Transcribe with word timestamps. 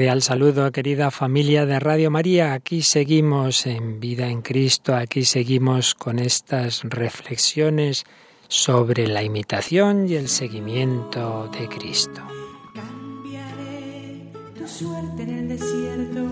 Cordial 0.00 0.22
saludo, 0.22 0.72
querida 0.72 1.10
familia 1.10 1.66
de 1.66 1.78
Radio 1.78 2.10
María. 2.10 2.54
Aquí 2.54 2.80
seguimos 2.80 3.66
en 3.66 4.00
Vida 4.00 4.28
en 4.28 4.40
Cristo, 4.40 4.96
aquí 4.96 5.26
seguimos 5.26 5.94
con 5.94 6.18
estas 6.18 6.80
reflexiones 6.84 8.04
sobre 8.48 9.06
la 9.06 9.22
imitación 9.22 10.08
y 10.08 10.14
el 10.14 10.28
seguimiento 10.28 11.50
de 11.52 11.68
Cristo. 11.68 12.22
Cambiaré 12.74 14.32
tu 14.56 14.66
suerte 14.66 15.22
en 15.22 15.38
el 15.38 15.48
desierto, 15.50 16.29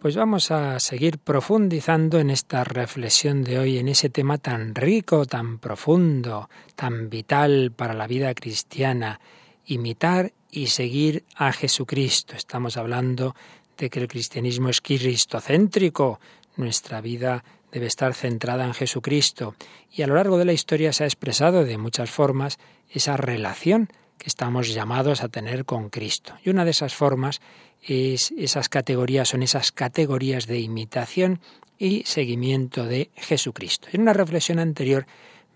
Pues 0.00 0.16
vamos 0.16 0.50
a 0.50 0.80
seguir 0.80 1.18
profundizando 1.18 2.20
en 2.20 2.30
esta 2.30 2.64
reflexión 2.64 3.44
de 3.44 3.58
hoy, 3.58 3.76
en 3.76 3.86
ese 3.86 4.08
tema 4.08 4.38
tan 4.38 4.74
rico, 4.74 5.26
tan 5.26 5.58
profundo, 5.58 6.48
tan 6.74 7.10
vital 7.10 7.70
para 7.76 7.92
la 7.92 8.06
vida 8.06 8.32
cristiana, 8.32 9.20
imitar 9.66 10.32
y 10.50 10.68
seguir 10.68 11.26
a 11.36 11.52
Jesucristo. 11.52 12.34
Estamos 12.34 12.78
hablando 12.78 13.36
de 13.76 13.90
que 13.90 14.00
el 14.00 14.08
cristianismo 14.08 14.70
es 14.70 14.80
cristocéntrico, 14.80 16.18
nuestra 16.56 17.02
vida 17.02 17.44
debe 17.70 17.84
estar 17.84 18.14
centrada 18.14 18.64
en 18.64 18.72
Jesucristo 18.72 19.54
y 19.92 20.00
a 20.00 20.06
lo 20.06 20.14
largo 20.14 20.38
de 20.38 20.46
la 20.46 20.54
historia 20.54 20.94
se 20.94 21.04
ha 21.04 21.08
expresado 21.08 21.66
de 21.66 21.76
muchas 21.76 22.10
formas 22.10 22.58
esa 22.88 23.18
relación 23.18 23.90
que 24.16 24.28
estamos 24.28 24.72
llamados 24.72 25.22
a 25.22 25.28
tener 25.28 25.66
con 25.66 25.90
Cristo. 25.90 26.34
Y 26.42 26.48
una 26.48 26.64
de 26.64 26.70
esas 26.70 26.94
formas 26.94 27.42
es 27.82 28.32
esas 28.36 28.68
categorías 28.68 29.28
son 29.28 29.42
esas 29.42 29.72
categorías 29.72 30.46
de 30.46 30.60
imitación 30.60 31.40
y 31.78 32.02
seguimiento 32.04 32.84
de 32.84 33.10
Jesucristo. 33.16 33.88
En 33.92 34.02
una 34.02 34.12
reflexión 34.12 34.58
anterior 34.58 35.06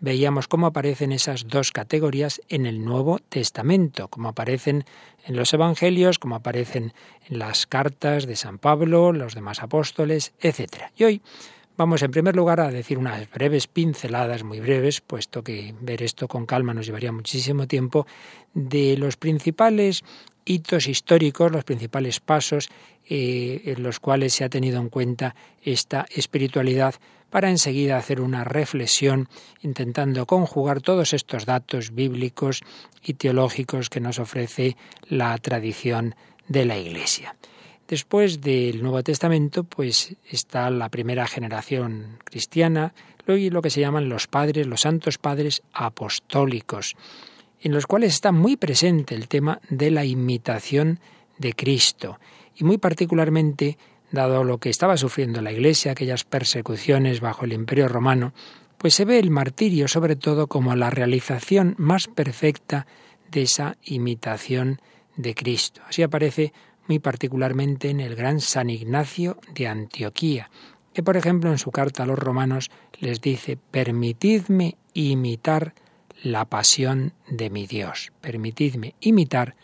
veíamos 0.00 0.48
cómo 0.48 0.66
aparecen 0.66 1.12
esas 1.12 1.46
dos 1.48 1.72
categorías 1.72 2.40
en 2.48 2.66
el 2.66 2.84
Nuevo 2.84 3.18
Testamento, 3.18 4.08
cómo 4.08 4.28
aparecen 4.28 4.84
en 5.26 5.36
los 5.36 5.52
Evangelios, 5.52 6.18
cómo 6.18 6.36
aparecen 6.36 6.92
en 7.28 7.38
las 7.38 7.66
cartas 7.66 8.26
de 8.26 8.36
San 8.36 8.58
Pablo, 8.58 9.12
los 9.12 9.34
demás 9.34 9.62
apóstoles, 9.62 10.32
etc. 10.40 10.90
Y 10.96 11.04
hoy 11.04 11.22
vamos 11.76 12.02
en 12.02 12.10
primer 12.10 12.36
lugar 12.36 12.60
a 12.60 12.70
decir 12.70 12.98
unas 12.98 13.30
breves 13.30 13.66
pinceladas, 13.66 14.44
muy 14.44 14.60
breves, 14.60 15.00
puesto 15.00 15.42
que 15.42 15.74
ver 15.80 16.02
esto 16.02 16.28
con 16.28 16.46
calma 16.46 16.74
nos 16.74 16.86
llevaría 16.86 17.12
muchísimo 17.12 17.66
tiempo, 17.66 18.06
de 18.52 18.96
los 18.96 19.16
principales 19.16 20.04
hitos 20.44 20.88
históricos, 20.88 21.50
los 21.50 21.64
principales 21.64 22.20
pasos 22.20 22.68
eh, 23.08 23.62
en 23.64 23.82
los 23.82 24.00
cuales 24.00 24.34
se 24.34 24.44
ha 24.44 24.48
tenido 24.48 24.80
en 24.80 24.88
cuenta 24.88 25.34
esta 25.62 26.06
espiritualidad 26.10 26.94
para 27.30 27.50
enseguida 27.50 27.96
hacer 27.96 28.20
una 28.20 28.44
reflexión 28.44 29.28
intentando 29.60 30.24
conjugar 30.26 30.80
todos 30.80 31.12
estos 31.12 31.46
datos 31.46 31.94
bíblicos 31.94 32.62
y 33.02 33.14
teológicos 33.14 33.90
que 33.90 34.00
nos 34.00 34.18
ofrece 34.18 34.76
la 35.08 35.36
tradición 35.38 36.14
de 36.46 36.64
la 36.64 36.78
Iglesia. 36.78 37.34
Después 37.88 38.40
del 38.40 38.82
Nuevo 38.82 39.02
Testamento, 39.02 39.64
pues 39.64 40.16
está 40.30 40.70
la 40.70 40.88
primera 40.88 41.26
generación 41.26 42.18
cristiana, 42.24 42.94
lo 43.26 43.62
que 43.62 43.70
se 43.70 43.80
llaman 43.80 44.08
los 44.08 44.26
padres, 44.26 44.66
los 44.66 44.82
santos 44.82 45.18
padres 45.18 45.62
apostólicos, 45.72 46.94
en 47.64 47.72
los 47.72 47.86
cuales 47.86 48.12
está 48.12 48.30
muy 48.30 48.56
presente 48.56 49.14
el 49.14 49.26
tema 49.26 49.60
de 49.70 49.90
la 49.90 50.04
imitación 50.04 51.00
de 51.38 51.54
Cristo 51.54 52.20
y 52.54 52.62
muy 52.62 52.76
particularmente 52.76 53.78
dado 54.12 54.44
lo 54.44 54.58
que 54.58 54.68
estaba 54.68 54.98
sufriendo 54.98 55.40
la 55.40 55.50
Iglesia, 55.50 55.92
aquellas 55.92 56.24
persecuciones 56.24 57.20
bajo 57.20 57.46
el 57.46 57.54
Imperio 57.54 57.88
romano, 57.88 58.34
pues 58.76 58.94
se 58.94 59.06
ve 59.06 59.18
el 59.18 59.30
martirio 59.30 59.88
sobre 59.88 60.14
todo 60.14 60.46
como 60.46 60.76
la 60.76 60.90
realización 60.90 61.74
más 61.78 62.06
perfecta 62.06 62.86
de 63.30 63.42
esa 63.42 63.78
imitación 63.82 64.78
de 65.16 65.34
Cristo. 65.34 65.80
Así 65.88 66.02
aparece 66.02 66.52
muy 66.86 66.98
particularmente 66.98 67.88
en 67.88 68.00
el 68.00 68.14
gran 68.14 68.40
San 68.40 68.68
Ignacio 68.68 69.38
de 69.54 69.68
Antioquía, 69.68 70.50
que 70.92 71.02
por 71.02 71.16
ejemplo 71.16 71.50
en 71.50 71.58
su 71.58 71.70
carta 71.70 72.02
a 72.02 72.06
los 72.06 72.18
romanos 72.18 72.70
les 73.00 73.22
dice, 73.22 73.56
permitidme 73.56 74.76
imitar 74.92 75.72
la 76.24 76.46
pasión 76.46 77.12
de 77.28 77.50
mi 77.50 77.66
Dios, 77.66 78.10
permitidme 78.22 78.94
imitar 79.00 79.54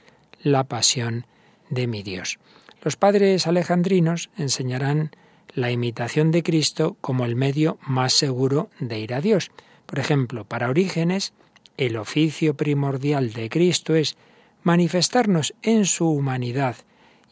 la 0.42 0.64
pasión 0.64 1.24
de 1.70 1.86
mi 1.86 2.02
Dios. 2.02 2.38
Los 2.82 2.96
padres 2.96 3.46
alejandrinos 3.46 4.28
enseñarán 4.36 5.10
la 5.54 5.70
imitación 5.70 6.30
de 6.30 6.42
Cristo 6.42 6.98
como 7.00 7.24
el 7.24 7.34
medio 7.34 7.78
más 7.80 8.12
seguro 8.12 8.68
de 8.78 9.00
ir 9.00 9.14
a 9.14 9.22
Dios. 9.22 9.50
Por 9.86 9.98
ejemplo, 9.98 10.44
para 10.44 10.68
Orígenes, 10.68 11.32
el 11.78 11.96
oficio 11.96 12.54
primordial 12.54 13.32
de 13.32 13.48
Cristo 13.48 13.94
es 13.94 14.18
manifestarnos 14.62 15.54
en 15.62 15.86
su 15.86 16.08
humanidad 16.10 16.76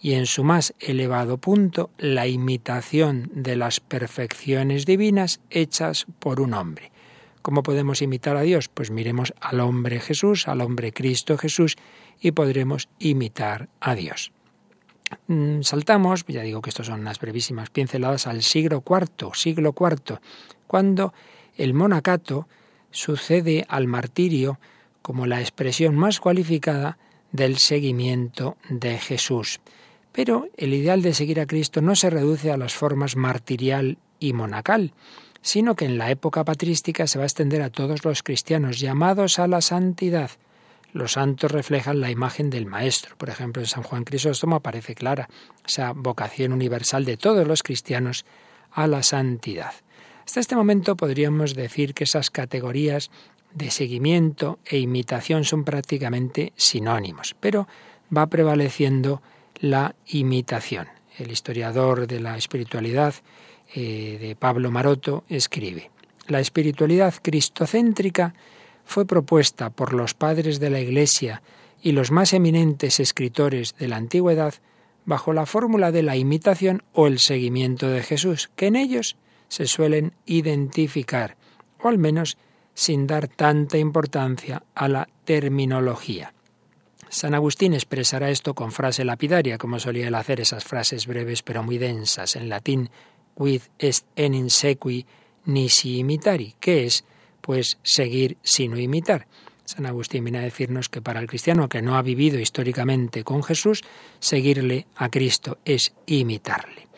y 0.01 0.15
en 0.15 0.25
su 0.25 0.43
más 0.43 0.73
elevado 0.81 1.37
punto 1.37 1.91
la 1.99 2.27
imitación 2.27 3.31
de 3.35 3.57
las 3.57 3.81
perfecciones 3.81 4.87
divinas 4.87 5.41
hechas 5.51 6.07
por 6.19 6.41
un 6.41 6.55
hombre. 6.55 6.93
¿Cómo 7.49 7.63
podemos 7.63 8.03
imitar 8.03 8.37
a 8.37 8.43
Dios? 8.43 8.69
Pues 8.69 8.91
miremos 8.91 9.33
al 9.41 9.61
hombre 9.61 10.01
Jesús, 10.01 10.49
al 10.49 10.61
hombre 10.61 10.93
Cristo 10.93 11.39
Jesús, 11.39 11.79
y 12.21 12.33
podremos 12.33 12.91
imitar 12.99 13.71
a 13.81 13.95
Dios. 13.95 14.33
Mm, 15.29 15.63
saltamos, 15.63 16.27
ya 16.29 16.43
digo 16.43 16.61
que 16.61 16.69
estos 16.69 16.89
son 16.89 17.01
unas 17.01 17.19
brevísimas 17.19 17.71
pinceladas, 17.71 18.27
al 18.27 18.43
siglo 18.43 18.85
IV, 18.87 19.31
siglo 19.33 19.75
IV, 19.75 20.21
cuando 20.67 21.15
el 21.57 21.73
monacato 21.73 22.49
sucede 22.91 23.65
al 23.71 23.87
martirio 23.87 24.61
como 25.01 25.25
la 25.25 25.41
expresión 25.41 25.97
más 25.97 26.21
cualificada 26.21 26.99
del 27.33 27.57
seguimiento 27.57 28.59
de 28.69 28.99
Jesús. 28.99 29.61
Pero 30.13 30.49
el 30.59 30.75
ideal 30.75 31.01
de 31.01 31.15
seguir 31.15 31.41
a 31.41 31.47
Cristo 31.47 31.81
no 31.81 31.97
se 31.97 32.11
reduce 32.11 32.51
a 32.51 32.59
las 32.59 32.75
formas 32.75 33.17
martirial 33.17 33.97
y 34.21 34.35
monacal, 34.35 34.93
sino 35.43 35.77
que 35.77 35.85
en 35.85 35.99
la 35.99 36.11
época 36.11 36.45
patrística 36.45 37.07
se 37.07 37.19
va 37.19 37.25
a 37.25 37.27
extender 37.27 37.63
a 37.63 37.71
todos 37.71 38.05
los 38.05 38.23
cristianos 38.23 38.79
llamados 38.79 39.39
a 39.39 39.47
la 39.47 39.61
santidad. 39.61 40.31
Los 40.93 41.13
santos 41.13 41.53
reflejan 41.53 42.01
la 42.01 42.11
imagen 42.11 42.51
del 42.51 42.67
Maestro. 42.67 43.17
Por 43.17 43.29
ejemplo, 43.29 43.63
en 43.63 43.69
San 43.69 43.83
Juan 43.83 44.05
Crisóstomo 44.05 44.57
aparece 44.57 44.95
clara 44.95 45.29
esa 45.67 45.93
vocación 45.93 46.53
universal 46.53 47.05
de 47.05 47.17
todos 47.17 47.47
los 47.47 47.63
cristianos 47.63 48.25
a 48.73 48.87
la 48.87 49.03
santidad. 49.03 49.73
Hasta 50.25 50.41
este 50.41 50.57
momento 50.57 50.97
podríamos 50.97 51.55
decir 51.55 51.95
que 51.95 52.05
esas 52.05 52.31
categorías 52.31 53.11
de 53.55 53.71
seguimiento 53.71 54.59
e 54.65 54.79
imitación 54.79 55.45
son 55.45 55.65
prácticamente 55.65 56.53
sinónimos, 56.57 57.35
pero 57.41 57.67
va 58.15 58.27
prevaleciendo 58.27 59.23
la 59.61 59.95
imitación. 60.07 60.89
El 61.19 61.31
historiador 61.31 62.07
de 62.07 62.21
la 62.21 62.37
espiritualidad 62.37 63.15
eh, 63.75 64.19
de 64.21 64.37
Pablo 64.37 64.71
Maroto 64.71 65.25
escribe, 65.29 65.91
La 66.27 66.41
espiritualidad 66.41 67.15
cristocéntrica 67.23 68.35
fue 68.85 69.07
propuesta 69.07 69.71
por 69.71 69.93
los 69.93 70.15
padres 70.15 70.61
de 70.61 70.71
la 70.71 70.81
Iglesia 70.81 71.43
y 71.83 71.93
los 71.93 72.11
más 72.11 72.33
eminentes 72.33 73.01
escritores 73.01 73.77
de 73.79 73.89
la 73.89 73.97
antigüedad 73.97 74.55
bajo 75.05 75.33
la 75.33 75.47
fórmula 75.47 75.93
de 75.93 76.03
la 76.03 76.17
imitación 76.17 76.83
o 76.93 77.07
el 77.07 77.19
seguimiento 77.19 77.89
de 77.89 78.03
Jesús, 78.03 78.51
que 78.57 78.67
en 78.67 78.77
ellos 78.77 79.17
se 79.49 79.67
suelen 79.67 80.13
identificar, 80.27 81.37
o 81.81 81.89
al 81.89 81.99
menos 81.99 82.37
sin 82.75 83.07
dar 83.07 83.29
tanta 83.29 83.79
importancia 83.79 84.63
a 84.75 84.89
la 84.89 85.09
terminología. 85.25 86.33
San 87.09 87.35
Agustín 87.35 87.73
expresará 87.73 88.31
esto 88.31 88.55
con 88.55 88.71
frase 88.71 89.05
lapidaria, 89.05 89.57
como 89.57 89.81
solía 89.81 90.09
él 90.09 90.15
hacer 90.15 90.41
esas 90.41 90.65
frases 90.65 91.07
breves 91.07 91.43
pero 91.43 91.63
muy 91.63 91.79
densas 91.79 92.37
en 92.37 92.49
latín, 92.49 92.91
quid 93.39 93.63
est 93.79 94.05
en 94.17 94.35
insequi 94.35 95.07
nisi 95.47 95.99
imitari, 95.99 96.57
que 96.59 96.85
es 96.87 97.05
pues 97.41 97.79
seguir 97.85 98.37
sino 98.43 98.77
imitar. 98.77 99.29
San 99.65 99.87
Agustín 99.87 100.25
viene 100.25 100.39
a 100.39 100.43
decirnos 100.43 100.89
que 100.89 101.01
para 101.01 101.21
el 101.21 101.29
cristiano 101.29 101.69
que 101.69 101.81
no 101.81 101.97
ha 101.97 102.03
vivido 102.03 102.41
históricamente 102.41 103.23
con 103.23 103.45
Jesús, 103.45 103.85
seguirle 104.19 104.87
a 104.97 105.09
Cristo 105.09 105.59
es 105.65 105.93
imitarle. 106.07 106.89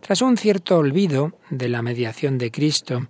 Tras 0.00 0.22
un 0.22 0.38
cierto 0.38 0.78
olvido 0.78 1.32
de 1.50 1.68
la 1.68 1.82
mediación 1.82 2.38
de 2.38 2.50
Cristo 2.50 3.08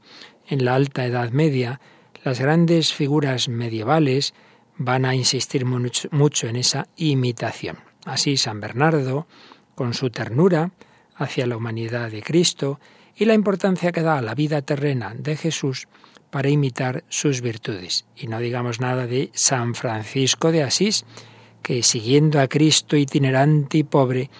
en 0.48 0.64
la 0.64 0.74
alta 0.74 1.06
Edad 1.06 1.30
Media, 1.30 1.80
las 2.24 2.40
grandes 2.40 2.92
figuras 2.92 3.48
medievales 3.48 4.34
van 4.76 5.04
a 5.04 5.14
insistir 5.14 5.64
mucho, 5.64 6.46
en 6.48 6.56
esa 6.56 6.88
imitación. 6.96 7.78
Así 8.04 8.36
San 8.36 8.60
Bernardo, 8.60 9.28
con 9.74 9.94
su 9.94 10.10
ternura 10.10 10.72
hacia 11.22 11.46
la 11.46 11.56
humanidad 11.56 12.10
de 12.10 12.22
Cristo 12.22 12.80
y 13.14 13.24
la 13.24 13.34
importancia 13.34 13.92
que 13.92 14.02
da 14.02 14.18
a 14.18 14.22
la 14.22 14.34
vida 14.34 14.62
terrena 14.62 15.14
de 15.16 15.36
Jesús, 15.36 15.88
para 16.32 16.48
imitar 16.48 17.04
sus 17.10 17.42
virtudes. 17.42 18.06
Y 18.16 18.26
no 18.26 18.40
digamos 18.40 18.80
nada 18.80 19.06
de 19.06 19.30
San 19.34 19.74
Francisco 19.74 20.50
de 20.50 20.62
Asís, 20.62 21.04
que 21.62 21.82
siguiendo 21.82 22.40
a 22.40 22.48
Cristo 22.48 22.96
itinerante 22.96 23.76
y 23.78 23.82
pobre, 23.82 24.30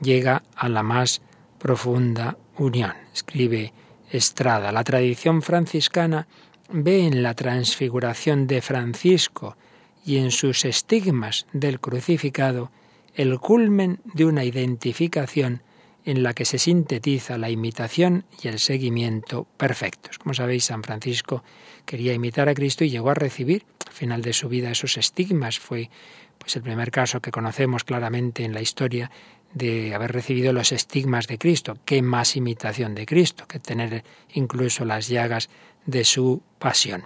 llega 0.00 0.44
a 0.54 0.68
la 0.68 0.84
más 0.84 1.20
profunda 1.58 2.38
unión. 2.56 2.92
Escribe 3.12 3.72
Estrada, 4.10 4.70
la 4.70 4.84
tradición 4.84 5.42
franciscana 5.42 6.28
ve 6.72 7.06
en 7.06 7.22
la 7.22 7.34
transfiguración 7.34 8.46
de 8.46 8.60
Francisco 8.62 9.56
y 10.04 10.18
en 10.18 10.30
sus 10.30 10.64
estigmas 10.64 11.46
del 11.52 11.80
crucificado 11.80 12.70
el 13.14 13.40
culmen 13.40 14.00
de 14.04 14.24
una 14.24 14.44
identificación 14.44 15.62
en 16.04 16.22
la 16.22 16.34
que 16.34 16.44
se 16.44 16.58
sintetiza 16.58 17.38
la 17.38 17.50
imitación 17.50 18.24
y 18.42 18.48
el 18.48 18.58
seguimiento 18.58 19.46
perfectos. 19.56 20.18
Como 20.18 20.34
sabéis, 20.34 20.64
San 20.64 20.82
Francisco 20.82 21.44
quería 21.84 22.14
imitar 22.14 22.48
a 22.48 22.54
Cristo 22.54 22.84
y 22.84 22.90
llegó 22.90 23.10
a 23.10 23.14
recibir 23.14 23.66
al 23.86 23.92
final 23.92 24.22
de 24.22 24.32
su 24.32 24.48
vida 24.48 24.70
esos 24.70 24.96
estigmas. 24.96 25.58
Fue 25.58 25.90
pues 26.38 26.56
el 26.56 26.62
primer 26.62 26.90
caso 26.90 27.20
que 27.20 27.30
conocemos 27.30 27.84
claramente 27.84 28.44
en 28.44 28.54
la 28.54 28.62
historia 28.62 29.10
de 29.52 29.94
haber 29.94 30.12
recibido 30.12 30.52
los 30.52 30.72
estigmas 30.72 31.26
de 31.26 31.38
Cristo. 31.38 31.76
Qué 31.84 32.02
más 32.02 32.36
imitación 32.36 32.94
de 32.94 33.04
Cristo 33.06 33.46
que 33.46 33.58
tener 33.58 34.04
incluso 34.32 34.84
las 34.84 35.08
llagas 35.08 35.50
de 35.86 36.04
su 36.04 36.42
pasión. 36.58 37.04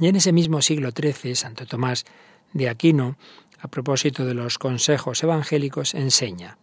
Y 0.00 0.08
en 0.08 0.16
ese 0.16 0.32
mismo 0.32 0.62
siglo 0.62 0.90
XIII, 0.90 1.34
Santo 1.34 1.66
Tomás 1.66 2.04
de 2.52 2.68
Aquino, 2.68 3.16
a 3.58 3.68
propósito 3.68 4.24
de 4.24 4.34
los 4.34 4.58
consejos 4.58 5.22
evangélicos, 5.22 5.94
enseña 5.94 6.58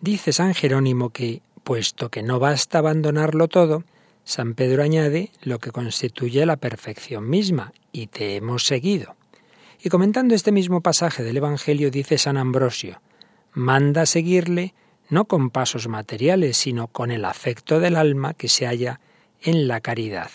Dice 0.00 0.32
San 0.32 0.54
Jerónimo 0.54 1.10
que, 1.10 1.42
puesto 1.62 2.10
que 2.10 2.22
no 2.22 2.38
basta 2.38 2.78
abandonarlo 2.78 3.48
todo, 3.48 3.84
San 4.24 4.54
Pedro 4.54 4.82
añade 4.82 5.30
lo 5.42 5.58
que 5.58 5.70
constituye 5.70 6.46
la 6.46 6.56
perfección 6.56 7.28
misma, 7.28 7.72
y 7.92 8.08
te 8.08 8.36
hemos 8.36 8.66
seguido. 8.66 9.16
Y 9.82 9.90
comentando 9.90 10.34
este 10.34 10.52
mismo 10.52 10.80
pasaje 10.80 11.22
del 11.22 11.36
Evangelio 11.36 11.90
dice 11.90 12.18
San 12.18 12.36
Ambrosio, 12.36 13.00
manda 13.52 14.06
seguirle 14.06 14.74
no 15.10 15.26
con 15.26 15.50
pasos 15.50 15.88
materiales, 15.88 16.56
sino 16.56 16.88
con 16.88 17.10
el 17.10 17.24
afecto 17.24 17.80
del 17.80 17.96
alma 17.96 18.34
que 18.34 18.48
se 18.48 18.66
halla 18.66 19.00
en 19.42 19.68
la 19.68 19.80
caridad. 19.80 20.30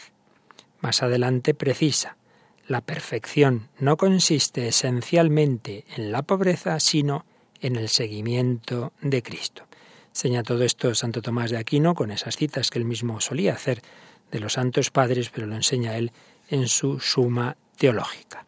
Más 0.80 1.02
adelante 1.02 1.54
precisa, 1.54 2.16
la 2.68 2.82
perfección 2.82 3.70
no 3.80 3.98
consiste 3.98 4.68
esencialmente 4.68 5.86
en 5.98 6.12
la 6.12 6.22
pobreza, 6.22 6.80
sino 6.80 7.26
en 7.62 7.76
el 7.76 7.90
seguimiento 7.90 8.94
de 9.02 9.22
Cristo. 9.22 9.64
Señala 10.12 10.44
todo 10.44 10.64
esto 10.64 10.94
Santo 10.96 11.22
Tomás 11.22 11.52
de 11.52 11.58
Aquino 11.58 11.96
con 11.96 12.12
esas 12.12 12.36
citas 12.36 12.70
que 12.70 12.80
él 12.80 12.86
mismo 12.86 13.22
solía 13.22 13.54
hacer 13.54 13.82
de 14.32 14.40
los 14.40 14.54
santos 14.54 14.92
padres, 14.92 15.30
pero 15.30 15.48
lo 15.48 15.56
enseña 15.56 15.98
él 15.98 16.12
en 16.50 16.68
su 16.68 17.00
suma 17.00 17.58
teológica. 17.78 18.46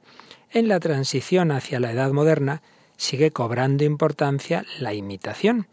En 0.52 0.68
la 0.68 0.80
transición 0.80 1.52
hacia 1.52 1.80
la 1.80 1.92
edad 1.92 2.12
moderna 2.12 2.62
sigue 2.98 3.31
cobrando 3.31 3.84
importancia 3.84 4.66
la 4.80 4.94
imitación, 4.94 5.68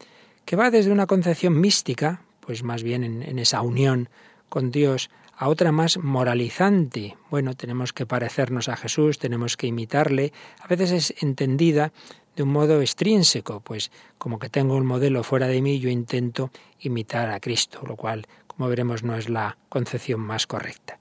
que 0.45 0.55
va 0.55 0.71
desde 0.71 0.91
una 0.91 1.05
concepción 1.05 1.59
mística, 1.59 2.21
pues 2.39 2.63
más 2.63 2.81
bien 2.81 3.03
en, 3.03 3.21
en 3.21 3.39
esa 3.39 3.61
unión 3.61 4.09
con 4.47 4.71
Dios, 4.71 5.09
a 5.39 5.47
otra 5.47 5.71
más 5.71 5.97
moralizante. 5.97 7.15
Bueno, 7.29 7.55
tenemos 7.55 7.93
que 7.93 8.05
parecernos 8.05 8.67
a 8.67 8.75
Jesús, 8.75 9.19
tenemos 9.19 9.55
que 9.55 9.67
imitarle. 9.67 10.33
A 10.59 10.67
veces 10.67 10.91
es 10.91 11.23
entendida 11.23 11.93
de 12.39 12.43
un 12.43 12.53
modo 12.53 12.79
extrínseco, 12.79 13.59
pues 13.59 13.91
como 14.17 14.39
que 14.39 14.47
tengo 14.47 14.77
un 14.77 14.85
modelo 14.85 15.23
fuera 15.23 15.47
de 15.47 15.61
mí, 15.61 15.81
yo 15.81 15.89
intento 15.89 16.51
imitar 16.79 17.29
a 17.31 17.41
Cristo, 17.41 17.81
lo 17.85 17.97
cual, 17.97 18.27
como 18.47 18.69
veremos, 18.69 19.03
no 19.03 19.17
es 19.17 19.27
la 19.27 19.57
concepción 19.67 20.21
más 20.21 20.47
correcta. 20.47 20.99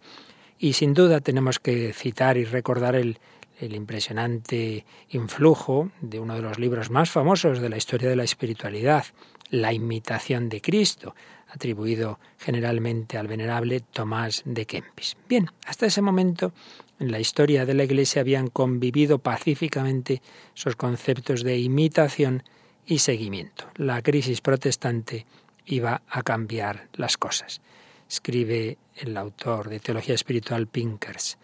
Y 0.59 0.73
sin 0.73 0.95
duda 0.95 1.21
tenemos 1.21 1.61
que 1.61 1.93
citar 1.93 2.39
y 2.39 2.45
recordar 2.45 2.97
el, 2.97 3.21
el 3.61 3.77
impresionante 3.77 4.85
influjo 5.11 5.93
de 6.01 6.19
uno 6.19 6.35
de 6.35 6.43
los 6.43 6.59
libros 6.59 6.91
más 6.91 7.09
famosos 7.09 7.61
de 7.61 7.69
la 7.69 7.77
historia 7.77 8.09
de 8.11 8.17
la 8.17 8.25
espiritualidad, 8.25 9.05
La 9.51 9.73
imitación 9.73 10.49
de 10.49 10.61
Cristo, 10.61 11.15
atribuido 11.47 12.19
generalmente 12.37 13.17
al 13.17 13.29
venerable 13.29 13.79
Tomás 13.79 14.43
de 14.45 14.67
Kempis. 14.67 15.17
Bien, 15.29 15.49
hasta 15.67 15.87
ese 15.87 16.03
momento 16.03 16.53
en 16.99 17.13
la 17.13 17.21
historia 17.21 17.65
de 17.65 17.75
la 17.75 17.85
Iglesia 17.85 18.21
habían 18.21 18.49
convivido 18.49 19.19
pacíficamente 19.19 20.23
esos 20.57 20.77
conceptos 20.77 21.43
de 21.43 21.59
imitación 21.59 22.43
y 22.87 22.99
seguimiento. 22.99 23.65
La 23.77 24.03
crisis 24.03 24.41
protestante 24.41 25.27
iba 25.67 26.03
a 26.09 26.23
cambiar 26.23 26.89
las 26.95 27.17
cosas. 27.17 27.61
Escribe 28.09 28.79
el 28.97 29.17
autor 29.17 29.69
de 29.69 29.81
Teología 29.81 30.15
Espiritual 30.15 30.67
Pinkers. 30.67 31.39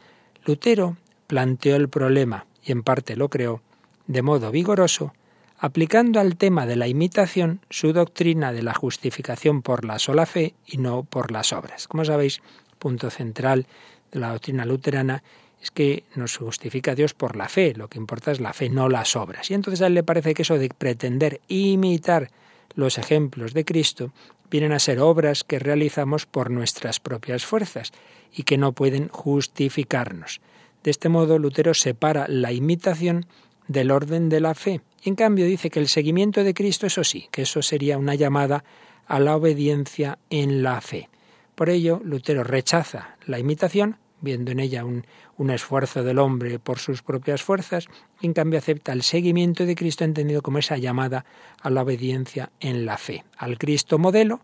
Lutero 0.45 0.97
planteó 1.27 1.77
el 1.77 1.89
problema, 1.89 2.47
y 2.63 2.73
en 2.73 2.83
parte 2.83 3.17
lo 3.17 3.29
creó, 3.29 3.63
de 4.07 4.23
modo 4.23 4.51
vigoroso, 4.51 5.15
aplicando 5.59 6.21
al 6.21 6.37
tema 6.37 6.67
de 6.67 6.77
la 6.77 6.89
imitación 6.89 7.61
su 7.71 7.93
doctrina 7.93 8.53
de 8.53 8.63
la 8.63 8.75
justificación 8.75 9.63
por 9.63 9.85
la 9.85 9.99
sola 9.99 10.27
fe 10.27 10.55
y 10.67 10.79
no 10.79 11.05
por 11.05 11.31
las 11.31 11.53
obras. 11.53 11.87
Como 11.87 12.05
sabéis, 12.05 12.41
punto 12.79 13.11
central 13.11 13.67
de 14.13 14.21
la 14.21 14.31
doctrina 14.31 14.65
luterana 14.65 15.23
es 15.65 15.71
que 15.71 16.05
nos 16.15 16.37
justifica 16.37 16.95
Dios 16.95 17.15
por 17.15 17.37
la 17.37 17.49
fe, 17.49 17.73
lo 17.75 17.89
que 17.89 17.97
importa 17.97 18.31
es 18.31 18.39
la 18.39 18.53
fe, 18.53 18.69
no 18.69 18.91
las 18.91 19.17
obras. 19.17 19.51
Y 19.51 19.55
entonces 19.55 19.81
a 19.81 19.87
él 19.87 19.95
le 19.95 20.03
parece 20.03 20.35
que 20.35 20.43
eso 20.43 20.59
de 20.59 20.69
pretender 20.69 21.41
imitar 21.49 22.31
los 22.75 22.99
ejemplos 22.99 23.55
de 23.55 23.65
Cristo 23.65 24.13
vienen 24.51 24.73
a 24.73 24.79
ser 24.79 25.01
obras 25.01 25.43
que 25.43 25.59
realizamos 25.59 26.27
por 26.27 26.51
nuestras 26.51 27.01
propias 27.01 27.47
fuerzas 27.47 27.93
y 28.31 28.43
que 28.43 28.59
no 28.59 28.73
pueden 28.73 29.09
justificarnos. 29.09 30.43
De 30.83 30.91
este 30.91 31.09
modo, 31.09 31.39
Lutero 31.39 31.73
separa 31.73 32.27
la 32.29 32.53
imitación 32.53 33.25
del 33.67 33.91
orden 33.91 34.29
de 34.29 34.41
la 34.41 34.55
fe. 34.55 34.83
En 35.03 35.15
cambio 35.15 35.47
dice 35.47 35.71
que 35.71 35.81
el 35.81 35.89
seguimiento 35.89 36.45
de 36.45 36.53
Cristo, 36.53 36.87
eso 36.87 37.05
sí, 37.05 37.29
que 37.31 37.43
eso 37.43 37.63
sería 37.63 37.97
una 37.97 38.15
llamada 38.15 38.65
a 39.07 39.19
la 39.19 39.35
obediencia 39.35 40.19
en 40.29 40.63
la 40.63 40.83
fe. 40.83 41.09
Por 41.55 41.71
ello, 41.71 42.03
Lutero 42.05 42.45
rechaza 42.45 43.17
la 43.25 43.39
imitación, 43.39 43.97
viendo 44.25 44.51
en 44.51 44.59
ella 44.59 44.85
un, 44.85 45.07
un 45.37 45.51
esfuerzo 45.51 46.03
del 46.03 46.19
hombre 46.19 46.59
por 46.59 46.79
sus 46.79 47.03
propias 47.03 47.43
fuerzas, 47.43 47.87
en 48.23 48.33
cambio 48.33 48.59
acepta 48.59 48.93
el 48.93 49.03
seguimiento 49.03 49.67
de 49.67 49.77
Cristo 49.77 50.05
entendido 50.05 50.43
como 50.43 50.59
esa 50.59 50.79
llamada 50.79 51.25
a 51.61 51.71
la 51.71 51.83
obediencia 51.83 52.51
en 52.59 52.87
la 52.87 52.99
fe. 52.99 53.25
Al 53.37 53.59
Cristo 53.59 53.99
modelo, 53.99 54.41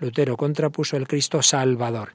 Lutero 0.00 0.36
contrapuso 0.36 0.96
el 0.96 1.06
Cristo 1.06 1.42
Salvador, 1.42 2.14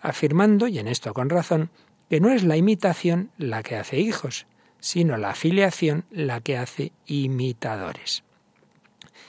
afirmando, 0.00 0.68
y 0.68 0.78
en 0.78 0.88
esto 0.88 1.12
con 1.12 1.28
razón, 1.28 1.70
que 2.08 2.20
no 2.20 2.30
es 2.30 2.44
la 2.44 2.56
imitación 2.56 3.30
la 3.38 3.62
que 3.62 3.76
hace 3.76 3.98
hijos, 3.98 4.46
sino 4.80 5.16
la 5.16 5.34
filiación 5.34 6.04
la 6.10 6.40
que 6.40 6.58
hace 6.58 6.92
imitadores. 7.06 8.22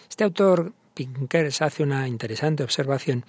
Este 0.09 0.23
autor 0.23 0.73
Pinkers 0.93 1.61
hace 1.61 1.83
una 1.83 2.07
interesante 2.07 2.63
observación 2.63 3.25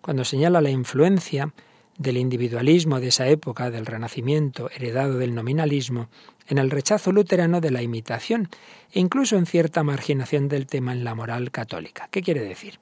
cuando 0.00 0.24
señala 0.24 0.60
la 0.60 0.70
influencia 0.70 1.52
del 1.98 2.16
individualismo 2.16 3.00
de 3.00 3.08
esa 3.08 3.28
época, 3.28 3.70
del 3.70 3.84
Renacimiento, 3.84 4.70
heredado 4.70 5.18
del 5.18 5.34
nominalismo, 5.34 6.08
en 6.46 6.58
el 6.58 6.70
rechazo 6.70 7.12
luterano 7.12 7.60
de 7.60 7.70
la 7.70 7.82
imitación 7.82 8.48
e 8.92 9.00
incluso 9.00 9.36
en 9.36 9.46
cierta 9.46 9.82
marginación 9.82 10.48
del 10.48 10.66
tema 10.66 10.92
en 10.92 11.04
la 11.04 11.14
moral 11.14 11.50
católica. 11.50 12.08
¿Qué 12.10 12.22
quiere 12.22 12.40
decir? 12.40 12.78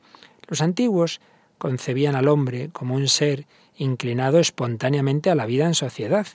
Los 0.47 0.61
antiguos 0.61 1.21
concebían 1.59 2.15
al 2.15 2.29
hombre 2.29 2.69
como 2.73 2.95
un 2.95 3.09
ser 3.09 3.47
inclinado 3.77 4.39
espontáneamente 4.39 5.31
a 5.31 5.35
la 5.35 5.47
vida 5.47 5.67
en 5.67 5.75
sociedad, 5.75 6.27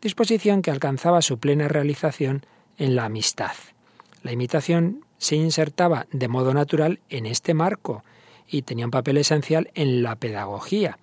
disposición 0.00 0.62
que 0.62 0.70
alcanzaba 0.70 1.22
su 1.22 1.38
plena 1.38 1.68
realización 1.68 2.44
en 2.78 2.94
la 2.94 3.06
amistad. 3.06 3.52
La 4.22 4.32
imitación 4.32 5.04
se 5.18 5.36
insertaba 5.36 6.06
de 6.12 6.28
modo 6.28 6.52
natural 6.52 7.00
en 7.08 7.26
este 7.26 7.54
marco 7.54 8.04
y 8.46 8.62
tenía 8.62 8.84
un 8.84 8.90
papel 8.90 9.16
esencial 9.16 9.70
en 9.74 10.02
la 10.02 10.16
pedagogía, 10.16 10.98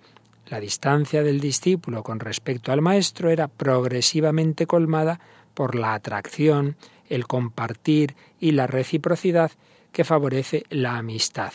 la 0.46 0.60
distancia 0.60 1.22
del 1.22 1.40
discípulo 1.40 2.02
con 2.02 2.20
respecto 2.20 2.72
al 2.72 2.82
maestro 2.82 3.30
era 3.30 3.48
progresivamente 3.48 4.66
colmada 4.66 5.20
por 5.54 5.74
la 5.74 5.94
atracción, 5.94 6.76
el 7.08 7.26
compartir 7.26 8.14
y 8.40 8.52
la 8.52 8.66
reciprocidad 8.66 9.52
que 9.92 10.04
favorece 10.04 10.64
la 10.70 10.96
amistad. 10.96 11.52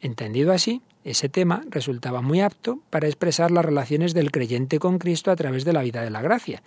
Entendido 0.00 0.52
así, 0.52 0.82
ese 1.04 1.28
tema 1.28 1.62
resultaba 1.68 2.22
muy 2.22 2.40
apto 2.40 2.80
para 2.90 3.06
expresar 3.06 3.50
las 3.50 3.64
relaciones 3.64 4.14
del 4.14 4.30
creyente 4.30 4.78
con 4.78 4.98
Cristo 4.98 5.30
a 5.30 5.36
través 5.36 5.64
de 5.64 5.72
la 5.72 5.82
vida 5.82 6.02
de 6.02 6.10
la 6.10 6.22
gracia. 6.22 6.62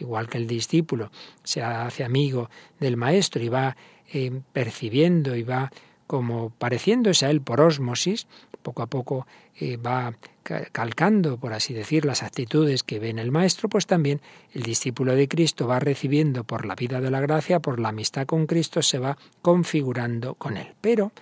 igual 0.00 0.28
que 0.28 0.38
el 0.38 0.48
discípulo 0.48 1.12
se 1.44 1.62
hace 1.62 2.02
amigo 2.02 2.50
del 2.80 2.96
maestro 2.96 3.40
y 3.40 3.48
va 3.48 3.76
eh, 4.12 4.40
percibiendo 4.52 5.36
y 5.36 5.44
va 5.44 5.70
como 6.08 6.50
pareciéndose 6.50 7.26
a 7.26 7.30
él 7.30 7.40
por 7.40 7.60
ósmosis, 7.60 8.26
poco 8.62 8.82
a 8.82 8.86
poco 8.86 9.26
eh, 9.60 9.76
va 9.76 10.14
calcando, 10.44 11.38
por 11.38 11.52
así 11.52 11.74
decir, 11.74 12.04
las 12.04 12.22
actitudes 12.22 12.82
que 12.82 12.98
ve 12.98 13.08
en 13.08 13.18
el 13.18 13.32
Maestro, 13.32 13.68
pues 13.68 13.86
también 13.86 14.20
el 14.52 14.62
discípulo 14.62 15.16
de 15.16 15.26
Cristo 15.26 15.66
va 15.66 15.80
recibiendo 15.80 16.44
por 16.44 16.66
la 16.66 16.74
vida 16.74 17.00
de 17.00 17.10
la 17.10 17.20
gracia, 17.20 17.60
por 17.60 17.80
la 17.80 17.88
amistad 17.88 18.26
con 18.26 18.46
Cristo, 18.46 18.82
se 18.82 18.98
va 18.98 19.18
configurando 19.42 20.34
con 20.34 20.56
él. 20.56 20.68
Pero, 20.80 21.12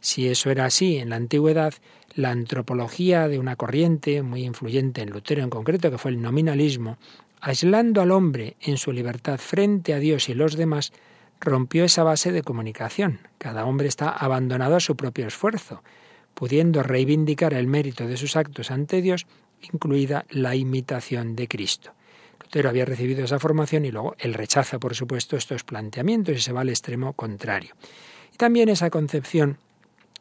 si 0.00 0.28
eso 0.28 0.50
era 0.50 0.66
así 0.66 0.98
en 0.98 1.10
la 1.10 1.16
antigüedad, 1.16 1.74
la 2.14 2.30
antropología 2.30 3.28
de 3.28 3.38
una 3.38 3.56
corriente 3.56 4.22
muy 4.22 4.44
influyente 4.44 5.02
en 5.02 5.10
Lutero 5.10 5.42
en 5.42 5.50
concreto, 5.50 5.90
que 5.90 5.98
fue 5.98 6.10
el 6.10 6.22
nominalismo, 6.22 6.98
aislando 7.40 8.02
al 8.02 8.10
hombre 8.10 8.56
en 8.60 8.76
su 8.76 8.92
libertad 8.92 9.38
frente 9.38 9.94
a 9.94 9.98
Dios 9.98 10.28
y 10.28 10.34
los 10.34 10.56
demás, 10.56 10.92
rompió 11.40 11.84
esa 11.84 12.02
base 12.02 12.32
de 12.32 12.42
comunicación. 12.42 13.20
Cada 13.38 13.64
hombre 13.64 13.88
está 13.88 14.10
abandonado 14.10 14.76
a 14.76 14.80
su 14.80 14.96
propio 14.96 15.26
esfuerzo, 15.26 15.82
pudiendo 16.36 16.82
reivindicar 16.82 17.54
el 17.54 17.66
mérito 17.66 18.06
de 18.06 18.18
sus 18.18 18.36
actos 18.36 18.70
ante 18.70 19.00
Dios, 19.00 19.26
incluida 19.72 20.26
la 20.28 20.54
imitación 20.54 21.34
de 21.34 21.48
Cristo. 21.48 21.92
Lutero 22.42 22.68
había 22.68 22.84
recibido 22.84 23.24
esa 23.24 23.38
formación 23.38 23.86
y 23.86 23.90
luego 23.90 24.14
él 24.18 24.34
rechaza, 24.34 24.78
por 24.78 24.94
supuesto, 24.94 25.36
estos 25.36 25.64
planteamientos 25.64 26.36
y 26.36 26.40
se 26.40 26.52
va 26.52 26.60
al 26.60 26.68
extremo 26.68 27.14
contrario. 27.14 27.74
Y 28.34 28.36
también 28.36 28.68
esa 28.68 28.90
concepción 28.90 29.56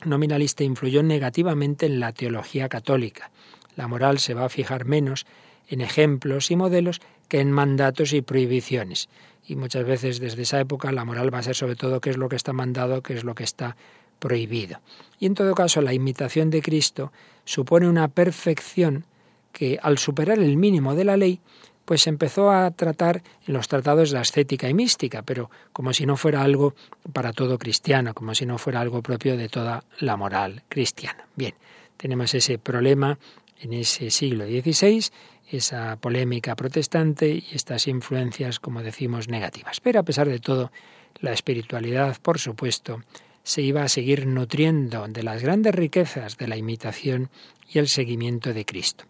nominalista 0.05 0.63
influyó 0.63 1.03
negativamente 1.03 1.85
en 1.85 1.99
la 1.99 2.13
teología 2.13 2.69
católica. 2.69 3.29
La 3.75 3.89
moral 3.89 4.19
se 4.19 4.33
va 4.33 4.45
a 4.45 4.49
fijar 4.49 4.85
menos 4.85 5.25
en 5.67 5.81
ejemplos 5.81 6.49
y 6.49 6.55
modelos 6.55 7.01
que 7.27 7.41
en 7.41 7.51
mandatos 7.51 8.13
y 8.13 8.21
prohibiciones 8.21 9.09
y 9.47 9.55
muchas 9.55 9.85
veces 9.85 10.19
desde 10.19 10.41
esa 10.41 10.59
época 10.59 10.91
la 10.91 11.05
moral 11.05 11.33
va 11.33 11.39
a 11.39 11.43
ser 11.43 11.55
sobre 11.55 11.75
todo 11.75 12.01
qué 12.01 12.09
es 12.09 12.17
lo 12.17 12.29
que 12.29 12.35
está 12.35 12.53
mandado, 12.53 13.03
qué 13.03 13.13
es 13.13 13.23
lo 13.23 13.35
que 13.35 13.43
está 13.43 13.75
prohibido. 14.19 14.79
Y 15.19 15.25
en 15.25 15.33
todo 15.33 15.55
caso 15.55 15.81
la 15.81 15.93
imitación 15.93 16.49
de 16.49 16.61
Cristo 16.61 17.11
supone 17.43 17.87
una 17.87 18.07
perfección 18.07 19.05
que 19.51 19.79
al 19.81 19.97
superar 19.97 20.39
el 20.39 20.57
mínimo 20.57 20.95
de 20.95 21.05
la 21.05 21.17
ley, 21.17 21.39
pues 21.85 22.01
se 22.01 22.09
empezó 22.09 22.51
a 22.51 22.71
tratar 22.71 23.21
en 23.47 23.53
los 23.53 23.67
tratados 23.67 24.09
de 24.09 24.15
la 24.15 24.21
estética 24.21 24.67
y 24.67 24.73
mística, 24.73 25.21
pero 25.21 25.49
como 25.71 25.93
si 25.93 26.05
no 26.05 26.17
fuera 26.17 26.41
algo 26.41 26.73
para 27.13 27.31
todo 27.31 27.57
cristiano, 27.57 28.13
como 28.13 28.33
si 28.33 28.45
no 28.45 28.57
fuera 28.57 28.81
algo 28.81 29.01
propio 29.01 29.37
de 29.37 29.47
toda 29.47 29.83
la 29.99 30.17
moral 30.17 30.63
cristiana. 30.67 31.27
Bien, 31.35 31.53
tenemos 31.95 32.33
ese 32.33 32.57
problema 32.57 33.17
en 33.61 33.73
ese 33.73 34.09
siglo 34.09 34.45
XVI 34.45 35.11
esa 35.51 35.97
polémica 35.97 36.55
protestante 36.55 37.29
y 37.29 37.45
estas 37.53 37.87
influencias, 37.87 38.59
como 38.59 38.81
decimos, 38.81 39.27
negativas. 39.27 39.79
Pero 39.79 39.99
a 39.99 40.03
pesar 40.03 40.27
de 40.27 40.39
todo, 40.39 40.71
la 41.19 41.31
espiritualidad, 41.31 42.17
por 42.21 42.39
supuesto, 42.39 43.03
se 43.45 43.61
iba 43.61 43.83
a 43.83 43.89
seguir 43.89 44.25
nutriendo 44.25 45.07
de 45.07 45.21
las 45.21 45.43
grandes 45.43 45.75
riquezas 45.75 46.37
de 46.37 46.47
la 46.47 46.57
imitación 46.57 47.29
y 47.71 47.77
el 47.77 47.87
seguimiento 47.87 48.53
de 48.53 48.65
Cristo. 48.65 49.05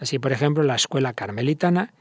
Así, 0.00 0.18
por 0.18 0.32
ejemplo, 0.32 0.64
la 0.64 0.74
escuela 0.74 1.12
carmelitana 1.12 1.92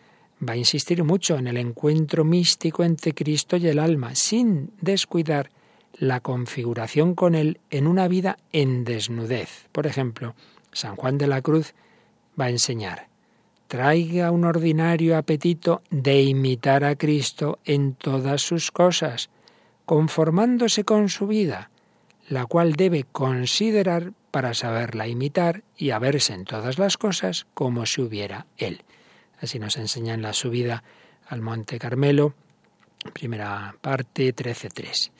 va 0.42 0.54
a 0.54 0.58
insistir 0.58 1.04
mucho 1.04 1.38
en 1.38 1.46
el 1.48 1.58
encuentro 1.58 2.24
místico 2.24 2.86
entre 2.86 3.14
Cristo 3.14 3.58
y 3.58 3.68
el 3.68 3.80
alma, 3.80 4.16
sin 4.16 4.72
descuidar 4.80 5.52
la 5.98 6.22
configuración 6.22 7.16
con 7.16 7.36
Él 7.36 7.60
en 7.70 7.88
una 7.88 8.08
vida 8.08 8.38
en 8.54 8.86
desnudez. 8.86 9.68
Por 9.74 9.86
ejemplo, 9.86 10.36
San 10.72 10.96
Juan 10.96 11.18
de 11.18 11.28
la 11.28 11.42
Cruz 11.42 11.74
va 12.40 12.46
a 12.46 12.50
enseñar, 12.50 13.10
traiga 13.68 14.32
un 14.32 14.46
ordinario 14.46 15.18
apetito 15.18 15.82
de 15.90 16.24
imitar 16.24 16.86
a 16.86 16.96
Cristo 16.96 17.60
en 17.66 17.94
todas 17.94 18.42
sus 18.42 18.72
cosas, 18.72 19.30
conformándose 19.86 20.86
con 20.86 21.10
su 21.10 21.28
vida, 21.28 21.70
la 22.28 22.46
cual 22.46 22.74
debe 22.74 23.06
considerar 23.12 24.14
para 24.32 24.54
saberla 24.54 25.08
imitar 25.08 25.64
y 25.78 25.92
a 25.92 26.00
verse 26.00 26.34
en 26.34 26.46
todas 26.46 26.80
las 26.80 26.98
cosas 26.98 27.46
como 27.54 27.86
si 27.86 28.02
hubiera 28.02 28.48
Él. 28.58 28.84
Así 29.40 29.60
nos 29.60 29.78
enseña 29.78 30.14
en 30.14 30.22
la 30.22 30.34
subida 30.34 30.84
al 31.28 31.42
Monte 31.42 31.78
Carmelo, 31.78 32.34
primera 33.14 33.76
parte 33.82 34.34
13.3. 34.34 35.12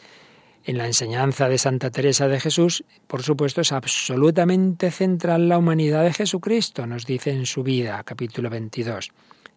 En 0.66 0.78
la 0.78 0.86
enseñanza 0.86 1.50
de 1.50 1.58
Santa 1.58 1.92
Teresa 1.92 2.30
de 2.30 2.40
Jesús, 2.40 2.86
por 3.08 3.22
supuesto, 3.22 3.60
es 3.60 3.74
absolutamente 3.74 4.92
central 4.92 5.50
la 5.50 5.58
humanidad 5.58 6.04
de 6.04 6.14
Jesucristo, 6.14 6.88
nos 6.88 7.06
dice 7.06 7.32
en 7.32 7.46
su 7.46 7.64
vida, 7.64 8.02
capítulo 8.06 8.50
22. 8.50 9.12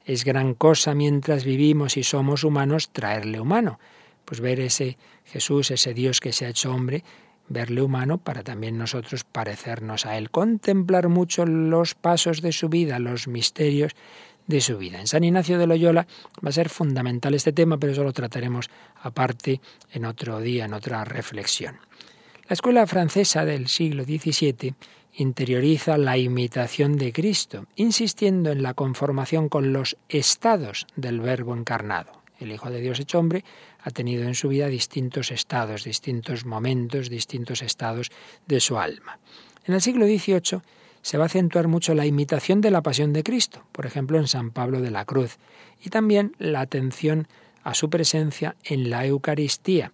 Es 0.05 0.25
gran 0.25 0.55
cosa 0.55 0.95
mientras 0.95 1.45
vivimos 1.45 1.97
y 1.97 2.03
somos 2.03 2.43
humanos 2.43 2.91
traerle 2.91 3.41
humano. 3.41 3.79
Pues 4.25 4.41
ver 4.41 4.59
ese 4.59 4.99
Jesús, 5.25 5.71
ese 5.71 5.95
Dios 5.95 6.19
que 6.19 6.33
se 6.33 6.47
ha 6.47 6.49
hecho 6.49 6.73
hombre, 6.73 7.05
verle 7.49 7.83
humano 7.83 8.19
para 8.19 8.43
también 8.43 8.79
nosotros 8.79 9.25
parecernos 9.25 10.07
a 10.07 10.17
Él, 10.19 10.31
contemplar 10.31 11.09
mucho 11.09 11.47
los 11.47 11.95
pasos 11.95 12.43
de 12.43 12.53
su 12.53 12.69
vida, 12.69 12.99
los 12.99 13.29
misterios 13.29 13.93
de 14.47 14.61
su 14.61 14.79
vida. 14.79 15.01
En 15.01 15.07
San 15.07 15.25
Ignacio 15.25 15.59
de 15.59 15.67
Loyola 15.67 16.07
va 16.45 16.49
a 16.49 16.53
ser 16.53 16.69
fundamental 16.69 17.35
este 17.35 17.53
tema, 17.53 17.79
pero 17.79 17.93
eso 17.93 18.05
lo 18.05 18.13
trataremos 18.13 18.71
aparte 19.03 19.61
en 19.93 20.05
otro 20.05 20.41
día, 20.41 20.65
en 20.65 20.75
otra 20.75 21.05
reflexión. 21.05 21.79
La 22.49 22.55
escuela 22.55 22.87
francesa 22.87 23.45
del 23.45 23.69
siglo 23.69 24.05
XVII 24.05 24.75
interioriza 25.15 25.97
la 25.97 26.17
imitación 26.19 26.97
de 26.97 27.13
Cristo, 27.13 27.67
insistiendo 27.75 28.53
en 28.53 28.63
la 28.63 28.75
conformación 28.75 29.49
con 29.49 29.73
los 29.73 29.97
estados 30.09 30.87
del 30.95 31.21
Verbo 31.21 31.57
encarnado. 31.57 32.26
El 32.39 32.53
Hijo 32.53 32.71
de 32.71 32.81
Dios 32.81 33.01
hecho 33.01 33.19
hombre 33.19 33.45
ha 33.81 33.91
tenido 33.91 34.25
en 34.25 34.35
su 34.35 34.49
vida 34.49 34.69
distintos 34.69 35.31
estados, 35.31 35.85
distintos 35.85 36.45
momentos, 36.45 37.09
distintos 37.09 37.63
estados 37.63 38.11
de 38.47 38.61
su 38.61 38.79
alma. 38.79 39.19
En 39.65 39.75
el 39.75 39.81
siglo 39.81 40.07
XVIII 40.07 40.61
se 41.03 41.19
va 41.19 41.25
a 41.25 41.27
acentuar 41.27 41.69
mucho 41.69 41.95
la 41.95 42.07
imitación 42.07 42.61
de 42.61 42.71
la 42.71 42.83
pasión 42.83 43.13
de 43.13 43.23
Cristo, 43.23 43.65
por 43.73 43.87
ejemplo 43.87 44.19
en 44.19 44.27
San 44.27 44.51
Pablo 44.51 44.81
de 44.81 44.91
la 44.91 45.05
Cruz, 45.05 45.39
y 45.83 45.91
también 45.91 46.35
la 46.39 46.61
atención 46.61 47.29
a 47.63 47.75
su 47.75 47.91
presencia 47.91 48.57
en 48.65 48.91
la 48.91 49.07
Eucaristía. 49.07 49.93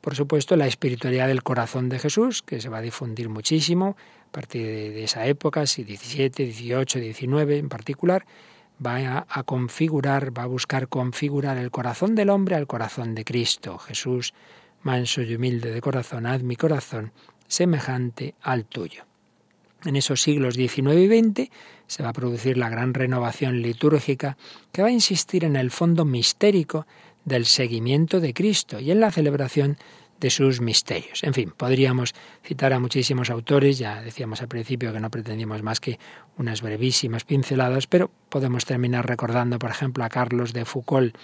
Por 0.00 0.14
supuesto, 0.14 0.54
la 0.56 0.66
espiritualidad 0.66 1.26
del 1.26 1.42
corazón 1.42 1.88
de 1.88 1.98
Jesús, 1.98 2.42
que 2.42 2.60
se 2.60 2.68
va 2.68 2.78
a 2.78 2.82
difundir 2.82 3.28
muchísimo 3.28 3.96
a 4.28 4.32
partir 4.32 4.64
de, 4.64 5.04
esa 5.04 5.26
época, 5.26 5.66
si 5.66 5.84
17, 5.84 6.44
18, 6.44 7.00
19 7.00 7.58
en 7.58 7.68
particular, 7.68 8.24
va 8.84 9.26
a, 9.28 9.42
configurar, 9.42 10.36
va 10.36 10.44
a 10.44 10.46
buscar 10.46 10.88
configurar 10.88 11.56
el 11.56 11.70
corazón 11.70 12.14
del 12.14 12.30
hombre 12.30 12.56
al 12.56 12.66
corazón 12.66 13.14
de 13.14 13.24
Cristo. 13.24 13.78
Jesús, 13.78 14.34
manso 14.82 15.22
y 15.22 15.34
humilde 15.34 15.70
de 15.70 15.80
corazón, 15.80 16.26
haz 16.26 16.42
mi 16.42 16.56
corazón 16.56 17.12
semejante 17.48 18.34
al 18.42 18.64
tuyo. 18.64 19.04
En 19.84 19.96
esos 19.96 20.22
siglos 20.22 20.54
XIX 20.54 20.94
y 20.94 21.06
XX 21.08 21.50
se 21.86 22.02
va 22.02 22.10
a 22.10 22.14
producir 22.14 22.56
la 22.56 22.68
gran 22.68 22.92
renovación 22.92 23.62
litúrgica 23.62 24.36
que 24.72 24.82
va 24.82 24.88
a 24.88 24.92
insistir 24.92 25.44
en 25.44 25.56
el 25.56 25.70
fondo 25.70 26.04
mistérico 26.04 26.86
del 27.24 27.46
seguimiento 27.46 28.20
de 28.20 28.34
Cristo 28.34 28.80
y 28.80 28.90
en 28.90 29.00
la 29.00 29.10
celebración 29.10 29.78
de 30.20 30.30
sus 30.30 30.60
misterios. 30.60 31.22
En 31.22 31.34
fin, 31.34 31.52
podríamos 31.56 32.14
citar 32.42 32.72
a 32.72 32.78
muchísimos 32.78 33.30
autores, 33.30 33.78
ya 33.78 34.02
decíamos 34.02 34.40
al 34.40 34.48
principio 34.48 34.92
que 34.92 35.00
no 35.00 35.10
pretendíamos 35.10 35.62
más 35.62 35.80
que 35.80 35.98
unas 36.38 36.62
brevísimas 36.62 37.24
pinceladas, 37.24 37.86
pero 37.86 38.10
podemos 38.28 38.64
terminar 38.64 39.06
recordando, 39.06 39.58
por 39.58 39.70
ejemplo, 39.70 40.04
a 40.04 40.08
Carlos 40.08 40.52
de 40.52 40.64
Foucault, 40.64 41.16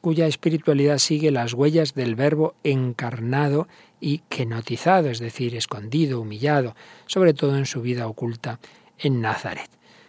cuya 0.00 0.26
espiritualidad 0.26 0.98
sigue 0.98 1.30
las 1.30 1.54
huellas 1.54 1.94
del 1.94 2.14
verbo 2.14 2.54
encarnado 2.62 3.68
y 4.00 4.18
kenotizado, 4.28 5.10
es 5.10 5.18
decir, 5.18 5.56
escondido, 5.56 6.20
humillado, 6.20 6.74
sobre 7.06 7.34
todo 7.34 7.56
en 7.56 7.66
su 7.66 7.82
vida 7.82 8.06
oculta 8.06 8.60
en 8.98 9.20
Nazaret. 9.20 9.68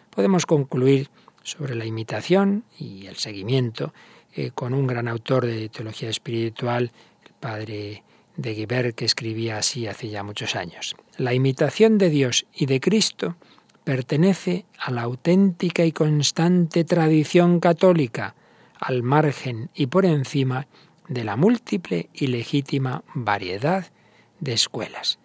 Podemos 0.09 0.45
concluir 0.45 1.09
sobre 1.43 1.75
la 1.75 1.85
imitación 1.85 2.63
y 2.77 3.07
el 3.07 3.15
seguimiento 3.15 3.93
eh, 4.35 4.51
con 4.51 4.73
un 4.73 4.85
gran 4.85 5.07
autor 5.07 5.45
de 5.45 5.69
teología 5.69 6.09
espiritual, 6.09 6.91
el 7.25 7.33
padre 7.39 8.03
de 8.37 8.53
Guibert, 8.53 8.95
que 8.95 9.05
escribía 9.05 9.57
así 9.57 9.87
hace 9.87 10.09
ya 10.09 10.23
muchos 10.23 10.55
años. 10.55 10.95
La 11.17 11.33
imitación 11.33 11.97
de 11.97 12.09
Dios 12.09 12.45
y 12.53 12.65
de 12.65 12.79
Cristo 12.79 13.35
pertenece 13.83 14.65
a 14.77 14.91
la 14.91 15.03
auténtica 15.03 15.83
y 15.83 15.91
constante 15.91 16.83
tradición 16.83 17.59
católica, 17.59 18.35
al 18.79 19.03
margen 19.03 19.69
y 19.73 19.87
por 19.87 20.05
encima 20.05 20.67
de 21.07 21.23
la 21.23 21.35
múltiple 21.35 22.09
y 22.13 22.27
legítima 22.27 23.03
variedad 23.13 23.91
de 24.39 24.53
escuelas, 24.53 25.19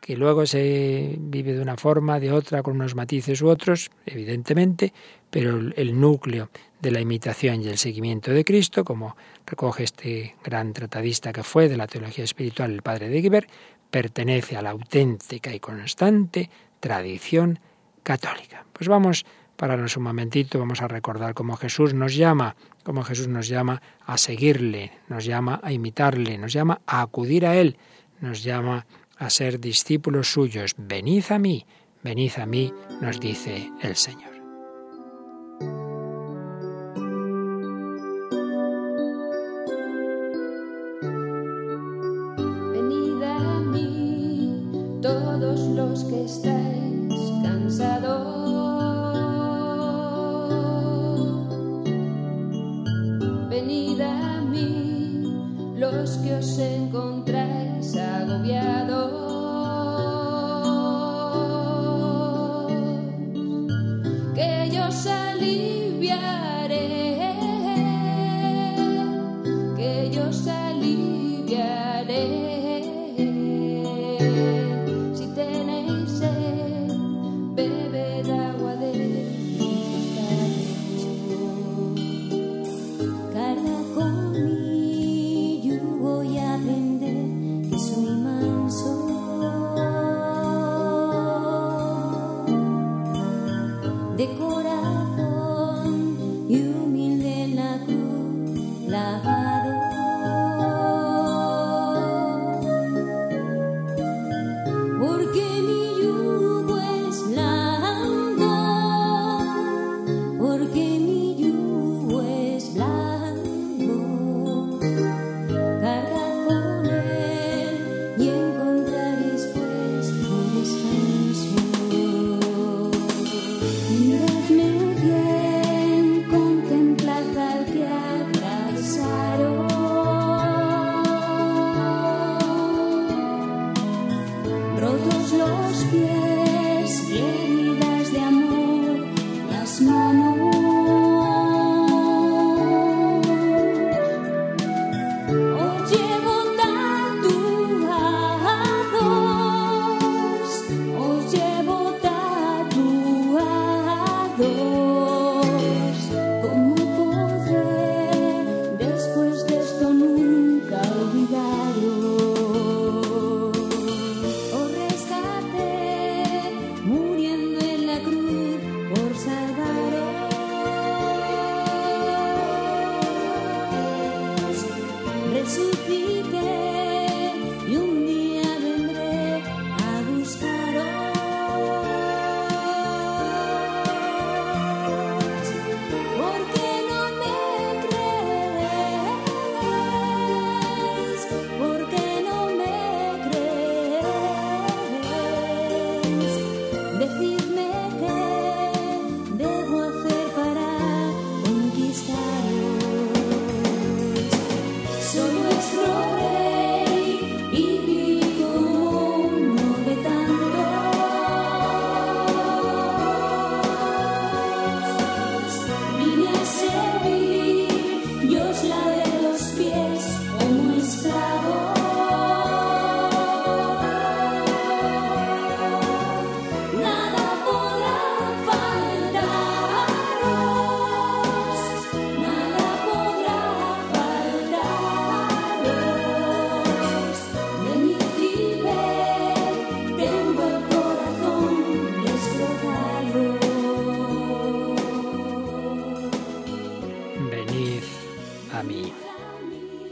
que 0.00 0.16
luego 0.16 0.46
se 0.46 1.16
vive 1.18 1.52
de 1.52 1.60
una 1.60 1.76
forma, 1.76 2.18
de 2.18 2.32
otra, 2.32 2.62
con 2.62 2.76
unos 2.76 2.94
matices 2.94 3.42
u 3.42 3.48
otros, 3.48 3.90
evidentemente, 4.06 4.92
pero 5.30 5.60
el 5.76 6.00
núcleo 6.00 6.50
de 6.80 6.90
la 6.90 7.00
imitación 7.00 7.62
y 7.62 7.68
el 7.68 7.78
seguimiento 7.78 8.30
de 8.32 8.44
Cristo, 8.44 8.84
como 8.84 9.16
recoge 9.46 9.84
este 9.84 10.36
gran 10.44 10.72
tratadista 10.72 11.32
que 11.32 11.42
fue 11.42 11.68
de 11.68 11.76
la 11.76 11.86
teología 11.86 12.24
espiritual, 12.24 12.72
el 12.72 12.82
padre 12.82 13.08
de 13.08 13.20
Guibert, 13.20 13.48
pertenece 13.90 14.56
a 14.56 14.62
la 14.62 14.70
auténtica 14.70 15.54
y 15.54 15.60
constante 15.60 16.50
tradición 16.80 17.60
católica. 18.02 18.66
Pues 18.72 18.88
vamos 18.88 19.24
pararnos 19.56 19.96
un 19.96 20.04
momentito, 20.04 20.58
vamos 20.58 20.82
a 20.82 20.88
recordar 20.88 21.34
cómo 21.34 21.56
Jesús 21.56 21.94
nos 21.94 22.14
llama, 22.14 22.56
cómo 22.84 23.02
Jesús 23.02 23.28
nos 23.28 23.48
llama 23.48 23.82
a 24.04 24.18
seguirle, 24.18 24.92
nos 25.08 25.24
llama 25.24 25.60
a 25.62 25.72
imitarle, 25.72 26.38
nos 26.38 26.52
llama 26.52 26.80
a 26.86 27.00
acudir 27.00 27.46
a 27.46 27.56
Él, 27.56 27.78
nos 28.20 28.42
llama 28.42 28.86
a 29.16 29.30
ser 29.30 29.58
discípulos 29.60 30.30
suyos. 30.30 30.74
Venid 30.76 31.24
a 31.30 31.38
mí, 31.38 31.66
venid 32.02 32.32
a 32.38 32.46
mí, 32.46 32.72
nos 33.00 33.18
dice 33.18 33.70
el 33.82 33.96
Señor. 33.96 34.35
Los 55.92 56.10
que 56.18 56.34
os 56.34 56.58
encontráis 56.58 57.96
agobiados. 57.96 59.25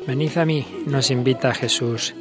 Venid 0.07 0.37
a 0.37 0.45
mí, 0.45 0.67
nos 0.87 1.11
invita 1.11 1.55
Jesús 1.55 2.15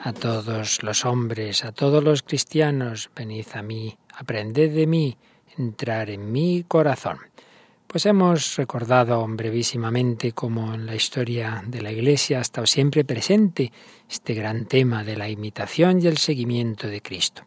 a 0.00 0.12
todos 0.12 0.82
los 0.82 1.04
hombres, 1.04 1.64
a 1.64 1.70
todos 1.70 2.02
los 2.02 2.24
cristianos. 2.24 3.10
Venid 3.14 3.46
a 3.54 3.62
mí, 3.62 3.96
aprended 4.12 4.74
de 4.74 4.88
mí, 4.88 5.16
entrar 5.56 6.10
en 6.10 6.32
mi 6.32 6.64
corazón. 6.66 7.18
Pues 7.86 8.06
hemos 8.06 8.56
recordado 8.56 9.24
brevísimamente 9.28 10.32
cómo 10.32 10.74
en 10.74 10.84
la 10.84 10.96
historia 10.96 11.62
de 11.64 11.80
la 11.80 11.92
Iglesia 11.92 12.38
ha 12.38 12.42
estado 12.42 12.66
siempre 12.66 13.04
presente 13.04 13.70
este 14.10 14.34
gran 14.34 14.66
tema 14.66 15.04
de 15.04 15.16
la 15.16 15.28
imitación 15.28 16.02
y 16.02 16.08
el 16.08 16.18
seguimiento 16.18 16.88
de 16.88 17.02
Cristo. 17.02 17.44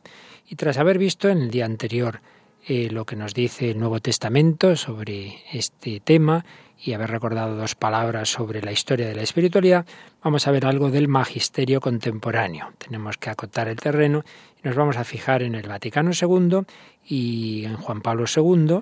Y 0.47 0.55
tras 0.55 0.77
haber 0.77 0.97
visto 0.97 1.27
en 1.27 1.39
el 1.39 1.51
día 1.51 1.65
anterior 1.65 2.21
eh, 2.65 2.89
lo 2.89 3.05
que 3.05 3.17
nos 3.17 3.33
dice 3.33 3.71
el 3.71 3.79
Nuevo 3.79 3.99
Testamento 3.99 4.77
sobre 4.77 5.43
este 5.51 5.99
tema 5.99 6.45
y 6.85 6.93
haber 6.93 7.09
recordado 7.09 7.55
dos 7.55 7.73
palabras 7.73 8.29
sobre 8.29 8.61
la 8.61 8.71
historia 8.71 9.07
de 9.07 9.15
la 9.15 9.23
espiritualidad, 9.23 9.87
vamos 10.23 10.47
a 10.47 10.51
ver 10.51 10.67
algo 10.67 10.91
del 10.91 11.07
magisterio 11.07 11.81
contemporáneo. 11.81 12.73
Tenemos 12.77 13.17
que 13.17 13.31
acotar 13.31 13.67
el 13.67 13.77
terreno 13.77 14.23
y 14.63 14.67
nos 14.67 14.75
vamos 14.75 14.95
a 14.97 15.03
fijar 15.03 15.41
en 15.41 15.55
el 15.55 15.67
Vaticano 15.67 16.11
II 16.13 16.59
y 17.03 17.65
en 17.65 17.75
Juan 17.77 18.01
Pablo 18.01 18.25
II 18.33 18.81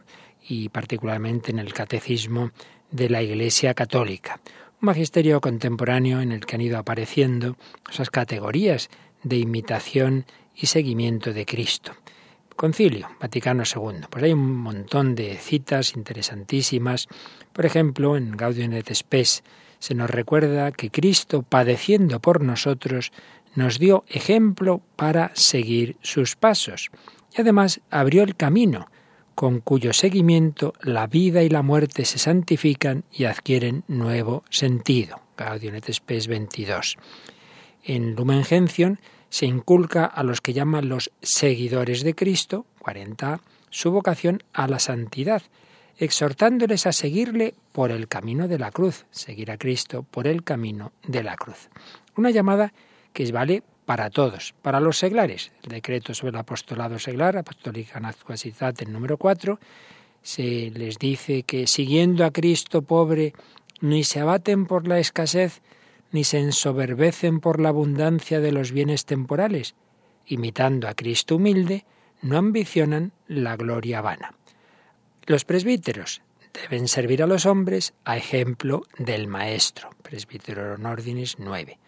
y 0.50 0.68
particularmente 0.68 1.52
en 1.52 1.60
el 1.60 1.74
Catecismo 1.74 2.52
de 2.92 3.10
la 3.10 3.22
Iglesia 3.22 3.74
Católica. 3.74 4.42
Un 4.82 4.88
magisterio 4.88 5.39
contemporáneo 5.39 6.20
en 6.20 6.34
el 6.34 6.46
que 6.46 6.56
han 6.56 6.62
ido 6.62 6.78
apareciendo 6.78 7.56
esas 7.89 8.10
categorías 8.10 8.89
de 9.24 9.38
imitación 9.38 10.26
y 10.54 10.66
seguimiento 10.66 11.32
de 11.32 11.46
Cristo. 11.46 11.94
Concilio 12.56 13.10
Vaticano 13.20 13.63
II. 13.63 14.06
Pues 14.10 14.24
hay 14.24 14.34
un 14.34 14.56
montón 14.58 15.16
de 15.16 15.36
citas 15.38 15.96
interesantísimas. 15.96 17.08
Por 17.54 17.66
ejemplo, 17.66 18.18
en 18.18 18.32
Gaudium 18.32 18.74
et 18.74 18.94
Spes 18.94 19.44
se 19.80 19.96
nos 19.96 20.10
recuerda 20.10 20.72
que 20.72 20.89
Cristo, 20.89 21.44
padeciendo 21.44 22.20
por 22.20 22.42
nosotros, 22.42 23.12
nos 23.56 23.80
dio 23.80 24.04
ejemplo 24.08 24.82
para 24.96 25.32
seguir 25.36 25.98
sus 26.02 26.36
pasos. 26.36 26.89
Y 27.36 27.42
además 27.42 27.82
abrió 27.89 28.24
el 28.24 28.36
camino, 28.36 28.88
con 29.36 29.60
cuyo 29.60 29.94
seguimiento 29.94 30.74
la 30.82 31.08
vida 31.08 31.44
y 31.44 31.50
la 31.50 31.62
muerte 31.62 32.06
se 32.06 32.20
santifican 32.20 33.04
y 33.12 33.26
adquieren 33.26 33.84
nuevo 33.88 34.44
sentido. 34.50 35.20
Gaudium 35.38 35.76
et 35.76 35.92
Spes 35.92 36.28
22. 36.28 36.98
En 37.84 38.16
Lumen 38.16 38.44
Gentium 38.44 38.98
se 39.30 39.46
inculca 39.46 40.06
a 40.06 40.24
los 40.24 40.42
que 40.42 40.54
llaman 40.54 40.89
los 40.89 41.12
seguidores 41.22 42.04
de 42.04 42.13
Cristo, 42.13 42.66
40, 42.80 43.42
su 43.70 43.92
vocación 43.92 44.44
a 44.54 44.68
la 44.68 44.80
santidad, 44.80 45.42
exhortándoles 45.97 46.88
a 46.88 46.91
seguirle 46.91 47.53
por 47.71 47.91
el 47.91 48.08
camino 48.08 48.47
de 48.47 48.60
la 48.60 48.71
cruz, 48.71 49.06
seguir 49.12 49.51
a 49.51 49.58
Cristo 49.58 50.03
por 50.03 50.27
el 50.27 50.43
camino 50.43 50.91
de 51.08 51.23
la 51.23 51.36
cruz. 51.36 51.69
Una 52.15 52.32
llamada 52.32 52.73
que 53.13 53.32
vale 53.32 53.63
para 53.86 54.10
todos, 54.10 54.53
para 54.62 54.79
los 54.79 54.97
seglares. 54.97 55.51
El 55.63 55.69
decreto 55.69 56.13
sobre 56.13 56.32
el 56.32 56.38
apostolado 56.38 56.99
seglar, 56.99 57.38
Apostólica 57.38 58.01
el 58.79 58.93
número 58.93 59.17
4, 59.17 59.60
se 60.21 60.71
les 60.71 60.97
dice 60.97 61.43
que 61.43 61.67
siguiendo 61.67 62.25
a 62.25 62.32
Cristo 62.32 62.82
pobre, 62.82 63.34
ni 63.82 64.03
se 64.03 64.21
abaten 64.21 64.65
por 64.65 64.88
la 64.88 64.99
escasez, 64.99 65.62
ni 66.12 66.23
se 66.23 66.39
ensoberbecen 66.39 67.39
por 67.39 67.60
la 67.60 67.69
abundancia 67.69 68.39
de 68.39 68.51
los 68.51 68.71
bienes 68.71 69.06
temporales, 69.06 69.75
imitando 70.25 70.88
a 70.88 70.93
Cristo 70.93 71.36
humilde, 71.36 71.86
no 72.21 72.38
ambicionan 72.38 73.12
la 73.27 73.58
gloria 73.58 73.99
vana. 74.01 74.34
Los 75.26 75.46
presbíteros 75.46 76.22
deben 76.54 76.90
servir 76.90 77.24
a 77.24 77.28
los 77.28 77.46
hombres 77.46 77.94
a 78.04 78.18
ejemplo 78.18 78.84
del 78.98 79.28
Maestro. 79.28 79.92
Presbítero 80.02 80.76
Ordinis 80.84 81.40
9. 81.40 81.80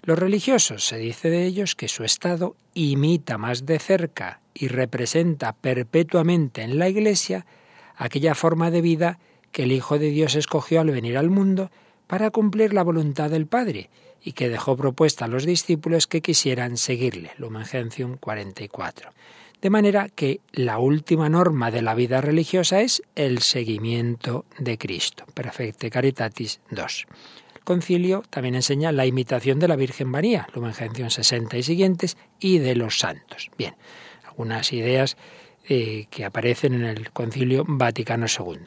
Los 0.00 0.18
religiosos 0.18 0.86
se 0.86 0.96
dice 0.96 1.28
de 1.28 1.44
ellos 1.44 1.74
que 1.74 1.88
su 1.88 2.04
estado 2.04 2.56
imita 2.72 3.36
más 3.36 3.66
de 3.66 3.78
cerca 3.78 4.40
y 4.54 4.68
representa 4.68 5.52
perpetuamente 5.52 6.62
en 6.62 6.78
la 6.78 6.88
Iglesia 6.88 7.44
aquella 7.96 8.34
forma 8.34 8.70
de 8.70 8.80
vida 8.80 9.18
que 9.52 9.64
el 9.64 9.72
Hijo 9.72 9.98
de 9.98 10.08
Dios 10.08 10.34
escogió 10.34 10.80
al 10.80 10.90
venir 10.90 11.18
al 11.18 11.28
mundo 11.28 11.70
para 12.06 12.30
cumplir 12.30 12.72
la 12.72 12.82
voluntad 12.82 13.28
del 13.28 13.46
Padre 13.46 13.90
y 14.22 14.32
que 14.32 14.48
dejó 14.48 14.74
propuesta 14.74 15.26
a 15.26 15.28
los 15.28 15.44
discípulos 15.44 16.06
que 16.06 16.22
quisieran 16.22 16.78
seguirle. 16.78 17.32
Lumen 17.36 17.66
Gentium 17.66 18.16
44. 18.16 19.10
De 19.60 19.68
manera 19.68 20.08
que 20.08 20.40
la 20.52 20.78
última 20.78 21.28
norma 21.28 21.70
de 21.70 21.82
la 21.82 21.94
vida 21.94 22.22
religiosa 22.22 22.80
es 22.80 23.02
el 23.14 23.40
seguimiento 23.40 24.46
de 24.58 24.78
Cristo. 24.78 25.26
Perfecte 25.34 25.90
Caritatis 25.90 26.60
2. 26.70 27.06
El 27.56 27.60
concilio 27.64 28.22
también 28.30 28.54
enseña 28.54 28.90
la 28.90 29.04
imitación 29.04 29.58
de 29.58 29.68
la 29.68 29.76
Virgen 29.76 30.08
María, 30.08 30.48
Lumen 30.54 30.72
Gentium 30.72 31.10
60 31.10 31.58
y 31.58 31.62
siguientes, 31.62 32.16
y 32.38 32.58
de 32.58 32.74
los 32.74 32.98
santos. 32.98 33.50
Bien, 33.58 33.74
algunas 34.26 34.72
ideas 34.72 35.18
eh, 35.68 36.06
que 36.10 36.24
aparecen 36.24 36.72
en 36.72 36.84
el 36.84 37.10
concilio 37.10 37.64
Vaticano 37.68 38.26
II. 38.26 38.60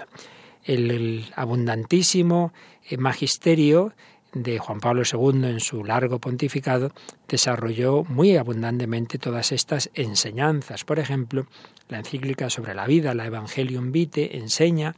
El, 0.63 1.25
abundantísimo 1.35 2.53
eh, 2.87 2.97
magisterio 2.97 3.93
de 4.33 4.59
Juan 4.59 4.79
Pablo 4.79 5.03
II 5.11 5.45
en 5.45 5.59
su 5.59 5.83
largo 5.83 6.19
pontificado 6.19 6.91
desarrolló 7.27 8.03
muy 8.03 8.35
abundantemente 8.37 9.17
todas 9.17 9.51
estas 9.51 9.89
enseñanzas. 9.93 10.83
Por 10.83 10.99
ejemplo, 10.99 11.47
la 11.89 11.99
encíclica 11.99 12.49
sobre 12.49 12.73
la 12.73 12.85
vida, 12.87 13.13
la 13.13 13.25
Evangelium 13.25 13.91
Vitae, 13.91 14.37
enseña 14.37 14.95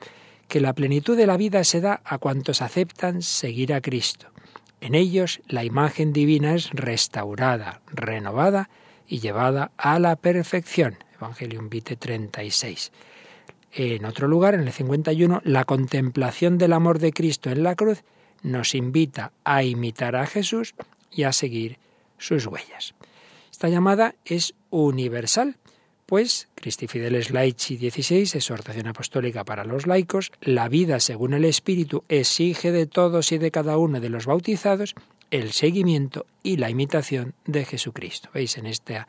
que 0.48 0.62
la 0.62 0.74
plenitud 0.74 1.18
de 1.18 1.28
la 1.28 1.38
vida 1.38 1.64
se 1.64 1.82
da 1.82 2.02
a 2.04 2.18
cuantos 2.18 2.62
aceptan 2.62 3.22
seguir 3.22 3.74
a 3.74 3.82
Cristo. 3.82 4.28
En 4.82 4.96
ellos 4.96 5.42
la 5.48 5.64
imagen 5.64 6.14
divina 6.14 6.54
es 6.54 6.70
restaurada, 6.72 7.82
renovada 7.92 8.70
y 9.08 9.20
llevada 9.20 9.72
a 9.78 10.00
la 10.00 10.16
perfección. 10.16 10.98
Evangelium 11.16 11.70
Vitae 11.70 11.98
36. 11.98 12.92
En 13.78 14.06
otro 14.06 14.28
lugar, 14.28 14.54
en 14.54 14.62
el 14.62 14.72
51, 14.72 15.42
la 15.44 15.66
contemplación 15.66 16.58
del 16.58 16.72
amor 16.72 17.00
de 17.00 17.12
Cristo 17.12 17.50
en 17.50 17.64
la 17.64 17.76
cruz 17.76 18.04
nos 18.44 18.76
invita 18.76 19.32
a 19.44 19.64
imitar 19.64 20.16
a 20.16 20.26
Jesús 20.26 20.76
y 21.12 21.24
a 21.24 21.32
seguir 21.32 21.78
sus 22.18 22.46
huellas. 22.48 22.96
Esta 23.52 23.70
llamada 23.70 24.16
es 24.26 24.54
universal, 24.70 25.58
pues 26.06 26.50
Christi 26.56 26.88
Fideles 26.88 27.32
Laici 27.32 27.78
16, 27.78 28.36
exhortación 28.36 28.88
apostólica 28.88 29.44
para 29.44 29.66
los 29.66 29.88
laicos, 29.88 30.32
la 30.42 30.70
vida 30.70 31.00
según 31.00 31.34
el 31.34 31.46
Espíritu 31.46 32.04
exige 32.10 32.72
de 32.72 32.86
todos 32.86 33.32
y 33.32 33.38
de 33.38 33.52
cada 33.52 33.78
uno 33.78 34.00
de 34.00 34.10
los 34.10 34.26
bautizados 34.26 34.94
el 35.32 35.52
seguimiento 35.52 36.26
y 36.44 36.58
la 36.58 36.70
imitación 36.70 37.34
de 37.46 37.66
Jesucristo. 37.66 38.30
¿Veis? 38.34 38.58
En 38.58 38.66
esta, 38.66 39.08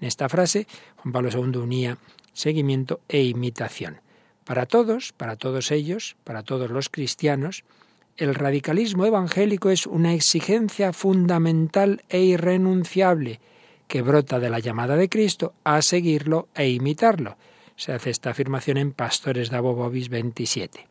en 0.00 0.06
esta 0.06 0.28
frase, 0.28 0.66
Juan 0.96 1.12
Pablo 1.12 1.30
II 1.32 1.58
unía 1.58 1.98
seguimiento 2.32 3.00
e 3.08 3.22
imitación. 3.22 4.00
Para 4.44 4.66
todos, 4.66 5.12
para 5.12 5.36
todos 5.36 5.70
ellos, 5.72 6.16
para 6.22 6.42
todos 6.42 6.70
los 6.70 6.88
cristianos, 6.88 7.64
el 8.16 8.34
radicalismo 8.34 9.04
evangélico 9.04 9.70
es 9.70 9.86
una 9.86 10.14
exigencia 10.14 10.92
fundamental 10.92 12.02
e 12.08 12.20
irrenunciable 12.20 13.40
que 13.88 14.02
brota 14.02 14.38
de 14.40 14.50
la 14.50 14.58
llamada 14.58 14.96
de 14.96 15.08
Cristo 15.08 15.54
a 15.64 15.80
seguirlo 15.82 16.48
e 16.54 16.68
imitarlo. 16.68 17.36
Se 17.76 17.92
hace 17.92 18.10
esta 18.10 18.30
afirmación 18.30 18.78
en 18.78 18.92
Pastores 18.92 19.50
de 19.50 19.56
Abobobis 19.56 20.08
27. 20.08 20.86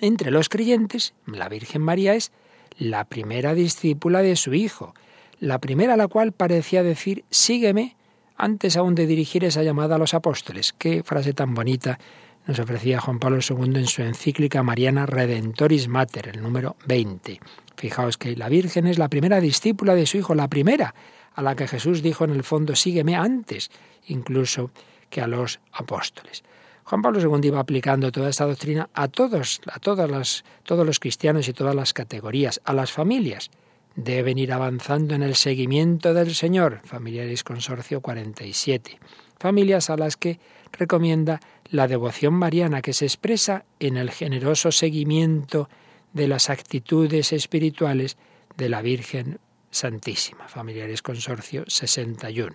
Entre 0.00 0.30
los 0.30 0.48
creyentes, 0.48 1.14
la 1.26 1.48
Virgen 1.48 1.82
María 1.82 2.14
es 2.14 2.32
la 2.78 3.04
primera 3.04 3.54
discípula 3.54 4.22
de 4.22 4.36
su 4.36 4.54
Hijo, 4.54 4.94
la 5.40 5.58
primera 5.58 5.94
a 5.94 5.96
la 5.96 6.08
cual 6.08 6.32
parecía 6.32 6.82
decir, 6.82 7.24
sígueme, 7.30 7.96
antes 8.36 8.76
aún 8.76 8.94
de 8.94 9.06
dirigir 9.06 9.44
esa 9.44 9.62
llamada 9.62 9.96
a 9.96 9.98
los 9.98 10.14
apóstoles. 10.14 10.72
Qué 10.72 11.02
frase 11.02 11.34
tan 11.34 11.54
bonita 11.54 11.98
nos 12.46 12.58
ofrecía 12.58 13.00
Juan 13.00 13.18
Pablo 13.18 13.38
II 13.38 13.76
en 13.76 13.86
su 13.86 14.02
encíclica 14.02 14.62
Mariana 14.62 15.06
Redentoris 15.06 15.88
Mater, 15.88 16.28
el 16.28 16.42
número 16.42 16.76
20. 16.86 17.40
Fijaos 17.76 18.18
que 18.18 18.36
la 18.36 18.48
Virgen 18.48 18.86
es 18.86 18.98
la 18.98 19.08
primera 19.08 19.40
discípula 19.40 19.94
de 19.94 20.06
su 20.06 20.18
Hijo, 20.18 20.34
la 20.34 20.48
primera 20.48 20.94
a 21.34 21.42
la 21.42 21.56
que 21.56 21.68
Jesús 21.68 22.02
dijo 22.02 22.24
en 22.24 22.30
el 22.30 22.44
fondo, 22.44 22.74
sígueme 22.74 23.16
antes, 23.16 23.70
incluso 24.06 24.70
que 25.08 25.20
a 25.20 25.26
los 25.26 25.60
apóstoles. 25.72 26.42
Juan 26.84 27.02
Pablo 27.02 27.20
II 27.20 27.46
iba 27.46 27.60
aplicando 27.60 28.10
toda 28.10 28.30
esta 28.30 28.46
doctrina 28.46 28.90
a 28.94 29.08
todos, 29.08 29.60
a 29.72 29.78
todas 29.78 30.10
las, 30.10 30.44
todos 30.64 30.84
los 30.84 30.98
cristianos 30.98 31.48
y 31.48 31.52
todas 31.52 31.74
las 31.74 31.92
categorías, 31.92 32.60
a 32.64 32.72
las 32.72 32.90
familias. 32.90 33.50
Deben 33.94 34.38
ir 34.38 34.52
avanzando 34.52 35.14
en 35.14 35.22
el 35.22 35.34
seguimiento 35.34 36.14
del 36.14 36.34
Señor, 36.34 36.80
Familiares 36.84 37.44
Consorcio 37.44 38.00
47. 38.00 38.98
Familias 39.38 39.90
a 39.90 39.96
las 39.96 40.16
que 40.16 40.38
recomienda 40.72 41.40
la 41.70 41.86
devoción 41.86 42.34
mariana 42.34 42.82
que 42.82 42.92
se 42.92 43.06
expresa 43.06 43.64
en 43.78 43.96
el 43.96 44.10
generoso 44.10 44.72
seguimiento 44.72 45.68
de 46.12 46.28
las 46.28 46.50
actitudes 46.50 47.32
espirituales 47.32 48.16
de 48.56 48.68
la 48.68 48.82
Virgen 48.82 49.38
Santísima. 49.70 50.48
Familiares 50.48 51.02
Consorcio 51.02 51.64
61. 51.68 52.54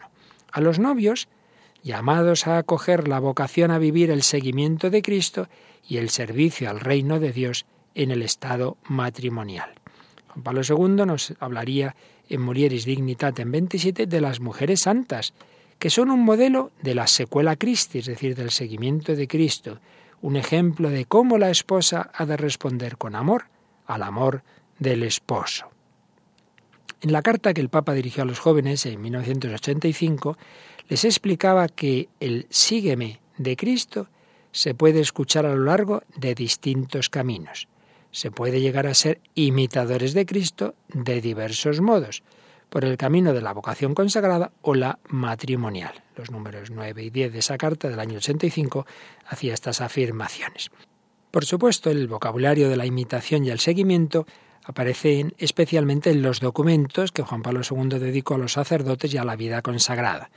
A 0.52 0.62
los 0.62 0.80
novios, 0.80 1.30
llamados 1.82 2.48
a 2.48 2.58
acoger 2.58 3.08
la 3.08 3.20
vocación 3.20 3.72
a 3.72 3.80
vivir 3.80 4.12
el 4.12 4.24
seguimiento 4.24 4.90
de 4.90 5.02
Cristo 5.02 5.48
y 5.88 5.98
el 5.98 6.10
servicio 6.10 6.70
al 6.70 6.80
reino 6.80 7.20
de 7.20 7.32
Dios 7.32 7.66
en 7.94 8.12
el 8.12 8.22
estado 8.22 8.78
matrimonial. 8.84 9.76
Juan 10.28 10.44
Pablo 10.44 10.62
II 10.68 11.06
nos 11.06 11.34
hablaría 11.40 11.96
en 12.28 12.42
Mulieris 12.42 12.86
Dignitatem 12.86 13.50
27 13.52 14.08
de 14.08 14.22
las 14.22 14.40
mujeres 14.40 14.82
santas, 14.82 15.34
que 15.80 15.90
son 15.90 16.10
un 16.10 16.24
modelo 16.24 16.72
de 16.82 16.96
la 16.96 17.08
secuela 17.08 17.56
Christi, 17.56 18.00
es 18.00 18.06
decir, 18.06 18.36
del 18.36 18.52
seguimiento 18.52 19.16
de 19.16 19.28
Cristo, 19.28 19.80
un 20.22 20.36
ejemplo 20.36 20.90
de 20.90 21.06
cómo 21.06 21.38
la 21.38 21.50
esposa 21.50 22.10
ha 22.14 22.26
de 22.26 22.38
responder 22.38 22.98
con 22.98 23.16
amor 23.16 23.46
al 23.86 24.04
amor 24.04 24.44
del 24.80 25.04
esposo. 25.04 25.70
En 27.02 27.12
la 27.12 27.22
carta 27.22 27.54
que 27.54 27.62
el 27.62 27.70
Papa 27.70 27.94
dirigió 27.94 28.24
a 28.24 28.26
los 28.26 28.40
jóvenes 28.40 28.86
en 28.86 29.02
1985, 29.02 30.38
les 30.88 31.06
explicaba 31.06 31.68
que 31.68 32.10
el 32.20 32.48
sígueme 32.50 33.20
de 33.38 33.56
Cristo 33.56 34.08
se 34.52 34.74
puede 34.74 35.02
escuchar 35.02 35.46
a 35.46 35.54
lo 35.54 35.66
largo 35.66 36.04
de 36.16 36.34
distintos 36.34 37.10
caminos. 37.10 37.68
Se 38.12 38.32
puede 38.32 38.62
llegar 38.62 38.88
a 38.88 38.94
ser 38.94 39.20
imitadores 39.36 40.14
de 40.14 40.26
Cristo 40.26 40.76
de 40.88 41.22
diversos 41.22 41.82
modos 41.82 42.24
por 42.76 42.84
el 42.84 42.98
camino 42.98 43.32
de 43.32 43.42
la 43.42 43.54
vocación 43.54 43.96
consagrada 43.96 44.52
o 44.62 44.76
la 44.76 45.00
matrimonial. 45.08 46.04
Los 46.18 46.30
números 46.30 46.72
9 46.72 47.04
y 47.04 47.10
10 47.10 47.32
de 47.32 47.40
esa 47.40 47.58
carta 47.58 47.88
del 47.88 48.02
año 48.02 48.18
85 48.18 48.86
hacía 49.28 49.54
estas 49.54 49.80
afirmaciones. 49.80 50.72
Por 51.32 51.46
supuesto, 51.46 51.90
el 51.90 52.10
vocabulario 52.10 52.68
de 52.68 52.76
la 52.76 52.86
imitación 52.86 53.46
y 53.46 53.50
el 53.50 53.60
seguimiento 53.60 54.26
aparece 54.66 55.34
especialmente 55.38 56.10
en 56.10 56.22
los 56.22 56.42
documentos 56.42 57.14
que 57.14 57.24
Juan 57.24 57.44
Pablo 57.44 57.62
II 57.62 57.98
dedicó 57.98 58.36
a 58.36 58.40
los 58.40 58.52
sacerdotes 58.52 59.14
y 59.14 59.18
a 59.18 59.24
la 59.24 59.38
vida 59.38 59.62
consagrada. 59.62 60.30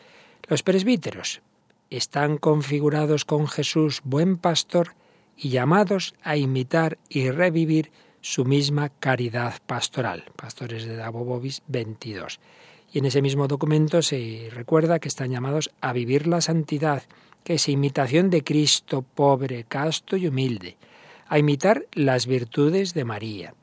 Los 0.47 0.63
presbíteros 0.63 1.43
están 1.91 2.39
configurados 2.39 3.25
con 3.25 3.49
Jesús, 3.49 4.01
buen 4.05 4.37
pastor, 4.37 4.95
y 5.37 5.49
llamados 5.49 6.15
a 6.23 6.37
imitar 6.37 6.99
y 7.09 7.33
revivir 7.33 7.91
su 8.21 8.45
misma 8.45 8.89
caridad 8.89 9.55
pastoral. 9.67 10.25
Pastores 10.37 10.85
de 10.85 10.97
Dabobobis 10.97 11.63
22. 11.69 12.41
Y 12.93 12.99
en 12.99 13.07
ese 13.07 13.23
mismo 13.23 13.49
documento 13.49 14.03
se 14.03 14.49
recuerda 14.53 14.99
que 14.99 15.09
están 15.09 15.31
llamados 15.31 15.71
a 15.81 15.93
vivir 15.93 16.27
la 16.27 16.41
santidad, 16.41 17.03
que 17.45 17.55
es 17.55 17.69
imitación 17.69 18.31
de 18.31 18.43
Cristo 18.43 19.03
pobre, 19.03 19.65
casto 19.65 20.17
y 20.17 20.27
humilde, 20.27 20.77
a 21.29 21.39
imitar 21.39 21.87
las 21.93 22.27
virtudes 22.27 22.95
de 22.95 23.05
María. 23.05 23.55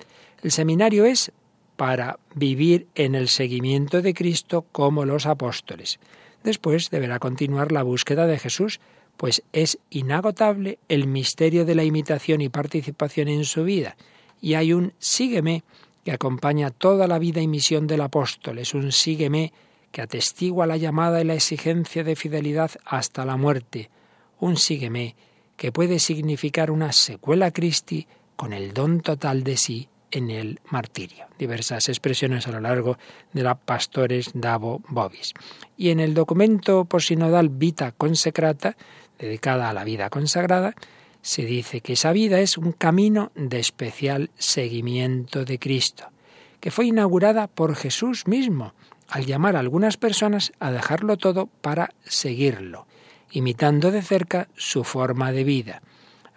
El 0.43 0.51
seminario 0.51 1.05
es 1.05 1.31
para 1.75 2.19
vivir 2.35 2.87
en 2.95 3.15
el 3.15 3.27
seguimiento 3.27 4.01
de 4.01 4.13
Cristo 4.13 4.65
como 4.71 5.05
los 5.05 5.25
apóstoles. 5.25 5.99
Después 6.43 6.89
deberá 6.89 7.19
continuar 7.19 7.71
la 7.71 7.83
búsqueda 7.83 8.27
de 8.27 8.37
Jesús, 8.37 8.79
pues 9.17 9.43
es 9.53 9.79
inagotable 9.89 10.77
el 10.89 11.07
misterio 11.07 11.65
de 11.65 11.75
la 11.75 11.83
imitación 11.83 12.41
y 12.41 12.49
participación 12.49 13.27
en 13.27 13.45
su 13.45 13.63
vida, 13.63 13.97
y 14.45 14.53
hay 14.53 14.73
un 14.73 14.93
sígueme 14.99 15.63
que 16.03 16.11
acompaña 16.11 16.69
toda 16.69 17.07
la 17.07 17.17
vida 17.17 17.41
y 17.41 17.47
misión 17.47 17.87
del 17.87 18.01
apóstol, 18.01 18.59
es 18.59 18.75
un 18.75 18.91
sígueme 18.91 19.51
que 19.91 20.03
atestigua 20.03 20.67
la 20.67 20.77
llamada 20.77 21.19
y 21.19 21.23
la 21.23 21.33
exigencia 21.33 22.03
de 22.03 22.15
fidelidad 22.15 22.69
hasta 22.85 23.25
la 23.25 23.37
muerte, 23.37 23.89
un 24.39 24.55
sígueme 24.57 25.15
que 25.57 25.71
puede 25.71 25.97
significar 25.97 26.69
una 26.69 26.91
secuela 26.91 27.49
Christi 27.49 28.05
con 28.35 28.53
el 28.53 28.71
don 28.71 29.01
total 29.01 29.43
de 29.43 29.57
sí 29.57 29.89
en 30.11 30.29
el 30.29 30.59
martirio. 30.69 31.25
Diversas 31.39 31.89
expresiones 31.89 32.47
a 32.47 32.51
lo 32.51 32.59
largo 32.59 32.99
de 33.33 33.41
la 33.41 33.55
Pastores 33.55 34.29
Davo 34.35 34.83
Bobis. 34.89 35.33
Y 35.75 35.89
en 35.89 35.99
el 35.99 36.13
documento 36.13 36.85
posinodal 36.85 37.49
Vita 37.49 37.93
Consecrata, 37.93 38.77
dedicada 39.17 39.71
a 39.71 39.73
la 39.73 39.83
vida 39.83 40.11
consagrada, 40.11 40.75
se 41.25 41.43
dice 41.43 41.81
que 41.81 41.93
esa 41.93 42.11
vida 42.11 42.39
es 42.39 42.55
un 42.55 42.71
camino 42.71 43.31
de 43.33 43.59
especial 43.59 44.29
seguimiento 44.37 45.43
de 45.43 45.57
Cristo, 45.57 46.11
que 46.59 46.69
fue 46.69 46.85
inaugurada 46.85 47.47
por 47.47 47.75
Jesús 47.75 48.27
mismo, 48.27 48.75
al 49.07 49.25
llamar 49.25 49.55
a 49.55 49.59
algunas 49.59 49.97
personas 49.97 50.51
a 50.59 50.69
dejarlo 50.69 51.17
todo 51.17 51.47
para 51.47 51.95
seguirlo, 52.03 52.85
imitando 53.31 53.89
de 53.89 54.03
cerca 54.03 54.49
su 54.55 54.83
forma 54.83 55.31
de 55.31 55.43
vida. 55.43 55.81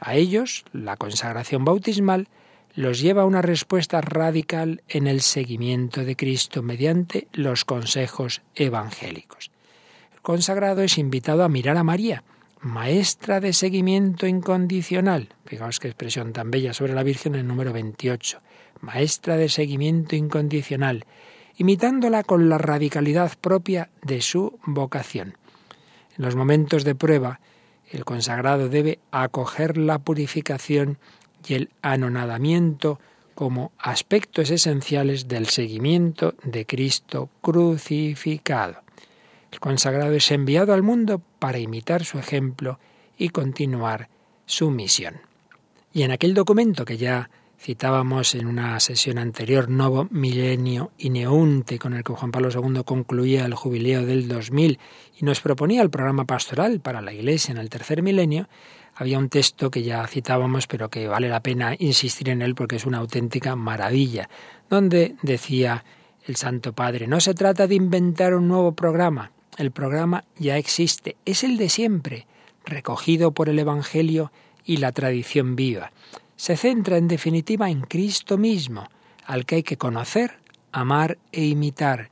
A 0.01 0.15
ellos, 0.15 0.65
la 0.73 0.97
consagración 0.97 1.67
bautismal 1.67 2.27
los 2.75 2.99
lleva 2.99 3.23
a 3.23 3.27
una 3.27 3.43
respuesta 3.43 4.01
radical 4.01 4.83
en 4.89 5.07
el 5.07 5.21
seguimiento 5.21 6.03
de 6.03 6.17
Cristo 6.17 6.63
mediante 6.63 7.29
los 7.35 7.67
consejos 7.67 8.41
evangélicos. 8.55 9.51
El 10.15 10.23
consagrado 10.23 10.81
es 10.81 10.97
invitado 10.97 11.45
a 11.45 11.51
mirar 11.51 11.77
a 11.77 11.85
María, 11.85 12.25
maestra 12.61 13.41
de 13.41 13.53
seguimiento 13.53 14.27
incondicional. 14.27 15.29
Fijaos 15.45 15.79
qué 15.79 15.89
expresión 15.89 16.33
tan 16.33 16.51
bella 16.51 16.73
sobre 16.73 16.95
la 16.95 17.03
Virgen 17.03 17.35
en 17.35 17.43
el 17.43 17.47
número 17.47 17.73
28. 17.73 18.41
Maestra 18.81 19.37
de 19.37 19.49
seguimiento 19.49 20.17
incondicional, 20.17 21.05
imitándola 21.57 22.23
con 22.23 22.49
la 22.49 22.59
radicalidad 22.59 23.33
propia 23.41 23.91
de 24.03 24.21
su 24.21 24.59
vocación. 24.65 25.37
En 26.17 26.25
los 26.25 26.37
momentos 26.37 26.85
de 26.85 26.95
prueba, 26.95 27.41
el 27.91 28.05
consagrado 28.05 28.69
debe 28.69 28.99
acoger 29.11 29.79
la 29.79 29.99
purificación 29.99 30.99
y 31.47 31.55
el 31.55 31.71
anonadamiento 31.83 32.99
como 33.35 33.73
aspectos 33.79 34.51
esenciales 34.51 35.29
del 35.29 35.47
seguimiento 35.47 36.35
de 36.43 36.67
Cristo 36.67 37.31
crucificado. 37.41 38.88
El 39.53 39.61
consagrado 39.61 40.13
es 40.15 40.31
enviado 40.31 40.75
al 40.75 40.83
mundo 40.83 41.23
para 41.39 41.59
imitar 41.59 42.05
su 42.05 42.19
ejemplo 42.19 42.79
y 43.17 43.31
continuar 43.31 44.09
su 44.47 44.71
misión. 44.71 45.21
Y 45.93 46.03
en 46.03 46.11
aquel 46.11 46.35
documento 46.35 46.85
que 46.85 46.97
ya 46.97 47.31
citábamos 47.61 48.35
en 48.35 48.47
una 48.47 48.79
sesión 48.79 49.19
anterior, 49.19 49.69
Novo 49.69 50.07
Milenio 50.11 50.93
Ineunte, 50.99 51.79
con 51.79 51.95
el 51.95 52.05
que 52.05 52.13
Juan 52.13 52.31
Pablo 52.31 52.51
II 52.51 52.83
concluía 52.85 53.45
el 53.47 53.55
jubileo 53.55 54.07
del 54.07 54.29
2000 54.29 54.79
y 55.21 55.25
nos 55.25 55.41
proponía 55.41 55.83
el 55.83 55.91
programa 55.91 56.25
pastoral 56.25 56.81
para 56.81 57.03
la 57.03 57.13
Iglesia 57.13 57.53
en 57.53 57.59
el 57.59 57.69
tercer 57.69 58.03
milenio, 58.03 58.49
había 58.95 59.19
un 59.19 59.29
texto 59.29 59.71
que 59.71 59.83
ya 59.83 60.07
citábamos, 60.07 60.67
pero 60.67 60.89
que 60.89 61.09
vale 61.09 61.29
la 61.29 61.43
pena 61.43 61.75
insistir 61.79 62.29
en 62.31 62.43
él 62.43 62.55
porque 62.55 62.77
es 62.77 62.87
una 62.87 62.99
auténtica 62.99 63.57
maravilla, 63.57 64.29
donde 64.69 65.17
decía 65.23 65.85
el 66.25 66.37
Santo 66.37 66.73
Padre, 66.73 67.07
no 67.07 67.21
se 67.21 67.35
trata 67.35 67.67
de 67.67 67.75
inventar 67.75 68.35
un 68.35 68.49
nuevo 68.49 68.73
programa, 68.73 69.33
el 69.59 69.73
programa 69.73 70.25
ya 70.39 70.57
existe, 70.57 71.17
es 71.25 71.45
el 71.45 71.57
de 71.57 71.69
siempre, 71.69 72.27
recogido 72.65 73.33
por 73.33 73.49
el 73.49 73.59
Evangelio 73.59 74.33
y 74.65 74.79
la 74.79 74.93
tradición 74.93 75.57
viva. 75.57 75.93
Se 76.37 76.57
centra 76.57 76.97
en 76.97 77.09
definitiva 77.09 77.69
en 77.69 77.83
Cristo 77.83 78.39
mismo, 78.39 78.89
al 79.27 79.45
que 79.45 79.57
hay 79.57 79.63
que 79.63 79.77
conocer, 79.77 80.39
amar 80.73 81.19
e 81.33 81.45
imitar, 81.45 82.11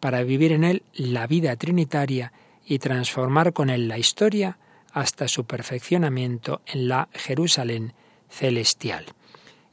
para 0.00 0.22
vivir 0.22 0.52
en 0.52 0.64
él 0.64 0.82
la 0.94 1.26
vida 1.26 1.56
trinitaria 1.56 2.32
y 2.66 2.78
transformar 2.78 3.52
con 3.52 3.70
él 3.70 3.88
la 3.88 3.98
historia 3.98 4.58
hasta 4.92 5.28
su 5.28 5.44
perfeccionamiento 5.44 6.60
en 6.66 6.88
la 6.88 7.08
Jerusalén 7.12 7.94
celestial. 8.28 9.06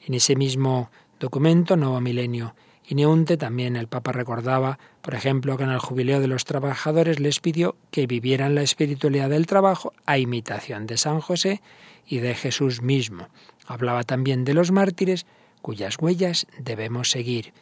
En 0.06 0.14
ese 0.14 0.36
mismo 0.36 0.90
documento, 1.20 1.76
Nuevo 1.76 2.00
Milenio 2.00 2.56
y 2.90 2.96
Neunte, 2.96 3.38
también 3.38 3.76
el 3.76 3.88
Papa 3.88 4.12
recordaba, 4.12 4.80
por 5.04 5.14
ejemplo, 5.14 5.58
que 5.58 5.64
en 5.64 5.70
el 5.70 5.78
jubileo 5.78 6.20
de 6.20 6.28
los 6.28 6.44
trabajadores 6.44 7.20
les 7.20 7.40
pidió 7.40 7.76
que 7.92 8.08
vivieran 8.08 8.56
la 8.56 8.64
espiritualidad 8.64 9.30
del 9.30 9.46
trabajo 9.46 9.94
a 10.08 10.18
imitación 10.18 10.88
de 10.88 10.98
San 10.98 11.22
José 11.22 11.62
y 12.08 12.18
de 12.18 12.34
Jesús 12.34 12.82
mismo. 12.82 13.28
Hablaba 13.68 14.04
también 14.06 14.44
de 14.44 14.56
los 14.56 14.72
mártires 14.72 15.28
cuyas 15.62 15.98
huellas 16.02 16.48
debemos 16.58 17.12
seguir 17.12 17.54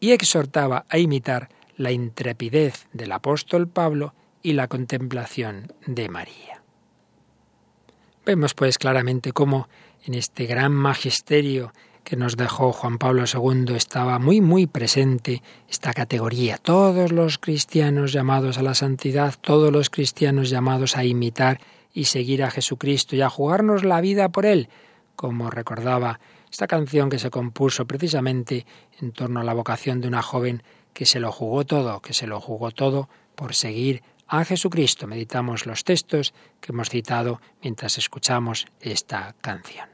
y 0.00 0.12
exhortaba 0.12 0.86
a 0.88 0.96
imitar 0.96 1.50
la 1.76 1.92
intrepidez 1.92 2.86
del 2.94 3.12
apóstol 3.12 3.68
Pablo 3.68 4.14
y 4.42 4.54
la 4.54 4.68
contemplación 4.68 5.70
de 5.84 6.08
María. 6.08 6.62
Vemos 8.24 8.54
pues 8.54 8.78
claramente 8.78 9.32
cómo 9.32 9.68
en 10.06 10.14
este 10.14 10.46
gran 10.46 10.72
magisterio 10.72 11.74
que 12.06 12.14
nos 12.16 12.36
dejó 12.36 12.72
Juan 12.72 12.98
Pablo 12.98 13.24
II 13.26 13.74
estaba 13.74 14.20
muy 14.20 14.40
muy 14.40 14.68
presente 14.68 15.42
esta 15.68 15.92
categoría. 15.92 16.56
Todos 16.56 17.10
los 17.10 17.38
cristianos 17.38 18.12
llamados 18.12 18.58
a 18.58 18.62
la 18.62 18.74
santidad, 18.74 19.34
todos 19.40 19.72
los 19.72 19.90
cristianos 19.90 20.48
llamados 20.48 20.96
a 20.96 21.04
imitar 21.04 21.60
y 21.92 22.04
seguir 22.04 22.44
a 22.44 22.52
Jesucristo 22.52 23.16
y 23.16 23.22
a 23.22 23.28
jugarnos 23.28 23.82
la 23.82 24.00
vida 24.00 24.28
por 24.28 24.46
Él, 24.46 24.68
como 25.16 25.50
recordaba 25.50 26.20
esta 26.48 26.68
canción 26.68 27.10
que 27.10 27.18
se 27.18 27.30
compuso 27.30 27.86
precisamente 27.86 28.66
en 29.00 29.10
torno 29.10 29.40
a 29.40 29.44
la 29.44 29.54
vocación 29.54 30.00
de 30.00 30.06
una 30.06 30.22
joven 30.22 30.62
que 30.92 31.06
se 31.06 31.18
lo 31.18 31.32
jugó 31.32 31.66
todo, 31.66 32.00
que 32.02 32.14
se 32.14 32.28
lo 32.28 32.40
jugó 32.40 32.70
todo 32.70 33.08
por 33.34 33.56
seguir 33.56 34.04
a 34.28 34.44
Jesucristo. 34.44 35.08
Meditamos 35.08 35.66
los 35.66 35.82
textos 35.82 36.34
que 36.60 36.70
hemos 36.70 36.88
citado 36.88 37.40
mientras 37.62 37.98
escuchamos 37.98 38.66
esta 38.80 39.34
canción. 39.40 39.88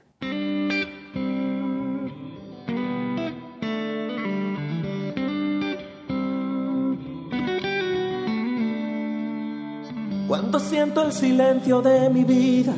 Cuando 10.33 10.59
siento 10.59 11.03
el 11.03 11.13
silencio 11.13 11.83
de 11.83 12.09
mi 12.09 12.25
vida 12.25 12.73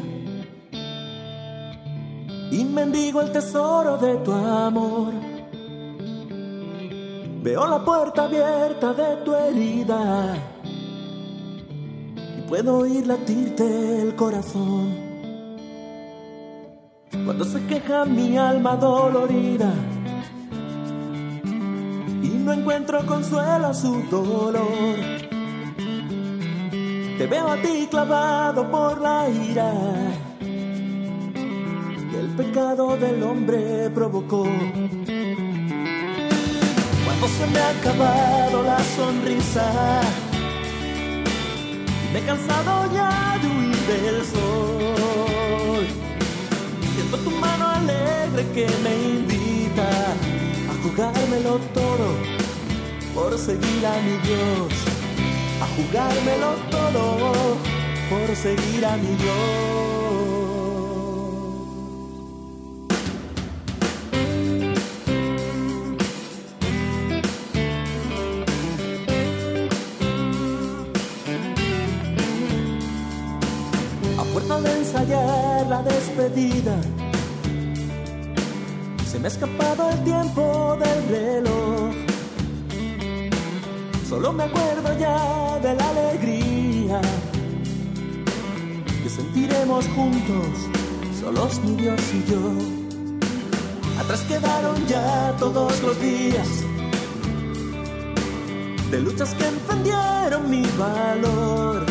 y 2.51 2.65
mendigo 2.65 3.21
el 3.21 3.31
tesoro 3.31 3.97
de 3.97 4.17
tu 4.17 4.33
amor, 4.33 5.13
veo 7.45 7.65
la 7.69 7.85
puerta 7.85 8.25
abierta 8.25 8.93
de 8.93 9.17
tu 9.25 9.33
herida 9.37 10.35
puedo 12.49 12.79
oír 12.79 13.07
latirte 13.07 14.03
el 14.03 14.17
corazón. 14.17 14.93
Cuando 17.25 17.45
se 17.45 17.65
queja 17.67 18.05
mi 18.05 18.37
alma 18.37 18.75
dolorida 18.75 19.73
y 22.21 22.29
no 22.31 22.53
encuentro 22.53 23.07
consuelo 23.07 23.69
a 23.69 23.75
su 23.75 24.03
dolor. 24.11 25.24
Te 27.25 27.31
veo 27.31 27.49
a 27.49 27.57
ti 27.57 27.89
clavado 27.91 28.71
por 28.71 29.01
la 29.01 29.27
ira 29.31 29.73
que 32.11 32.19
el 32.21 32.29
pecado 32.37 32.99
del 32.99 33.23
hombre 33.23 33.89
provocó. 33.95 34.43
Cuando 37.03 37.27
se 37.27 37.47
me 37.47 37.59
ha 37.61 37.71
acabado 37.71 38.63
la 38.65 38.79
sonrisa 38.95 40.03
me 42.13 42.19
he 42.19 42.23
cansado 42.25 42.93
ya 42.93 43.39
de 43.41 43.49
huir 43.49 43.77
del 43.93 44.23
sol. 44.27 45.87
Siento 46.95 47.17
tu 47.25 47.31
mano 47.31 47.69
alegre 47.69 48.45
que 48.53 48.67
me 48.85 48.95
invita 49.19 49.89
a 50.71 50.75
jugármelo 50.83 51.59
todo 51.73 52.19
por 53.15 53.39
seguir 53.39 53.87
a 53.87 53.97
mi 54.03 54.19
Dios. 54.29 54.75
A 55.63 55.67
jugármelo 55.77 56.54
por 56.95 58.37
seguir 58.37 58.85
a 58.87 58.97
mi 58.97 59.15
Dios. 59.17 59.75
la 75.69 75.83
despedida. 75.83 76.77
Se 79.07 79.19
me 79.19 79.27
ha 79.27 79.29
escapado 79.29 79.91
el 79.91 80.05
tiempo 80.05 80.77
del 80.79 81.09
reloj. 81.09 81.95
Solo 84.09 84.33
me 84.33 84.45
acuerdo 84.45 84.99
ya 84.99 85.59
de 85.61 85.75
la 85.75 85.89
alegría 85.91 86.44
que 89.05 89.11
sentiremos 89.11 89.87
juntos, 89.89 90.49
solos 91.21 91.61
mi 91.63 91.77
Dios 91.77 92.01
y 92.15 92.31
yo. 92.31 92.41
Atrás 94.01 94.23
quedaron 94.23 94.87
ya 94.87 95.37
todos 95.39 95.83
los 95.83 96.01
días 96.01 96.49
de 98.91 99.01
luchas 99.03 99.35
que 99.35 99.47
encendieron 99.47 100.49
mi 100.49 100.65
valor. 100.79 101.85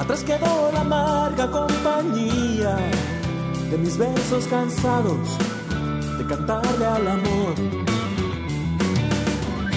Atrás 0.00 0.24
quedó 0.24 0.72
la 0.72 0.80
amarga 0.80 1.48
compañía 1.48 2.76
de 3.70 3.78
mis 3.78 3.96
versos 3.96 4.46
cansados 4.48 5.28
de 6.18 6.26
cantarle 6.26 6.86
al 6.86 7.06
amor. 7.06 7.54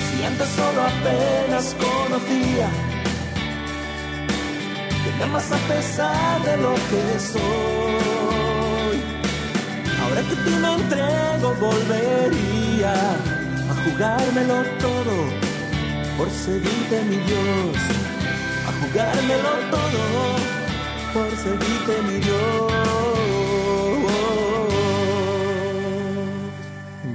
Si 0.09 0.23
antes 0.23 0.49
solo 0.57 0.81
apenas 0.81 1.75
conocía 1.75 2.86
amas 5.23 5.51
a 5.51 5.57
pesar 5.67 6.43
de 6.43 6.57
lo 6.57 6.73
que 6.73 7.19
soy. 7.19 8.97
Ahora 10.01 10.21
que 10.21 10.35
tú 10.35 10.49
me 10.61 10.73
entrego 10.75 11.53
volvería 11.59 12.93
a 13.69 13.73
jugármelo 13.83 14.63
todo 14.79 15.15
por 16.17 16.29
seguirte 16.29 17.03
mi 17.09 17.17
Dios, 17.17 17.77
a 18.67 18.71
jugármelo 18.81 19.51
todo 19.71 20.57
por 21.13 21.29
seguirte 21.37 22.01
mi 22.03 22.19
Dios. 22.19 22.87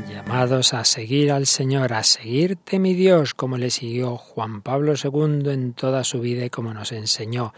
Llamados 0.08 0.72
a 0.72 0.84
seguir 0.84 1.32
al 1.32 1.46
Señor, 1.46 1.92
a 1.92 2.02
seguirte 2.02 2.78
mi 2.78 2.94
Dios, 2.94 3.34
como 3.34 3.58
le 3.58 3.70
siguió 3.70 4.16
Juan 4.16 4.62
Pablo 4.62 4.94
II 4.94 5.50
en 5.50 5.72
toda 5.74 6.04
su 6.04 6.20
vida 6.20 6.44
y 6.44 6.50
como 6.50 6.72
nos 6.72 6.92
enseñó. 6.92 7.52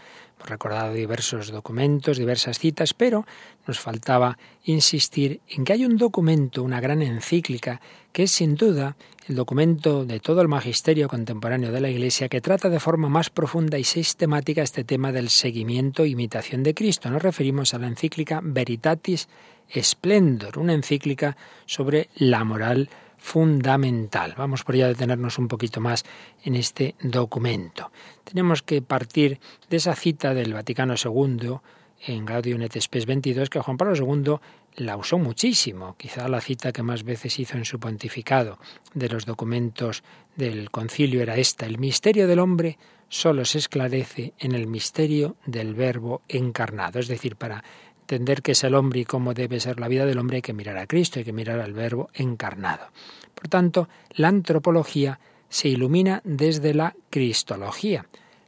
Recordado 0.45 0.93
diversos 0.93 1.51
documentos, 1.51 2.17
diversas 2.17 2.59
citas, 2.59 2.93
pero 2.93 3.25
nos 3.67 3.79
faltaba 3.79 4.37
insistir 4.63 5.41
en 5.49 5.65
que 5.65 5.73
hay 5.73 5.85
un 5.85 5.97
documento, 5.97 6.63
una 6.63 6.79
gran 6.79 7.01
encíclica, 7.01 7.81
que 8.11 8.23
es 8.23 8.31
sin 8.31 8.55
duda 8.55 8.95
el 9.27 9.35
documento 9.35 10.05
de 10.05 10.19
todo 10.19 10.41
el 10.41 10.47
magisterio 10.47 11.07
contemporáneo 11.07 11.71
de 11.71 11.81
la 11.81 11.89
Iglesia 11.89 12.29
que 12.29 12.41
trata 12.41 12.69
de 12.69 12.79
forma 12.79 13.09
más 13.09 13.29
profunda 13.29 13.79
y 13.79 13.83
sistemática 13.83 14.61
este 14.61 14.83
tema 14.83 15.11
del 15.11 15.29
seguimiento 15.29 16.03
e 16.03 16.09
imitación 16.09 16.61
de 16.61 16.75
Cristo. 16.75 17.09
Nos 17.09 17.23
referimos 17.23 17.73
a 17.73 17.79
la 17.79 17.87
encíclica 17.87 18.39
Veritatis 18.43 19.27
Splendor, 19.73 20.59
una 20.59 20.73
encíclica 20.73 21.35
sobre 21.65 22.09
la 22.15 22.43
moral 22.43 22.89
fundamental. 23.17 24.35
Vamos 24.37 24.63
por 24.63 24.75
ello 24.75 24.85
a 24.85 24.89
detenernos 24.89 25.39
un 25.39 25.47
poquito 25.47 25.81
más 25.81 26.05
en 26.43 26.55
este 26.55 26.93
documento. 27.01 27.91
Tenemos 28.25 28.61
que 28.61 28.81
partir 28.81 29.39
de 29.69 29.77
esa 29.77 29.95
cita 29.95 30.33
del 30.33 30.53
Vaticano 30.53 30.95
II 31.01 31.59
en 32.07 32.25
Gaudium 32.25 32.61
et 32.61 32.75
Spes 32.81 33.05
22 33.05 33.49
que 33.49 33.61
Juan 33.61 33.77
Pablo 33.77 33.95
II 33.95 34.35
la 34.75 34.97
usó 34.97 35.17
muchísimo, 35.17 35.95
quizá 35.97 36.27
la 36.27 36.41
cita 36.41 36.73
que 36.73 36.83
más 36.83 37.03
veces 37.03 37.39
hizo 37.39 37.57
en 37.57 37.65
su 37.65 37.79
pontificado 37.79 38.59
de 38.93 39.07
los 39.09 39.25
documentos 39.25 40.03
del 40.35 40.69
concilio 40.69 41.21
era 41.21 41.37
esta, 41.37 41.65
el 41.65 41.77
misterio 41.77 42.27
del 42.27 42.39
hombre 42.39 42.77
solo 43.07 43.45
se 43.45 43.59
esclarece 43.59 44.33
en 44.39 44.53
el 44.53 44.67
misterio 44.67 45.37
del 45.45 45.73
verbo 45.73 46.21
encarnado, 46.27 46.99
es 46.99 47.07
decir, 47.07 47.37
para 47.37 47.63
entender 48.01 48.41
qué 48.41 48.51
es 48.51 48.63
el 48.63 48.75
hombre 48.75 49.01
y 49.01 49.05
cómo 49.05 49.33
debe 49.33 49.59
ser 49.59 49.79
la 49.79 49.87
vida 49.87 50.05
del 50.05 50.19
hombre 50.19 50.37
hay 50.37 50.41
que 50.41 50.53
mirar 50.53 50.77
a 50.77 50.87
Cristo, 50.87 51.19
hay 51.19 51.25
que 51.25 51.33
mirar 51.33 51.59
al 51.59 51.73
verbo 51.73 52.09
encarnado. 52.13 52.87
Por 53.33 53.47
tanto, 53.47 53.87
la 54.11 54.27
antropología 54.27 55.19
se 55.49 55.69
ilumina 55.69 56.21
desde 56.23 56.73
la 56.73 56.95
cristología, 57.09 58.05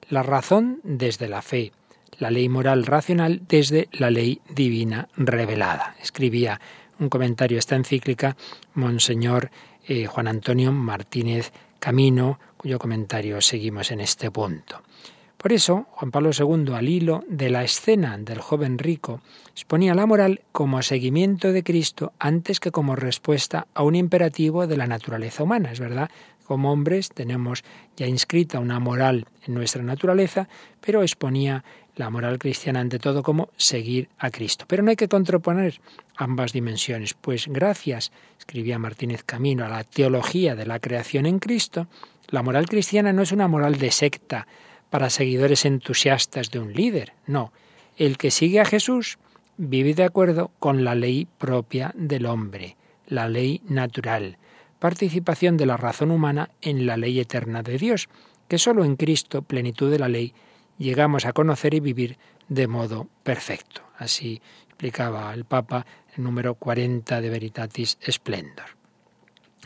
la 0.09 0.23
razón 0.23 0.79
desde 0.83 1.27
la 1.27 1.41
fe, 1.41 1.71
la 2.19 2.31
ley 2.31 2.49
moral 2.49 2.85
racional 2.85 3.41
desde 3.47 3.89
la 3.91 4.09
ley 4.09 4.41
divina 4.49 5.09
revelada. 5.15 5.95
Escribía 6.01 6.59
un 6.99 7.09
comentario 7.09 7.59
esta 7.59 7.75
encíclica 7.75 8.35
Monseñor 8.73 9.51
eh, 9.87 10.05
Juan 10.05 10.27
Antonio 10.27 10.71
Martínez 10.71 11.51
Camino, 11.79 12.39
cuyo 12.57 12.79
comentario 12.79 13.39
seguimos 13.41 13.91
en 13.91 14.01
este 14.01 14.31
punto. 14.31 14.81
Por 15.37 15.53
eso, 15.53 15.85
Juan 15.91 16.09
Pablo 16.09 16.31
II, 16.37 16.73
al 16.73 16.89
hilo 16.89 17.23
de 17.29 17.51
la 17.51 17.63
escena 17.63 18.17
del 18.17 18.41
joven 18.41 18.79
rico, 18.79 19.21
exponía 19.51 19.93
la 19.93 20.07
moral 20.07 20.41
como 20.51 20.81
seguimiento 20.81 21.53
de 21.53 21.63
Cristo 21.63 22.11
antes 22.17 22.59
que 22.59 22.71
como 22.71 22.95
respuesta 22.95 23.67
a 23.75 23.83
un 23.83 23.95
imperativo 23.95 24.65
de 24.65 24.77
la 24.77 24.87
naturaleza 24.87 25.43
humana. 25.43 25.71
Es 25.71 25.79
verdad, 25.79 26.09
como 26.47 26.71
hombres 26.71 27.09
tenemos 27.09 27.63
ya 27.97 28.07
inscrita 28.07 28.59
una 28.59 28.79
moral 28.79 29.25
en 29.45 29.53
nuestra 29.53 29.83
naturaleza, 29.83 30.47
pero 30.81 31.03
exponía 31.03 31.63
la 31.95 32.09
moral 32.09 32.39
cristiana 32.39 32.79
ante 32.79 32.99
todo 32.99 33.23
como 33.23 33.49
seguir 33.57 34.07
a 34.17 34.29
Cristo. 34.29 34.65
Pero 34.67 34.83
no 34.83 34.91
hay 34.91 34.95
que 34.95 35.07
contraponer 35.07 35.81
ambas 36.15 36.53
dimensiones, 36.53 37.13
pues 37.13 37.47
gracias, 37.47 38.11
escribía 38.39 38.79
Martínez 38.79 39.23
Camino, 39.23 39.65
a 39.65 39.69
la 39.69 39.83
teología 39.83 40.55
de 40.55 40.65
la 40.65 40.79
creación 40.79 41.25
en 41.25 41.39
Cristo, 41.39 41.87
la 42.29 42.43
moral 42.43 42.67
cristiana 42.67 43.13
no 43.13 43.21
es 43.21 43.31
una 43.31 43.47
moral 43.47 43.77
de 43.77 43.91
secta 43.91 44.47
para 44.89 45.09
seguidores 45.09 45.65
entusiastas 45.65 46.51
de 46.51 46.59
un 46.59 46.73
líder, 46.73 47.13
no. 47.25 47.51
El 47.97 48.17
que 48.17 48.31
sigue 48.31 48.59
a 48.59 48.65
Jesús 48.65 49.17
vive 49.57 49.93
de 49.93 50.03
acuerdo 50.03 50.51
con 50.59 50.83
la 50.83 50.95
ley 50.95 51.27
propia 51.37 51.91
del 51.95 52.25
hombre, 52.25 52.77
la 53.07 53.27
ley 53.27 53.61
natural, 53.67 54.37
participación 54.79 55.57
de 55.57 55.65
la 55.65 55.77
razón 55.77 56.11
humana 56.11 56.49
en 56.61 56.85
la 56.85 56.97
ley 56.97 57.19
eterna 57.19 57.63
de 57.63 57.77
Dios, 57.77 58.09
que 58.47 58.57
sólo 58.57 58.85
en 58.85 58.95
Cristo, 58.95 59.41
plenitud 59.41 59.91
de 59.91 59.99
la 59.99 60.09
ley, 60.09 60.33
llegamos 60.77 61.25
a 61.25 61.33
conocer 61.33 61.73
y 61.73 61.79
vivir 61.79 62.17
de 62.47 62.67
modo 62.67 63.07
perfecto. 63.23 63.81
Así 63.97 64.41
explicaba 64.67 65.33
el 65.33 65.45
Papa 65.45 65.85
el 66.15 66.23
número 66.23 66.55
40 66.55 67.19
de 67.21 67.29
Veritatis 67.29 67.97
Splendor. 68.07 68.77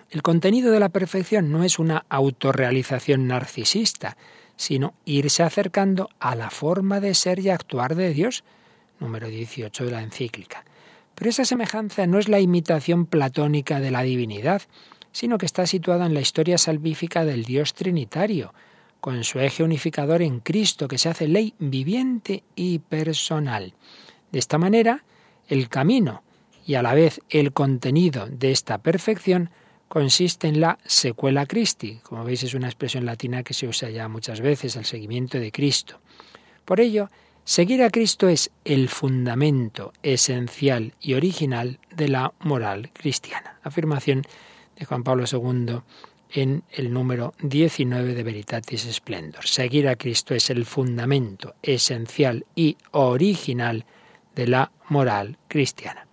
El 0.10 0.22
contenido 0.22 0.72
de 0.72 0.80
la 0.80 0.90
perfección 0.90 1.52
no 1.52 1.64
es 1.64 1.80
una 1.80 2.06
autorrealización 2.10 3.28
narcisista, 3.28 4.18
sino 4.58 4.94
irse 5.06 5.44
acercando 5.44 6.10
a 6.20 6.36
la 6.36 6.50
forma 6.50 7.00
de 7.00 7.14
ser 7.14 7.40
y 7.40 7.50
actuar 7.50 7.96
de 7.96 8.14
Dios, 8.14 8.44
número 9.00 9.28
18 9.28 9.86
de 9.86 9.92
la 9.92 10.04
encíclica. 10.04 10.66
Pero 11.16 11.30
esa 11.30 11.46
semejanza 11.46 12.08
no 12.08 12.20
es 12.20 12.28
la 12.28 12.40
imitación 12.40 13.06
platónica 13.06 13.80
de 13.80 13.92
la 13.92 14.02
divinidad, 14.02 14.64
sino 15.12 15.38
que 15.38 15.46
está 15.46 15.66
situada 15.66 16.06
en 16.06 16.14
la 16.14 16.22
historia 16.22 16.58
salvífica 16.58 17.26
del 17.26 17.44
Dios 17.44 17.74
Trinitario, 17.74 18.54
con 19.00 19.24
su 19.24 19.40
eje 19.40 19.64
unificador 19.64 20.22
en 20.22 20.40
Cristo, 20.40 20.88
que 20.88 20.98
se 20.98 21.10
hace 21.10 21.28
ley 21.28 21.56
viviente 21.60 22.44
y 22.56 22.80
personal. 22.80 23.74
De 24.32 24.40
esta 24.40 24.58
manera, 24.58 25.04
el 25.48 25.70
camino 25.70 26.24
y 26.66 26.76
a 26.76 26.84
la 26.84 26.94
vez 26.94 27.20
el 27.30 27.52
contenido 27.52 28.28
de 28.28 28.52
esta 28.52 28.78
perfección 28.78 29.50
consiste 29.88 30.48
en 30.48 30.62
la 30.62 30.78
secuela 30.86 31.46
Christi. 31.46 32.00
Como 32.04 32.24
veis 32.24 32.44
es 32.44 32.54
una 32.54 32.68
expresión 32.68 33.06
latina 33.06 33.44
que 33.44 33.54
se 33.54 33.68
usa 33.68 33.90
ya 33.90 34.08
muchas 34.08 34.40
veces, 34.40 34.78
el 34.78 34.86
seguimiento 34.86 35.38
de 35.38 35.52
Cristo. 35.52 36.00
Por 36.64 36.80
ello, 36.80 37.10
seguir 37.44 37.84
a 37.84 37.90
Cristo 37.90 38.30
es 38.30 38.52
el 38.64 38.88
fundamento 38.88 39.92
esencial 40.04 40.94
y 41.02 41.16
original 41.16 41.80
de 41.94 42.08
la 42.08 42.34
moral 42.40 42.92
cristiana. 42.94 43.60
Afirmación 43.64 44.22
Juan 44.86 45.04
Pablo 45.04 45.26
II 45.32 45.82
en 46.34 46.64
el 46.72 46.94
número 46.94 47.34
19 47.42 48.14
de 48.14 48.24
Veritatis 48.24 48.88
Splendor. 48.92 49.46
Seguir 49.46 49.88
a 49.88 49.96
Cristo 49.96 50.34
es 50.34 50.50
el 50.50 50.66
fundamento 50.66 51.56
esencial 51.62 52.46
y 52.56 52.78
original 52.92 53.86
de 54.36 54.48
la 54.48 54.72
moral 54.90 55.38
cristiana. 55.48 56.08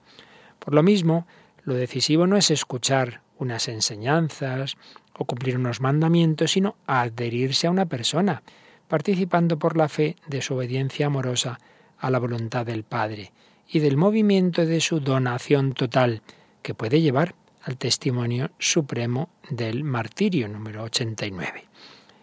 Por 0.58 0.74
lo 0.74 0.82
mismo, 0.82 1.26
lo 1.62 1.74
decisivo 1.74 2.26
no 2.26 2.36
es 2.36 2.50
escuchar 2.50 3.22
unas 3.38 3.68
enseñanzas 3.68 4.76
o 5.14 5.24
cumplir 5.24 5.56
unos 5.56 5.80
mandamientos, 5.80 6.52
sino 6.52 6.76
adherirse 6.86 7.66
a 7.66 7.70
una 7.70 7.86
persona, 7.86 8.42
participando 8.88 9.58
por 9.58 9.76
la 9.76 9.88
fe 9.88 10.16
de 10.26 10.42
su 10.42 10.54
obediencia 10.54 11.06
amorosa 11.06 11.58
a 11.98 12.10
la 12.10 12.18
voluntad 12.18 12.66
del 12.66 12.84
Padre 12.84 13.32
y 13.68 13.80
del 13.80 13.96
movimiento 13.96 14.64
de 14.64 14.80
su 14.80 15.00
donación 15.00 15.74
total, 15.74 16.22
que 16.62 16.74
puede 16.74 17.00
llevar 17.00 17.34
al 17.62 17.76
testimonio 17.76 18.50
supremo 18.58 19.30
del 19.50 19.84
martirio 19.84 20.48
número 20.48 20.84
89. 20.84 21.64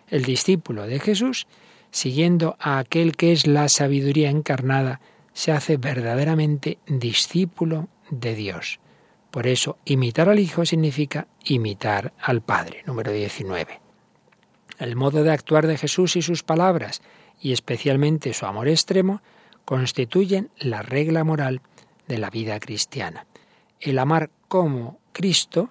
El 0.10 0.24
discípulo 0.24 0.86
de 0.88 1.00
Jesús, 1.00 1.48
siguiendo 1.92 2.56
a 2.60 2.80
aquel 2.80 3.16
que 3.16 3.32
es 3.32 3.48
la 3.48 3.70
sabiduría 3.70 4.30
encarnada, 4.30 5.02
se 5.34 5.52
hace 5.52 5.78
verdaderamente 5.78 6.78
discípulo 6.88 7.90
de 8.10 8.36
Dios. 8.36 8.80
Por 9.32 9.48
eso, 9.48 9.78
imitar 9.84 10.30
al 10.30 10.40
Hijo 10.40 10.66
significa 10.66 11.28
imitar 11.44 12.14
al 12.22 12.42
Padre. 12.42 12.84
Número 12.86 13.12
19. 13.12 13.82
El 14.80 14.96
modo 14.96 15.24
de 15.24 15.32
actuar 15.32 15.68
de 15.68 15.78
Jesús 15.78 16.16
y 16.16 16.22
sus 16.22 16.44
palabras, 16.44 17.02
y 17.42 17.52
especialmente 17.52 18.34
su 18.34 18.46
amor 18.46 18.68
extremo, 18.68 19.22
constituyen 19.66 20.52
la 20.58 20.84
regla 20.84 21.24
moral 21.24 21.62
de 22.08 22.18
la 22.18 22.30
vida 22.30 22.60
cristiana. 22.60 23.26
El 23.86 24.00
amar 24.00 24.32
como 24.48 24.98
Cristo 25.14 25.70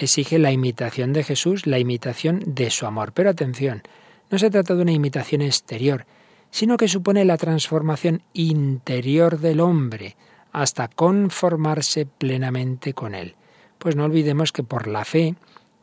exige 0.00 0.40
la 0.40 0.50
imitación 0.50 1.12
de 1.12 1.22
Jesús, 1.22 1.64
la 1.64 1.78
imitación 1.78 2.42
de 2.44 2.70
su 2.70 2.86
amor. 2.86 3.12
Pero 3.12 3.30
atención, 3.30 3.84
no 4.32 4.38
se 4.40 4.50
trata 4.50 4.74
de 4.74 4.82
una 4.82 4.90
imitación 4.90 5.42
exterior, 5.42 6.04
sino 6.50 6.76
que 6.76 6.88
supone 6.88 7.24
la 7.24 7.36
transformación 7.36 8.22
interior 8.32 9.38
del 9.38 9.60
hombre 9.60 10.16
hasta 10.50 10.88
conformarse 10.88 12.04
plenamente 12.04 12.94
con 12.94 13.14
él. 13.14 13.36
Pues 13.78 13.94
no 13.94 14.06
olvidemos 14.06 14.50
que 14.50 14.64
por 14.64 14.88
la 14.88 15.04
fe 15.04 15.36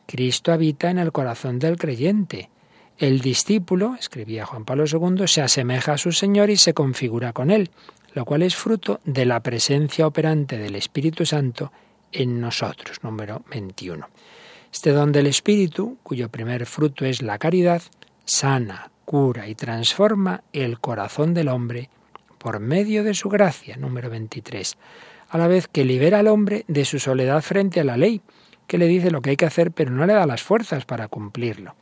Cristo 0.04 0.52
habita 0.52 0.90
en 0.90 0.98
el 0.98 1.12
corazón 1.12 1.58
del 1.58 1.78
creyente. 1.78 2.50
El 2.98 3.20
discípulo, 3.20 3.96
escribía 3.98 4.44
Juan 4.44 4.66
Pablo 4.66 4.84
II, 4.84 5.26
se 5.26 5.40
asemeja 5.40 5.94
a 5.94 5.98
su 5.98 6.12
Señor 6.12 6.50
y 6.50 6.58
se 6.58 6.74
configura 6.74 7.32
con 7.32 7.50
él, 7.50 7.70
lo 8.14 8.24
cual 8.24 8.42
es 8.42 8.56
fruto 8.56 9.00
de 9.04 9.24
la 9.24 9.40
presencia 9.40 10.06
operante 10.06 10.58
del 10.58 10.74
Espíritu 10.74 11.24
Santo 11.26 11.72
en 12.12 12.40
nosotros. 12.40 13.02
Número 13.02 13.42
21. 13.50 14.08
Este 14.72 14.90
don 14.90 15.12
del 15.12 15.26
Espíritu, 15.26 15.98
cuyo 16.02 16.28
primer 16.28 16.66
fruto 16.66 17.04
es 17.04 17.22
la 17.22 17.38
caridad, 17.38 17.82
sana, 18.24 18.90
cura 19.04 19.48
y 19.48 19.54
transforma 19.54 20.42
el 20.52 20.78
corazón 20.80 21.34
del 21.34 21.48
hombre 21.48 21.90
por 22.38 22.60
medio 22.60 23.04
de 23.04 23.14
su 23.14 23.28
gracia. 23.28 23.76
Número 23.76 24.08
23. 24.10 24.76
A 25.30 25.38
la 25.38 25.48
vez 25.48 25.68
que 25.68 25.84
libera 25.84 26.20
al 26.20 26.28
hombre 26.28 26.64
de 26.68 26.84
su 26.84 26.98
soledad 26.98 27.42
frente 27.42 27.80
a 27.80 27.84
la 27.84 27.96
ley, 27.96 28.20
que 28.66 28.78
le 28.78 28.86
dice 28.86 29.10
lo 29.10 29.20
que 29.20 29.30
hay 29.30 29.36
que 29.36 29.46
hacer 29.46 29.72
pero 29.72 29.90
no 29.90 30.06
le 30.06 30.12
da 30.12 30.26
las 30.26 30.42
fuerzas 30.42 30.84
para 30.84 31.08
cumplirlo. 31.08 31.74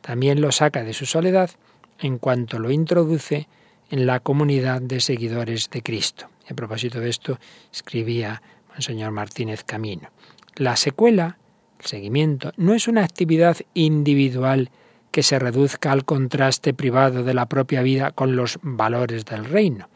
También 0.00 0.40
lo 0.40 0.50
saca 0.50 0.82
de 0.82 0.94
su 0.94 1.06
soledad 1.06 1.50
en 1.98 2.18
cuanto 2.18 2.58
lo 2.58 2.70
introduce 2.70 3.48
en 3.92 4.06
la 4.06 4.20
comunidad 4.20 4.80
de 4.80 5.00
seguidores 5.00 5.68
de 5.68 5.82
Cristo. 5.82 6.26
a 6.50 6.54
propósito 6.54 6.98
de 6.98 7.10
esto, 7.10 7.38
escribía 7.70 8.40
Monseñor 8.70 9.12
Martínez 9.12 9.64
Camino. 9.64 10.08
La 10.56 10.76
secuela, 10.76 11.36
el 11.78 11.84
seguimiento, 11.84 12.52
no 12.56 12.72
es 12.72 12.88
una 12.88 13.04
actividad 13.04 13.58
individual 13.74 14.70
que 15.10 15.22
se 15.22 15.38
reduzca 15.38 15.92
al 15.92 16.06
contraste 16.06 16.72
privado 16.72 17.22
de 17.22 17.34
la 17.34 17.44
propia 17.46 17.82
vida 17.82 18.12
con 18.12 18.34
los 18.34 18.58
valores 18.62 19.26
del 19.26 19.44
reino. 19.44 19.90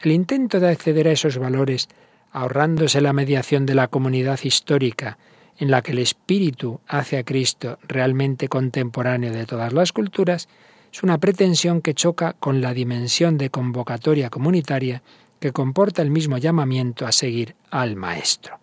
El 0.00 0.12
intento 0.12 0.60
de 0.60 0.68
acceder 0.68 1.08
a 1.08 1.12
esos 1.12 1.38
valores, 1.38 1.88
ahorrándose 2.30 3.00
la 3.00 3.14
mediación 3.14 3.64
de 3.64 3.74
la 3.74 3.88
comunidad 3.88 4.38
histórica, 4.42 5.16
en 5.56 5.70
la 5.70 5.80
que 5.80 5.92
el 5.92 6.00
espíritu 6.00 6.80
hace 6.86 7.16
a 7.16 7.24
Cristo 7.24 7.78
realmente 7.88 8.48
contemporáneo 8.48 9.32
de 9.32 9.46
todas 9.46 9.72
las 9.72 9.92
culturas, 9.94 10.50
es 10.92 11.02
una 11.02 11.18
pretensión 11.18 11.80
que 11.80 11.94
choca 11.94 12.34
con 12.34 12.60
la 12.60 12.74
dimensión 12.74 13.38
de 13.38 13.50
convocatoria 13.50 14.30
comunitaria 14.30 15.02
que 15.40 15.52
comporta 15.52 16.02
el 16.02 16.10
mismo 16.10 16.38
llamamiento 16.38 17.06
a 17.06 17.12
seguir 17.12 17.54
al 17.70 17.96
Maestro. 17.96 18.58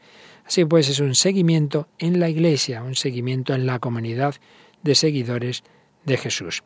Así 0.45 0.65
pues, 0.65 0.89
es 0.89 0.99
un 0.99 1.15
seguimiento 1.15 1.87
en 1.97 2.19
la 2.19 2.29
Iglesia, 2.29 2.83
un 2.83 2.95
seguimiento 2.95 3.53
en 3.53 3.65
la 3.65 3.79
comunidad 3.79 4.35
de 4.83 4.95
seguidores 4.95 5.63
de 6.05 6.17
Jesús. 6.17 6.63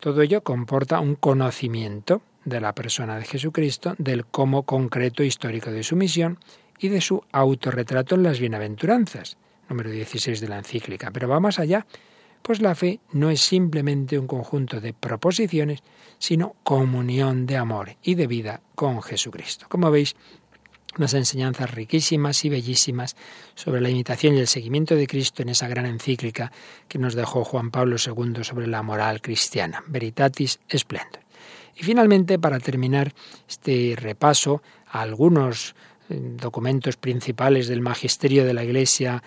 Todo 0.00 0.20
ello 0.20 0.42
comporta 0.42 1.00
un 1.00 1.14
conocimiento 1.14 2.20
de 2.44 2.60
la 2.60 2.74
persona 2.74 3.18
de 3.18 3.24
Jesucristo, 3.24 3.94
del 3.98 4.26
cómo 4.26 4.64
concreto 4.64 5.22
histórico 5.22 5.70
de 5.70 5.82
su 5.82 5.96
misión 5.96 6.38
y 6.78 6.88
de 6.88 7.00
su 7.00 7.24
autorretrato 7.32 8.14
en 8.14 8.22
las 8.22 8.38
bienaventuranzas, 8.38 9.38
número 9.68 9.90
16 9.90 10.40
de 10.40 10.48
la 10.48 10.58
encíclica. 10.58 11.10
Pero 11.10 11.28
va 11.28 11.40
más 11.40 11.58
allá, 11.58 11.86
pues 12.46 12.60
la 12.60 12.76
fe 12.76 13.00
no 13.10 13.28
es 13.28 13.40
simplemente 13.40 14.20
un 14.20 14.28
conjunto 14.28 14.80
de 14.80 14.92
proposiciones, 14.92 15.82
sino 16.20 16.54
comunión 16.62 17.44
de 17.44 17.56
amor 17.56 17.96
y 18.04 18.14
de 18.14 18.28
vida 18.28 18.60
con 18.76 19.02
Jesucristo. 19.02 19.66
Como 19.68 19.90
veis, 19.90 20.14
unas 20.96 21.12
enseñanzas 21.14 21.72
riquísimas 21.72 22.44
y 22.44 22.48
bellísimas 22.48 23.16
sobre 23.56 23.80
la 23.80 23.90
imitación 23.90 24.36
y 24.36 24.38
el 24.38 24.46
seguimiento 24.46 24.94
de 24.94 25.08
Cristo 25.08 25.42
en 25.42 25.48
esa 25.48 25.66
gran 25.66 25.86
encíclica 25.86 26.52
que 26.86 27.00
nos 27.00 27.16
dejó 27.16 27.42
Juan 27.42 27.72
Pablo 27.72 27.96
II 27.98 28.44
sobre 28.44 28.68
la 28.68 28.80
moral 28.84 29.20
cristiana, 29.20 29.82
Veritatis 29.88 30.60
Splendor. 30.72 31.22
Y 31.74 31.82
finalmente, 31.82 32.38
para 32.38 32.60
terminar 32.60 33.12
este 33.48 33.96
repaso 33.98 34.62
algunos 34.86 35.74
eh, 36.08 36.20
documentos 36.36 36.96
principales 36.96 37.66
del 37.66 37.80
magisterio 37.80 38.44
de 38.44 38.54
la 38.54 38.62
Iglesia 38.62 39.20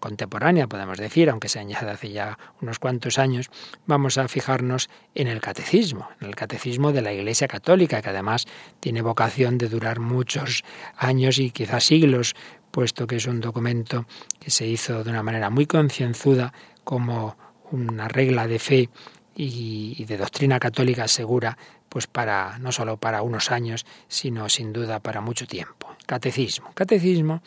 contemporánea, 0.00 0.66
podemos 0.66 0.98
decir, 0.98 1.30
aunque 1.30 1.48
se 1.48 1.58
añade 1.58 1.90
hace 1.90 2.10
ya 2.10 2.38
unos 2.60 2.78
cuantos 2.78 3.18
años, 3.18 3.50
vamos 3.86 4.18
a 4.18 4.28
fijarnos 4.28 4.88
en 5.14 5.28
el 5.28 5.40
catecismo, 5.40 6.08
en 6.20 6.28
el 6.28 6.36
catecismo 6.36 6.92
de 6.92 7.02
la 7.02 7.12
Iglesia 7.12 7.48
Católica, 7.48 8.02
que 8.02 8.10
además 8.10 8.46
tiene 8.80 9.02
vocación 9.02 9.58
de 9.58 9.68
durar 9.68 10.00
muchos 10.00 10.64
años 10.96 11.38
y 11.38 11.50
quizás 11.50 11.84
siglos, 11.84 12.34
puesto 12.70 13.06
que 13.06 13.16
es 13.16 13.26
un 13.26 13.40
documento 13.40 14.06
que 14.40 14.50
se 14.50 14.66
hizo 14.66 15.04
de 15.04 15.10
una 15.10 15.22
manera 15.22 15.50
muy 15.50 15.66
concienzuda 15.66 16.52
como 16.84 17.36
una 17.70 18.08
regla 18.08 18.46
de 18.46 18.58
fe 18.58 18.88
y, 19.34 20.04
de 20.04 20.16
doctrina 20.16 20.58
católica 20.58 21.08
segura, 21.08 21.56
pues 21.88 22.06
para 22.06 22.58
no 22.58 22.72
solo 22.72 22.96
para 22.96 23.22
unos 23.22 23.50
años, 23.50 23.86
sino 24.08 24.48
sin 24.48 24.72
duda 24.72 25.00
para 25.00 25.20
mucho 25.20 25.46
tiempo. 25.46 25.88
Catecismo. 26.06 26.70
Catecismo 26.74 27.42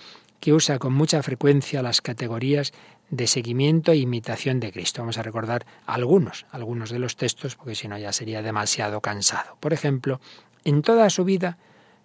que 0.46 0.54
usa 0.54 0.78
con 0.78 0.94
mucha 0.94 1.24
frecuencia 1.24 1.82
las 1.82 2.02
categorías 2.02 2.72
de 3.10 3.26
seguimiento 3.26 3.92
e 3.92 3.98
imitación 3.98 4.60
de 4.60 4.72
Cristo. 4.72 5.02
Vamos 5.02 5.18
a 5.18 5.24
recordar 5.24 5.66
algunos, 5.88 6.46
algunos 6.52 6.92
de 6.92 7.00
los 7.00 7.16
textos, 7.16 7.56
porque 7.56 7.74
si 7.74 7.88
no 7.88 7.98
ya 7.98 8.14
sería 8.14 8.44
demasiado 8.44 9.02
cansado. 9.02 9.58
Por 9.60 9.74
ejemplo, 9.74 10.22
en 10.64 10.84
toda 10.84 11.10
su 11.10 11.24
vida 11.26 11.58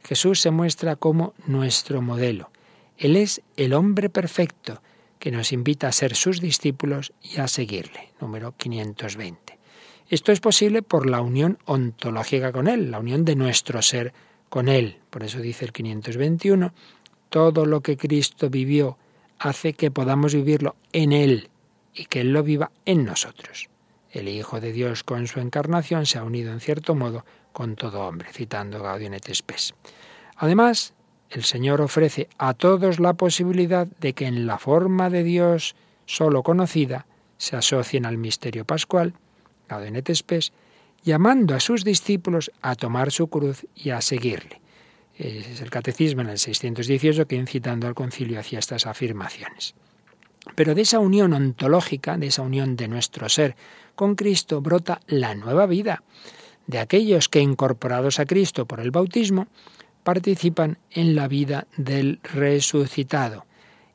Jesús 0.02 0.40
se 0.40 0.50
muestra 0.50 0.96
como 0.96 1.34
nuestro 1.46 2.00
modelo. 2.00 2.50
Él 2.96 3.16
es 3.16 3.42
el 3.58 3.74
hombre 3.74 4.08
perfecto 4.08 4.80
que 5.18 5.30
nos 5.30 5.52
invita 5.52 5.88
a 5.88 5.92
ser 5.92 6.16
sus 6.16 6.40
discípulos 6.40 7.12
y 7.20 7.40
a 7.40 7.46
seguirle. 7.46 8.14
Número 8.22 8.54
520. 8.56 9.58
Esto 10.08 10.32
es 10.32 10.40
posible 10.40 10.80
por 10.80 11.10
la 11.10 11.20
unión 11.20 11.58
ontológica 11.66 12.52
con 12.52 12.68
Él, 12.68 12.90
la 12.90 13.00
unión 13.00 13.26
de 13.26 13.36
nuestro 13.36 13.82
ser 13.82 14.14
con 14.48 14.68
Él. 14.68 14.96
Por 15.10 15.24
eso 15.24 15.40
dice 15.40 15.66
el 15.66 15.74
521, 15.74 16.72
todo 17.30 17.64
lo 17.64 17.80
que 17.80 17.96
Cristo 17.96 18.50
vivió 18.50 18.98
hace 19.38 19.72
que 19.72 19.90
podamos 19.90 20.34
vivirlo 20.34 20.76
en 20.92 21.12
Él 21.12 21.48
y 21.94 22.04
que 22.06 22.20
Él 22.20 22.32
lo 22.32 22.42
viva 22.42 22.70
en 22.84 23.04
nosotros. 23.04 23.70
El 24.10 24.28
Hijo 24.28 24.60
de 24.60 24.72
Dios 24.72 25.04
con 25.04 25.26
su 25.28 25.40
encarnación 25.40 26.04
se 26.04 26.18
ha 26.18 26.24
unido 26.24 26.52
en 26.52 26.60
cierto 26.60 26.94
modo 26.94 27.24
con 27.52 27.76
todo 27.76 28.06
hombre, 28.06 28.28
citando 28.32 28.82
Gaudium 28.82 29.14
et 29.14 29.32
Spes. 29.32 29.74
Además, 30.36 30.92
el 31.30 31.44
Señor 31.44 31.80
ofrece 31.80 32.28
a 32.36 32.54
todos 32.54 32.98
la 32.98 33.14
posibilidad 33.14 33.86
de 33.86 34.12
que 34.12 34.26
en 34.26 34.46
la 34.46 34.58
forma 34.58 35.08
de 35.10 35.22
Dios 35.22 35.76
solo 36.06 36.42
conocida 36.42 37.06
se 37.38 37.56
asocien 37.56 38.04
al 38.04 38.18
misterio 38.18 38.64
pascual, 38.64 39.14
Gaudium 39.68 39.96
et 39.96 40.12
Spes, 40.14 40.52
llamando 41.04 41.54
a 41.54 41.60
sus 41.60 41.84
discípulos 41.84 42.50
a 42.60 42.74
tomar 42.74 43.12
su 43.12 43.28
cruz 43.28 43.64
y 43.74 43.90
a 43.90 44.00
seguirle 44.00 44.60
es 45.20 45.60
el 45.60 45.70
Catecismo 45.70 46.22
en 46.22 46.30
el 46.30 46.38
618 46.38 47.26
que 47.26 47.36
incitando 47.36 47.86
al 47.86 47.94
concilio 47.94 48.40
hacia 48.40 48.58
estas 48.58 48.86
afirmaciones. 48.86 49.74
Pero 50.54 50.74
de 50.74 50.82
esa 50.82 50.98
unión 50.98 51.32
ontológica, 51.32 52.16
de 52.16 52.28
esa 52.28 52.42
unión 52.42 52.76
de 52.76 52.88
nuestro 52.88 53.28
ser 53.28 53.56
con 53.94 54.14
Cristo, 54.14 54.60
brota 54.60 55.00
la 55.06 55.34
nueva 55.34 55.66
vida 55.66 56.02
de 56.66 56.78
aquellos 56.78 57.28
que, 57.28 57.40
incorporados 57.40 58.20
a 58.20 58.26
Cristo 58.26 58.66
por 58.66 58.80
el 58.80 58.90
bautismo, 58.90 59.48
participan 60.02 60.78
en 60.90 61.14
la 61.14 61.28
vida 61.28 61.66
del 61.76 62.20
resucitado 62.22 63.44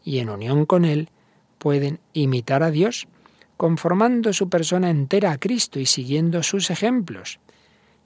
y 0.04 0.20
en 0.20 0.30
unión 0.30 0.66
con 0.66 0.86
Él 0.86 1.10
pueden 1.58 2.00
imitar 2.14 2.62
a 2.62 2.70
Dios, 2.70 3.08
conformando 3.58 4.34
su 4.34 4.50
persona 4.50 4.90
entera 4.90 5.32
a 5.32 5.38
Cristo 5.40 5.80
y 5.80 5.86
siguiendo 5.86 6.44
sus 6.44 6.70
ejemplos. 6.70 7.40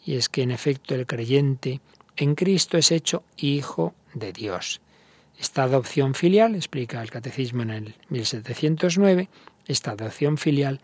Y 0.05 0.15
es 0.15 0.29
que 0.29 0.43
en 0.43 0.51
efecto 0.51 0.95
el 0.95 1.05
creyente 1.05 1.81
en 2.19 2.35
Cristo 2.35 2.77
es 2.77 2.91
hecho 2.91 3.23
hijo 3.37 3.95
de 4.13 4.33
Dios. 4.33 4.81
Esta 5.39 5.63
adopción 5.63 6.13
filial, 6.13 6.53
explica 6.53 7.01
el 7.01 7.09
Catecismo 7.09 7.61
en 7.61 7.69
el 7.69 7.95
1709, 8.09 9.29
esta 9.67 9.91
adopción 9.91 10.37
filial 10.37 10.81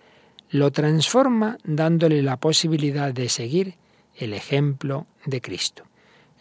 lo 0.50 0.72
transforma 0.72 1.58
dándole 1.66 2.24
la 2.24 2.38
posibilidad 2.38 3.14
de 3.14 3.28
seguir 3.28 3.76
el 4.16 4.34
ejemplo 4.34 5.08
de 5.26 5.42
Cristo. 5.42 5.84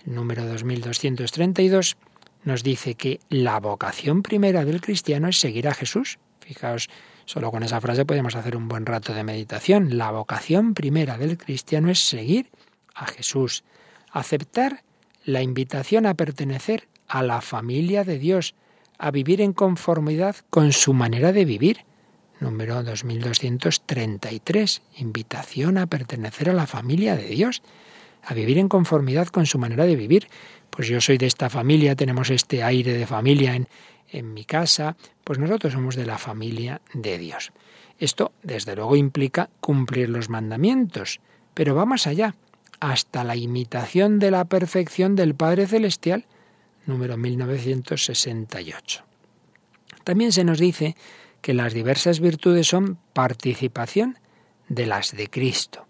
El 0.07 0.15
número 0.15 0.47
2232 0.47 1.97
nos 2.45 2.63
dice 2.63 2.95
que 2.95 3.19
la 3.31 3.59
vocación 3.59 4.23
primera 4.23 4.65
del 4.65 4.81
cristiano 4.81 5.27
es 5.27 5.41
seguir 5.41 5.67
a 5.67 5.75
Jesús. 5.75 6.19
Fijaos, 6.39 6.89
solo 7.25 7.51
con 7.51 7.65
esa 7.65 7.81
frase 7.81 8.05
podemos 8.05 8.37
hacer 8.37 8.57
un 8.57 8.69
buen 8.69 8.87
rato 8.87 9.13
de 9.13 9.25
meditación. 9.25 9.97
La 9.97 10.13
vocación 10.13 10.75
primera 10.75 11.19
del 11.19 11.37
cristiano 11.37 11.91
es 11.91 12.01
seguir 12.01 12.51
a 12.95 13.07
Jesús 13.07 13.65
aceptar 14.15 14.84
la 15.25 15.43
invitación 15.43 16.07
a 16.07 16.15
pertenecer 16.15 16.89
a 17.09 17.23
la 17.23 17.41
familia 17.41 18.05
de 18.05 18.19
Dios, 18.19 18.55
a 18.99 19.11
vivir 19.11 19.41
en 19.41 19.53
conformidad 19.53 20.37
con 20.51 20.73
su 20.73 20.93
manera 20.93 21.33
de 21.33 21.45
vivir. 21.45 21.85
Número 22.41 22.83
2233, 22.83 24.83
invitación 24.99 25.79
a 25.79 25.87
pertenecer 25.87 26.51
a 26.51 26.55
la 26.55 26.67
familia 26.67 27.17
de 27.17 27.29
Dios. 27.29 27.63
a 28.27 28.33
vivir 28.33 28.57
en 28.57 28.71
conformidad 28.71 29.29
con 29.29 29.45
su 29.45 29.59
manera 29.59 29.85
de 29.85 29.97
vivir. 29.97 30.29
Pues 30.71 30.89
yo 30.89 30.99
soy 31.03 31.19
de 31.19 31.27
esta 31.27 31.51
familia, 31.51 31.95
tenemos 31.95 32.31
este 32.31 32.63
aire 32.63 32.95
de 32.95 33.07
familia 33.07 33.55
en, 33.55 33.69
en 34.09 34.33
mi 34.33 34.47
casa, 34.47 34.97
pues 35.25 35.39
nosotros 35.39 35.75
somos 35.75 35.95
de 35.95 36.07
la 36.07 36.17
familia 36.17 36.81
de 36.95 37.19
Dios. 37.19 37.53
Esto, 37.99 38.33
desde 38.43 38.77
luego, 38.77 38.97
implica 38.97 39.51
cumplir 39.61 40.09
los 40.09 40.31
mandamientos, 40.31 41.21
pero 41.53 41.75
va 41.75 41.85
más 41.85 42.07
allá, 42.07 42.35
hasta 42.81 43.25
la 43.25 43.37
imitación 43.37 44.19
de 44.19 44.31
la 44.31 44.45
perfección 44.45 45.17
del 45.17 45.35
Padre 45.35 45.67
Celestial, 45.67 46.27
número 46.87 47.17
1968. 47.17 49.05
También 50.05 50.33
se 50.33 50.45
nos 50.45 50.59
dice 50.59 50.97
que 51.41 51.55
las 51.55 51.75
diversas 51.75 52.21
virtudes 52.21 52.69
son 52.69 52.99
participación 53.13 54.19
de 54.69 54.87
las 54.87 55.17
de 55.17 55.29
Cristo. 55.29 55.87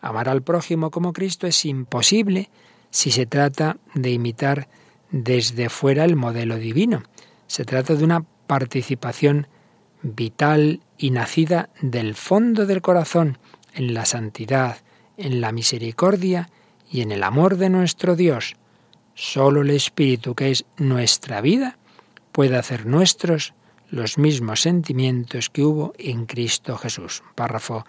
Amar 0.00 0.28
al 0.28 0.42
prójimo 0.42 0.90
como 0.90 1.12
Cristo 1.12 1.46
es 1.46 1.64
imposible 1.64 2.50
si 2.90 3.10
se 3.10 3.26
trata 3.26 3.78
de 3.94 4.10
imitar 4.10 4.68
desde 5.10 5.68
fuera 5.68 6.04
el 6.04 6.16
modelo 6.16 6.56
divino. 6.56 7.02
Se 7.46 7.64
trata 7.64 7.94
de 7.94 8.04
una 8.04 8.24
participación 8.46 9.46
vital 10.02 10.80
y 10.98 11.10
nacida 11.10 11.70
del 11.80 12.14
fondo 12.14 12.66
del 12.66 12.82
corazón 12.82 13.38
en 13.74 13.94
la 13.94 14.04
santidad, 14.04 14.78
en 15.16 15.40
la 15.40 15.52
misericordia 15.52 16.50
y 16.90 17.00
en 17.00 17.12
el 17.12 17.22
amor 17.22 17.56
de 17.56 17.70
nuestro 17.70 18.16
Dios. 18.16 18.56
Solo 19.14 19.62
el 19.62 19.70
Espíritu, 19.70 20.34
que 20.34 20.50
es 20.50 20.66
nuestra 20.76 21.40
vida, 21.40 21.78
puede 22.32 22.56
hacer 22.56 22.86
nuestros 22.86 23.54
los 23.90 24.18
mismos 24.18 24.62
sentimientos 24.62 25.50
que 25.50 25.62
hubo 25.62 25.92
en 25.98 26.26
Cristo 26.26 26.76
Jesús. 26.78 27.22
Párrafo 27.34 27.84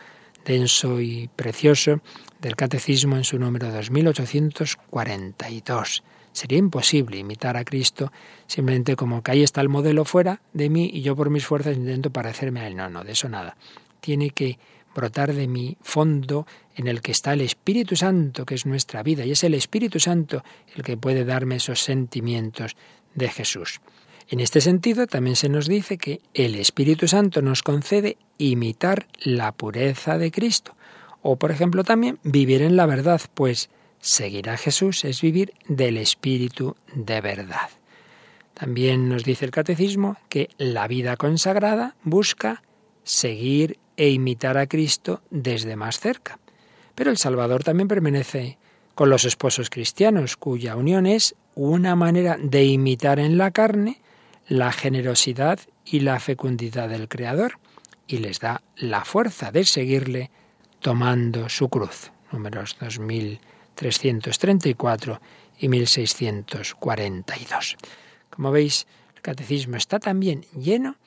denso 0.45 0.99
y 0.99 1.29
precioso 1.35 2.01
del 2.41 2.55
Catecismo 2.55 3.15
en 3.15 3.23
su 3.23 3.39
número 3.39 3.71
2842. 3.71 6.03
Sería 6.33 6.57
imposible 6.57 7.17
imitar 7.17 7.57
a 7.57 7.63
Cristo 7.63 8.11
simplemente 8.47 8.95
como 8.95 9.23
que 9.23 9.31
ahí 9.31 9.43
está 9.43 9.61
el 9.61 9.69
modelo 9.69 10.03
fuera 10.03 10.41
de 10.51 10.69
mí 10.69 10.89
y 10.91 11.01
yo 11.01 11.15
por 11.15 11.29
mis 11.29 11.45
fuerzas 11.45 11.77
intento 11.77 12.09
parecerme 12.09 12.61
a 12.61 12.67
él. 12.67 12.75
No, 12.75 12.89
no, 12.89 13.03
de 13.03 13.11
eso 13.13 13.29
nada. 13.29 13.55
Tiene 14.01 14.31
que 14.31 14.57
brotar 14.95 15.33
de 15.33 15.47
mi 15.47 15.77
fondo 15.81 16.45
en 16.75 16.87
el 16.87 17.01
que 17.01 17.11
está 17.11 17.33
el 17.33 17.41
Espíritu 17.41 17.95
Santo, 17.95 18.45
que 18.45 18.55
es 18.55 18.65
nuestra 18.65 19.03
vida, 19.03 19.25
y 19.25 19.31
es 19.31 19.43
el 19.43 19.53
Espíritu 19.53 19.99
Santo 19.99 20.43
el 20.75 20.83
que 20.83 20.97
puede 20.97 21.25
darme 21.25 21.55
esos 21.55 21.81
sentimientos 21.81 22.75
de 23.15 23.29
Jesús. 23.29 23.81
En 24.29 24.39
este 24.39 24.61
sentido, 24.61 25.05
también 25.07 25.35
se 25.35 25.49
nos 25.49 25.67
dice 25.67 25.97
que 25.97 26.21
el 26.33 26.55
Espíritu 26.55 27.07
Santo 27.07 27.41
nos 27.41 27.61
concede 27.61 28.17
imitar 28.37 29.07
la 29.23 29.51
pureza 29.51 30.17
de 30.17 30.31
Cristo, 30.31 30.75
o 31.21 31.35
por 31.37 31.51
ejemplo 31.51 31.83
también 31.83 32.19
vivir 32.23 32.61
en 32.61 32.75
la 32.75 32.85
verdad, 32.85 33.21
pues 33.33 33.69
seguir 33.99 34.49
a 34.49 34.57
Jesús 34.57 35.05
es 35.05 35.21
vivir 35.21 35.53
del 35.67 35.97
Espíritu 35.97 36.75
de 36.93 37.21
verdad. 37.21 37.69
También 38.53 39.09
nos 39.09 39.23
dice 39.23 39.45
el 39.45 39.51
Catecismo 39.51 40.17
que 40.29 40.49
la 40.57 40.87
vida 40.87 41.17
consagrada 41.17 41.95
busca 42.03 42.61
seguir 43.03 43.79
e 43.97 44.09
imitar 44.09 44.57
a 44.57 44.67
Cristo 44.67 45.21
desde 45.29 45.75
más 45.75 45.99
cerca. 45.99 46.39
Pero 46.95 47.11
el 47.11 47.17
Salvador 47.17 47.63
también 47.63 47.87
permanece 47.87 48.57
con 48.95 49.09
los 49.09 49.25
esposos 49.25 49.69
cristianos, 49.69 50.37
cuya 50.37 50.75
unión 50.75 51.05
es 51.05 51.35
una 51.55 51.95
manera 51.95 52.37
de 52.39 52.65
imitar 52.65 53.19
en 53.19 53.37
la 53.37 53.51
carne 53.51 54.01
la 54.47 54.71
generosidad 54.71 55.59
y 55.85 55.99
la 56.01 56.19
fecundidad 56.19 56.89
del 56.89 57.07
Creador, 57.07 57.59
y 58.07 58.17
les 58.17 58.39
da 58.39 58.63
la 58.75 59.05
fuerza 59.05 59.51
de 59.51 59.63
seguirle 59.63 60.31
tomando 60.79 61.47
su 61.49 61.69
cruz. 61.69 62.11
Números 62.31 62.75
2334 62.79 65.21
y 65.59 65.69
1642. 65.69 67.77
Como 68.29 68.51
veis, 68.51 68.85
el 69.15 69.21
catecismo 69.21 69.77
está 69.77 69.99
también 69.99 70.45
lleno 70.55 70.97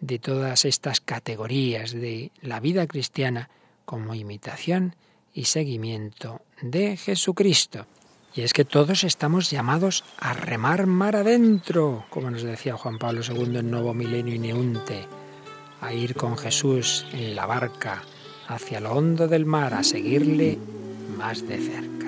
de 0.00 0.18
todas 0.18 0.64
estas 0.64 1.00
categorías 1.00 1.92
de 1.92 2.30
la 2.42 2.60
vida 2.60 2.86
cristiana 2.86 3.48
como 3.84 4.14
imitación 4.14 4.94
y 5.32 5.44
seguimiento 5.44 6.42
de 6.60 6.96
Jesucristo. 6.96 7.86
Y 8.34 8.42
es 8.42 8.52
que 8.52 8.66
todos 8.66 9.04
estamos 9.04 9.50
llamados 9.50 10.04
a 10.18 10.34
remar 10.34 10.86
mar 10.86 11.16
adentro, 11.16 12.04
como 12.10 12.30
nos 12.30 12.42
decía 12.42 12.76
Juan 12.76 12.98
Pablo 12.98 13.22
II 13.26 13.58
en 13.58 13.70
Nuevo 13.70 13.94
Milenio 13.94 14.34
y 14.34 14.38
Neunte, 14.38 15.06
a 15.80 15.94
ir 15.94 16.14
con 16.14 16.36
Jesús 16.36 17.06
en 17.12 17.34
la 17.34 17.46
barca 17.46 18.02
hacia 18.48 18.80
lo 18.80 18.92
hondo 18.92 19.26
del 19.26 19.46
mar, 19.46 19.74
a 19.74 19.82
seguirle 19.82 20.58
más 21.16 21.46
de 21.46 21.58
cerca. 21.58 22.05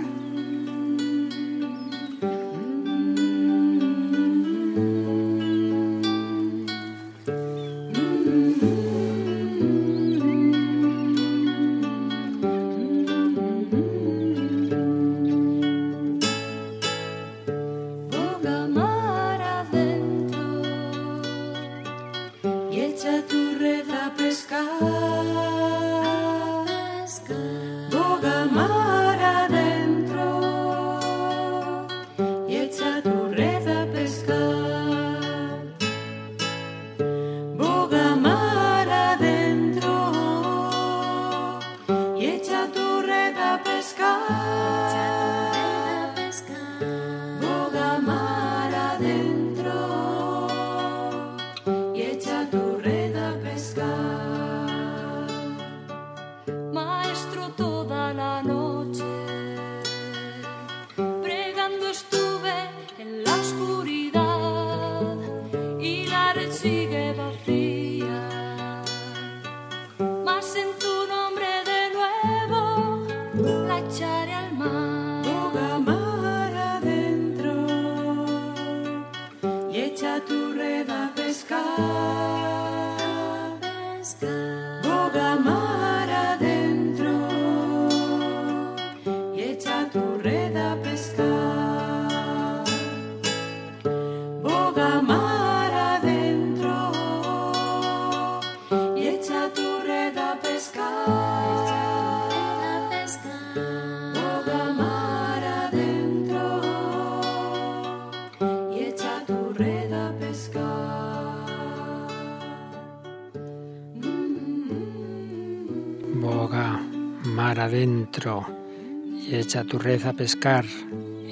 Y 118.19 119.37
echa 119.37 119.63
tu 119.63 119.79
red 119.79 120.05
a 120.05 120.13
pescar, 120.13 120.65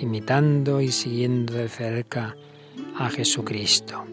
imitando 0.00 0.80
y 0.80 0.92
siguiendo 0.92 1.54
de 1.54 1.68
cerca 1.68 2.36
a 2.96 3.10
Jesucristo. 3.10 4.04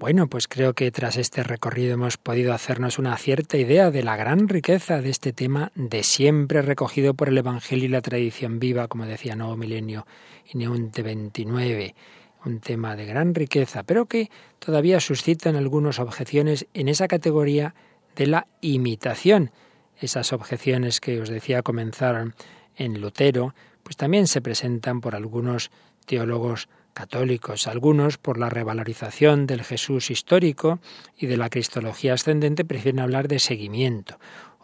Bueno, 0.00 0.26
pues 0.26 0.48
creo 0.48 0.74
que 0.74 0.90
tras 0.90 1.16
este 1.16 1.44
recorrido 1.44 1.94
hemos 1.94 2.16
podido 2.16 2.52
hacernos 2.52 2.98
una 2.98 3.16
cierta 3.16 3.56
idea 3.56 3.92
de 3.92 4.02
la 4.02 4.16
gran 4.16 4.48
riqueza 4.48 5.00
de 5.00 5.10
este 5.10 5.32
tema 5.32 5.70
de 5.76 6.02
siempre 6.02 6.62
recogido 6.62 7.14
por 7.14 7.28
el 7.28 7.38
Evangelio 7.38 7.84
y 7.84 7.88
la 7.88 8.00
tradición 8.00 8.58
viva, 8.58 8.88
como 8.88 9.06
decía 9.06 9.36
Nuevo 9.36 9.56
Milenio 9.56 10.06
y 10.52 10.58
Neunte 10.58 11.02
29 11.02 11.94
un 12.44 12.60
tema 12.60 12.94
de 12.94 13.04
gran 13.04 13.34
riqueza, 13.34 13.82
pero 13.82 14.06
que 14.06 14.30
todavía 14.58 15.00
suscitan 15.00 15.56
algunas 15.56 15.98
objeciones 15.98 16.66
en 16.72 16.88
esa 16.88 17.08
categoría 17.08 17.74
de 18.14 18.28
la 18.28 18.46
imitación 18.60 19.50
esas 20.00 20.32
objeciones 20.32 21.00
que 21.00 21.20
os 21.20 21.28
decía 21.28 21.62
comenzaron 21.62 22.34
en 22.76 23.00
Lutero, 23.00 23.54
pues 23.82 23.96
también 23.96 24.26
se 24.26 24.40
presentan 24.40 25.00
por 25.00 25.14
algunos 25.14 25.70
teólogos 26.06 26.68
católicos, 26.92 27.66
algunos 27.66 28.18
por 28.18 28.38
la 28.38 28.50
revalorización 28.50 29.46
del 29.46 29.62
Jesús 29.62 30.10
histórico 30.10 30.80
y 31.16 31.26
de 31.26 31.36
la 31.36 31.48
cristología 31.48 32.14
ascendente 32.14 32.64
prefieren 32.64 33.00
hablar 33.00 33.28
de 33.28 33.38
seguimiento. 33.38 34.18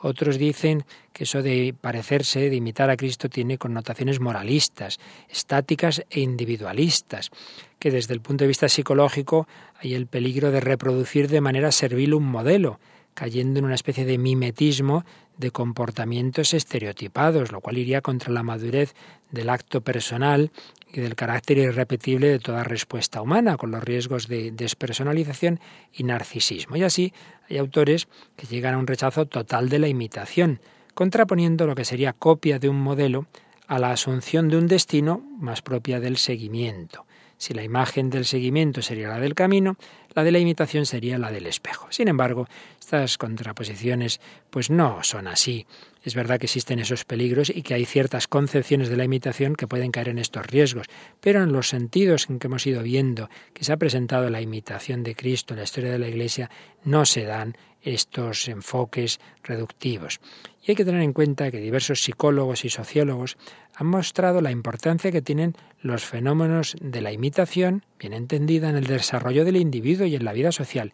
Otros 0.07 0.37
dicen 0.37 0.85
que 1.15 1.25
eso 1.25 1.43
de 1.43 1.75
parecerse, 1.81 2.51
de 2.51 2.57
imitar 2.57 2.91
a 2.91 2.97
Cristo, 2.97 3.31
tiene 3.31 3.57
connotaciones 3.57 4.21
moralistas, 4.21 4.99
estáticas 5.31 6.05
e 6.11 6.21
individualistas, 6.21 7.31
que 7.79 7.91
desde 7.91 8.13
el 8.13 8.21
punto 8.21 8.45
de 8.45 8.49
vista 8.49 8.69
psicológico 8.69 9.49
hay 9.81 9.95
el 9.95 10.07
peligro 10.07 10.51
de 10.51 10.61
reproducir 10.61 11.29
de 11.29 11.41
manera 11.41 11.73
servil 11.73 12.13
un 12.13 12.25
modelo, 12.25 12.81
cayendo 13.15 13.59
en 13.59 13.65
una 13.65 13.75
especie 13.75 14.05
de 14.05 14.19
mimetismo 14.19 15.05
de 15.39 15.51
comportamientos 15.51 16.55
estereotipados, 16.55 17.51
lo 17.51 17.61
cual 17.61 17.79
iría 17.79 18.01
contra 18.01 18.33
la 18.33 18.43
madurez 18.43 18.95
del 19.31 19.49
acto 19.49 19.81
personal 19.81 20.51
y 20.93 21.01
del 21.01 21.17
carácter 21.17 21.59
irrepetible 21.59 22.29
de 22.29 22.39
toda 22.39 22.63
respuesta 22.63 23.21
humana, 23.21 23.57
con 23.57 23.71
los 23.71 23.83
riesgos 23.83 24.29
de 24.29 24.53
despersonalización 24.53 25.61
y 25.93 26.05
narcisismo. 26.05 26.77
Y 26.77 26.85
así 26.85 27.13
hay 27.49 27.59
autores 27.59 28.07
que 28.37 28.47
llegan 28.47 28.75
a 28.75 28.79
un 28.79 28.87
rechazo 28.87 29.27
total 29.27 29.69
de 29.69 29.81
la 29.81 29.89
imitación, 29.89 30.61
contraponiendo 30.95 31.67
lo 31.67 31.75
que 31.75 31.85
sería 31.85 32.13
copia 32.13 32.59
de 32.59 32.69
un 32.69 32.81
modelo 32.81 33.27
a 33.67 33.79
la 33.79 33.91
asunción 33.91 34.49
de 34.49 34.59
un 34.59 34.69
destino 34.69 35.23
más 35.39 35.63
propia 35.63 35.99
del 35.99 36.17
seguimiento. 36.17 37.07
Si 37.37 37.53
la 37.55 37.65
imagen 37.65 38.11
del 38.11 38.25
seguimiento 38.25 38.81
sería 38.81 39.09
la 39.09 39.19
del 39.19 39.35
camino, 39.35 39.77
la 40.15 40.25
de 40.25 40.33
la 40.33 40.39
imitación 40.39 40.87
sería 40.87 41.19
la 41.19 41.31
del 41.31 41.47
espejo. 41.47 41.89
Sin 41.91 42.09
embargo, 42.09 42.47
estas 42.81 43.19
contraposiciones 43.19 44.21
pues 44.51 44.71
no 44.71 45.03
son 45.03 45.27
así. 45.27 45.67
Es 46.03 46.15
verdad 46.15 46.39
que 46.39 46.47
existen 46.47 46.79
esos 46.79 47.05
peligros 47.05 47.51
y 47.51 47.63
que 47.63 47.75
hay 47.75 47.85
ciertas 47.85 48.29
concepciones 48.29 48.89
de 48.89 48.97
la 48.97 49.05
imitación 49.05 49.57
que 49.57 49.67
pueden 49.67 49.91
caer 49.91 50.11
en 50.11 50.19
estos 50.19 50.47
riesgos, 50.47 50.87
pero 51.21 51.43
en 51.43 51.53
los 51.53 51.69
sentidos 51.69 52.29
en 52.29 52.39
que 52.39 52.47
hemos 52.47 52.67
ido 52.67 52.83
viendo 52.83 53.31
que 53.53 53.65
se 53.65 53.73
ha 53.73 53.77
presentado 53.79 54.29
la 54.31 54.41
imitación 54.41 55.03
de 55.03 55.15
Cristo 55.15 55.55
en 55.55 55.59
la 55.59 55.65
historia 55.65 55.91
de 55.91 55.99
la 55.99 56.09
Iglesia, 56.09 56.51
no 56.85 57.07
se 57.07 57.25
dan 57.25 57.57
estos 57.85 58.49
enfoques 58.49 59.21
reductivos. 59.43 60.21
Y 60.63 60.71
hay 60.71 60.75
que 60.75 60.85
tener 60.85 61.03
en 61.03 61.13
cuenta 61.13 61.51
que 61.51 61.61
diversos 61.61 62.03
psicólogos 62.03 62.65
y 62.65 62.71
sociólogos 62.71 63.37
han 63.77 63.87
mostrado 63.87 64.41
la 64.41 64.51
importancia 64.51 65.13
que 65.13 65.23
tienen 65.23 65.55
los 65.81 66.05
fenómenos 66.05 66.75
de 66.81 67.03
la 67.03 67.13
imitación, 67.13 67.85
bien 67.99 68.15
entendida, 68.15 68.71
en 68.71 68.77
el 68.77 68.87
desarrollo 68.87 69.45
del 69.45 69.57
individuo 69.57 70.07
y 70.07 70.17
en 70.17 70.25
la 70.25 70.33
vida 70.33 70.53
social. 70.53 70.93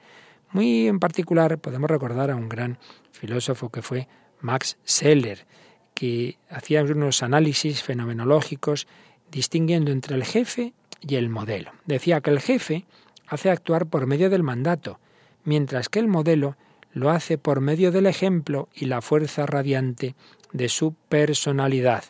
Muy 0.51 0.89
en 0.89 0.99
particular 0.99 1.59
podemos 1.59 1.89
recordar 1.89 2.31
a 2.31 2.37
un 2.37 2.49
gran 2.49 2.79
filósofo 3.13 3.71
que 3.71 3.83
fue 3.83 4.09
Max 4.41 4.77
Seller, 4.83 5.47
que 5.95 6.39
hacía 6.49 6.83
unos 6.83 7.23
análisis 7.23 7.83
fenomenológicos 7.83 8.89
distinguiendo 9.31 9.93
entre 9.93 10.17
el 10.17 10.25
jefe 10.25 10.73
y 11.01 11.15
el 11.15 11.29
modelo. 11.29 11.73
Decía 11.87 12.21
que 12.21 12.31
el 12.31 12.41
jefe 12.41 12.87
hace 13.29 13.51
actuar 13.51 13.87
por 13.87 14.07
medio 14.07 14.31
del 14.31 14.43
mandato, 14.43 14.99
mientras 15.45 15.89
que 15.89 16.01
el 16.01 16.09
modelo 16.09 16.57
lo 16.93 17.11
hace 17.11 17.39
por 17.39 17.61
medio 17.61 17.93
del 17.93 18.07
ejemplo 18.07 18.69
y 18.75 18.87
la 18.87 19.01
fuerza 19.01 19.47
radiante 19.47 20.15
de 20.53 20.69
su 20.69 20.95
personalidad. 21.09 22.05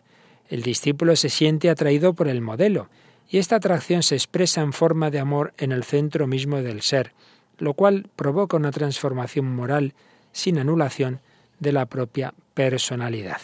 El 0.49 0.63
discípulo 0.63 1.17
se 1.17 1.29
siente 1.29 1.71
atraído 1.71 2.15
por 2.15 2.29
el 2.29 2.41
modelo, 2.41 2.89
y 3.29 3.39
esta 3.39 3.57
atracción 3.57 4.03
se 4.03 4.17
expresa 4.17 4.61
en 4.61 4.73
forma 4.73 5.11
de 5.11 5.21
amor 5.21 5.55
en 5.57 5.71
el 5.71 5.85
centro 5.85 6.27
mismo 6.27 6.63
del 6.63 6.83
ser, 6.83 7.13
lo 7.59 7.75
cual 7.75 8.09
provoca 8.17 8.57
una 8.57 8.73
transformación 8.73 9.55
moral 9.55 9.95
sin 10.33 10.59
anulación 10.59 11.21
de 11.61 11.73
la 11.73 11.87
propia 11.87 12.35
personalidad. 12.55 13.41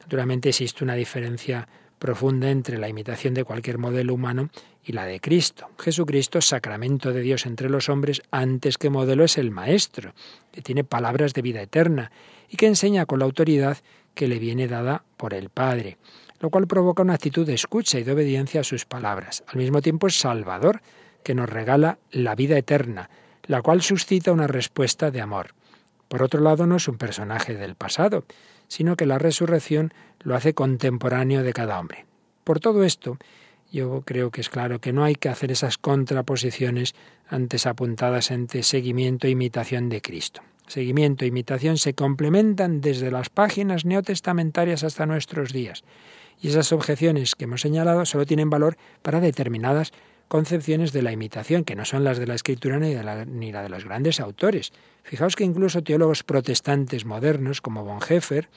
Naturalmente 0.00 0.48
existe 0.48 0.82
una 0.82 0.94
diferencia 0.94 1.68
profunda 2.00 2.50
entre 2.50 2.78
la 2.78 2.88
imitación 2.88 3.34
de 3.34 3.44
cualquier 3.44 3.78
modelo 3.78 4.14
humano 4.14 4.50
y 4.82 4.92
la 4.92 5.04
de 5.04 5.20
Cristo. 5.20 5.68
Jesucristo, 5.78 6.40
sacramento 6.40 7.12
de 7.12 7.20
Dios 7.20 7.46
entre 7.46 7.68
los 7.68 7.88
hombres, 7.88 8.22
antes 8.32 8.78
que 8.78 8.90
modelo 8.90 9.22
es 9.22 9.38
el 9.38 9.52
Maestro, 9.52 10.14
que 10.50 10.62
tiene 10.62 10.82
palabras 10.82 11.34
de 11.34 11.42
vida 11.42 11.60
eterna 11.60 12.10
y 12.48 12.56
que 12.56 12.66
enseña 12.66 13.06
con 13.06 13.20
la 13.20 13.26
autoridad 13.26 13.78
que 14.14 14.26
le 14.26 14.38
viene 14.38 14.66
dada 14.66 15.04
por 15.16 15.34
el 15.34 15.50
Padre, 15.50 15.98
lo 16.40 16.50
cual 16.50 16.66
provoca 16.66 17.02
una 17.02 17.14
actitud 17.14 17.46
de 17.46 17.54
escucha 17.54 18.00
y 18.00 18.02
de 18.02 18.12
obediencia 18.12 18.62
a 18.62 18.64
sus 18.64 18.86
palabras. 18.86 19.44
Al 19.46 19.58
mismo 19.58 19.82
tiempo 19.82 20.06
es 20.06 20.18
Salvador, 20.18 20.80
que 21.22 21.34
nos 21.34 21.50
regala 21.50 21.98
la 22.10 22.34
vida 22.34 22.56
eterna, 22.56 23.10
la 23.44 23.60
cual 23.60 23.82
suscita 23.82 24.32
una 24.32 24.46
respuesta 24.46 25.10
de 25.10 25.20
amor. 25.20 25.54
Por 26.08 26.22
otro 26.22 26.40
lado, 26.40 26.66
no 26.66 26.76
es 26.76 26.88
un 26.88 26.96
personaje 26.96 27.54
del 27.54 27.74
pasado, 27.74 28.24
sino 28.70 28.96
que 28.96 29.04
la 29.04 29.18
resurrección 29.18 29.92
lo 30.20 30.36
hace 30.36 30.54
contemporáneo 30.54 31.42
de 31.42 31.52
cada 31.52 31.78
hombre. 31.78 32.06
Por 32.44 32.60
todo 32.60 32.84
esto, 32.84 33.18
yo 33.72 34.02
creo 34.06 34.30
que 34.30 34.40
es 34.40 34.48
claro 34.48 34.80
que 34.80 34.92
no 34.92 35.02
hay 35.02 35.16
que 35.16 35.28
hacer 35.28 35.50
esas 35.50 35.76
contraposiciones 35.76 36.94
antes 37.28 37.66
apuntadas 37.66 38.30
entre 38.30 38.62
seguimiento 38.62 39.26
e 39.26 39.30
imitación 39.30 39.88
de 39.88 40.00
Cristo. 40.00 40.42
Seguimiento 40.68 41.24
e 41.24 41.28
imitación 41.28 41.78
se 41.78 41.94
complementan 41.94 42.80
desde 42.80 43.10
las 43.10 43.28
páginas 43.28 43.84
neotestamentarias 43.84 44.84
hasta 44.84 45.04
nuestros 45.04 45.52
días. 45.52 45.82
Y 46.40 46.48
esas 46.48 46.72
objeciones 46.72 47.34
que 47.34 47.44
hemos 47.44 47.60
señalado 47.60 48.06
solo 48.06 48.24
tienen 48.24 48.50
valor 48.50 48.76
para 49.02 49.20
determinadas 49.20 49.90
concepciones 50.30 50.92
de 50.92 51.02
la 51.02 51.10
imitación, 51.10 51.64
que 51.64 51.74
no 51.74 51.84
son 51.84 52.04
las 52.04 52.16
de 52.18 52.28
la 52.28 52.36
escritura 52.36 52.78
ni, 52.78 52.94
la, 52.94 53.24
ni 53.24 53.50
de 53.50 53.68
los 53.68 53.84
grandes 53.84 54.20
autores. 54.20 54.72
Fijaos 55.02 55.34
que 55.34 55.42
incluso 55.42 55.82
teólogos 55.82 56.22
protestantes 56.22 57.04
modernos 57.04 57.60
como 57.60 57.84
Bonhoeffer 57.84 58.48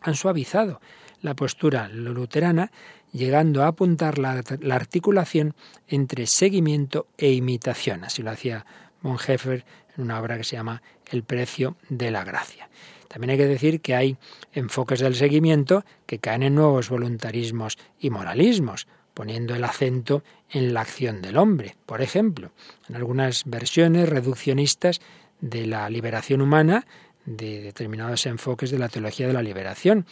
han 0.00 0.14
suavizado 0.14 0.80
la 1.20 1.36
postura 1.36 1.90
luterana, 1.90 2.72
llegando 3.12 3.62
a 3.62 3.66
apuntar 3.66 4.16
la, 4.16 4.42
la, 4.60 4.74
articulación 4.74 5.54
entre 5.86 6.26
seguimiento 6.26 7.06
e 7.18 7.32
imitación. 7.32 8.04
Así 8.04 8.22
lo 8.22 8.30
hacía 8.30 8.64
Bonhoeffer 9.02 9.66
en 9.94 10.04
una 10.04 10.18
obra 10.18 10.38
que 10.38 10.44
se 10.44 10.56
llama 10.56 10.80
El 11.10 11.24
precio 11.24 11.76
de 11.90 12.10
la 12.10 12.24
gracia. 12.24 12.70
También 13.08 13.32
hay 13.32 13.36
que 13.36 13.46
decir 13.46 13.82
que 13.82 13.94
hay 13.94 14.16
enfoques 14.54 15.00
del 15.00 15.14
seguimiento 15.14 15.84
que 16.06 16.20
caen 16.20 16.42
en 16.42 16.54
nuevos 16.54 16.88
voluntarismos 16.88 17.76
y 18.00 18.08
moralismos 18.08 18.88
poniendo 19.14 19.54
el 19.54 19.64
acento 19.64 20.22
en 20.50 20.74
la 20.74 20.80
acción 20.80 21.22
del 21.22 21.36
hombre. 21.36 21.76
Por 21.86 22.02
ejemplo, 22.02 22.52
en 22.88 22.96
algunas 22.96 23.44
versiones 23.44 24.08
reduccionistas 24.08 25.00
de 25.40 25.66
la 25.66 25.88
liberación 25.90 26.40
humana, 26.40 26.86
de 27.24 27.60
determinados 27.60 28.26
enfoques 28.26 28.70
de 28.70 28.78
la 28.78 28.88
teología 28.88 29.26
de 29.26 29.32
la 29.32 29.42
liberación. 29.42 30.06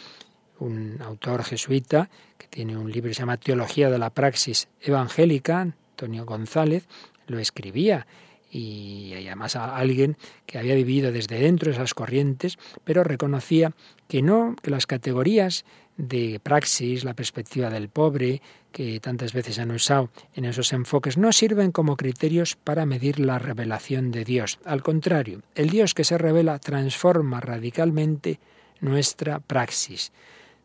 Un 0.59 0.99
autor 1.01 1.43
jesuita 1.43 2.09
que 2.37 2.47
tiene 2.47 2.77
un 2.77 2.91
libro 2.91 3.09
que 3.09 3.15
se 3.15 3.21
llama 3.21 3.37
Teología 3.37 3.89
de 3.89 3.97
la 3.97 4.11
Praxis 4.11 4.67
Evangélica, 4.79 5.61
Antonio 5.61 6.25
González, 6.25 6.87
lo 7.27 7.39
escribía 7.39 8.05
y 8.51 9.13
además 9.13 9.55
alguien 9.55 10.17
que 10.45 10.59
había 10.59 10.75
vivido 10.75 11.11
desde 11.11 11.39
dentro 11.39 11.69
de 11.69 11.77
esas 11.77 11.93
corrientes, 11.93 12.59
pero 12.83 13.03
reconocía 13.03 13.71
que 14.09 14.21
no, 14.21 14.55
que 14.61 14.71
las 14.71 14.87
categorías 14.87 15.63
de 15.97 16.39
praxis, 16.41 17.03
la 17.03 17.13
perspectiva 17.13 17.69
del 17.69 17.89
pobre, 17.89 18.41
que 18.71 18.99
tantas 18.99 19.33
veces 19.33 19.59
han 19.59 19.71
usado 19.71 20.09
en 20.33 20.45
esos 20.45 20.73
enfoques, 20.73 21.17
no 21.17 21.31
sirven 21.31 21.71
como 21.71 21.97
criterios 21.97 22.55
para 22.55 22.85
medir 22.85 23.19
la 23.19 23.39
revelación 23.39 24.11
de 24.11 24.23
Dios. 24.23 24.59
Al 24.65 24.81
contrario, 24.81 25.41
el 25.55 25.69
Dios 25.69 25.93
que 25.93 26.03
se 26.03 26.17
revela 26.17 26.59
transforma 26.59 27.41
radicalmente 27.41 28.39
nuestra 28.79 29.39
praxis, 29.39 30.11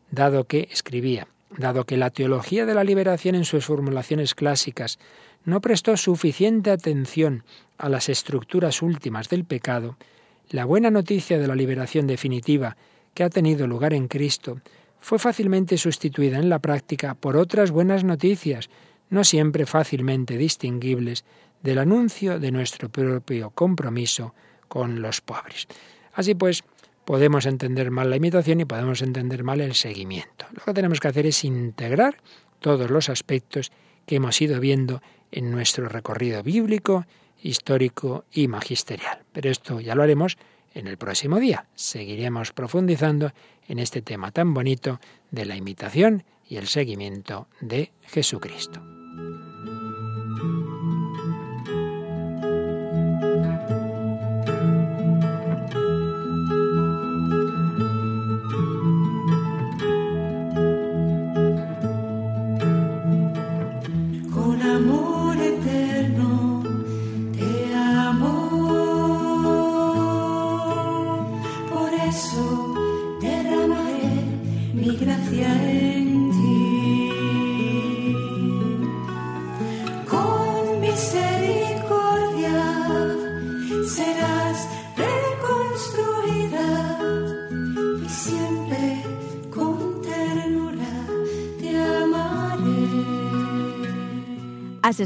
dado 0.09 0.45
que, 0.45 0.69
escribía, 0.71 1.27
dado 1.57 1.85
que 1.85 1.97
la 1.97 2.09
teología 2.09 2.65
de 2.65 2.73
la 2.73 2.83
liberación 2.83 3.35
en 3.35 3.45
sus 3.45 3.65
formulaciones 3.65 4.35
clásicas 4.35 4.99
no 5.45 5.61
prestó 5.61 5.95
suficiente 5.97 6.71
atención 6.71 7.43
a 7.77 7.89
las 7.89 8.09
estructuras 8.09 8.81
últimas 8.81 9.29
del 9.29 9.45
pecado, 9.45 9.97
la 10.49 10.65
buena 10.65 10.89
noticia 10.89 11.37
de 11.37 11.47
la 11.47 11.55
liberación 11.55 12.07
definitiva 12.07 12.77
que 13.13 13.23
ha 13.23 13.29
tenido 13.29 13.67
lugar 13.67 13.93
en 13.93 14.07
Cristo 14.07 14.61
fue 14.99 15.19
fácilmente 15.19 15.77
sustituida 15.77 16.37
en 16.37 16.49
la 16.49 16.59
práctica 16.59 17.15
por 17.15 17.37
otras 17.37 17.71
buenas 17.71 18.03
noticias, 18.03 18.69
no 19.09 19.23
siempre 19.23 19.65
fácilmente 19.65 20.37
distinguibles, 20.37 21.23
del 21.61 21.79
anuncio 21.79 22.39
de 22.39 22.51
nuestro 22.51 22.89
propio 22.89 23.49
compromiso 23.49 24.33
con 24.67 25.01
los 25.01 25.21
pobres. 25.21 25.67
Así 26.13 26.35
pues, 26.35 26.63
podemos 27.05 27.45
entender 27.45 27.89
mal 27.89 28.09
la 28.09 28.17
imitación 28.17 28.59
y 28.61 28.65
podemos 28.65 29.01
entender 29.01 29.43
mal 29.43 29.61
el 29.61 29.75
seguimiento. 29.75 30.45
Lo 30.51 30.63
que 30.63 30.73
tenemos 30.73 30.99
que 30.99 31.07
hacer 31.07 31.25
es 31.25 31.43
integrar 31.43 32.17
todos 32.59 32.89
los 32.89 33.09
aspectos 33.09 33.71
que 34.05 34.15
hemos 34.15 34.41
ido 34.41 34.59
viendo 34.59 35.01
en 35.31 35.51
nuestro 35.51 35.89
recorrido 35.89 36.43
bíblico, 36.43 37.05
histórico 37.41 38.25
y 38.31 38.47
magisterial. 38.47 39.19
Pero 39.31 39.49
esto 39.49 39.79
ya 39.79 39.95
lo 39.95 40.03
haremos 40.03 40.37
en 40.77 40.87
el 40.87 40.97
próximo 40.97 41.39
día. 41.39 41.67
Seguiremos 41.75 42.53
profundizando 42.53 43.33
en 43.67 43.79
este 43.79 44.01
tema 44.01 44.31
tan 44.31 44.53
bonito 44.53 44.99
de 45.31 45.45
la 45.45 45.55
imitación 45.55 46.23
y 46.47 46.57
el 46.57 46.67
seguimiento 46.67 47.47
de 47.59 47.91
Jesucristo. 48.03 48.96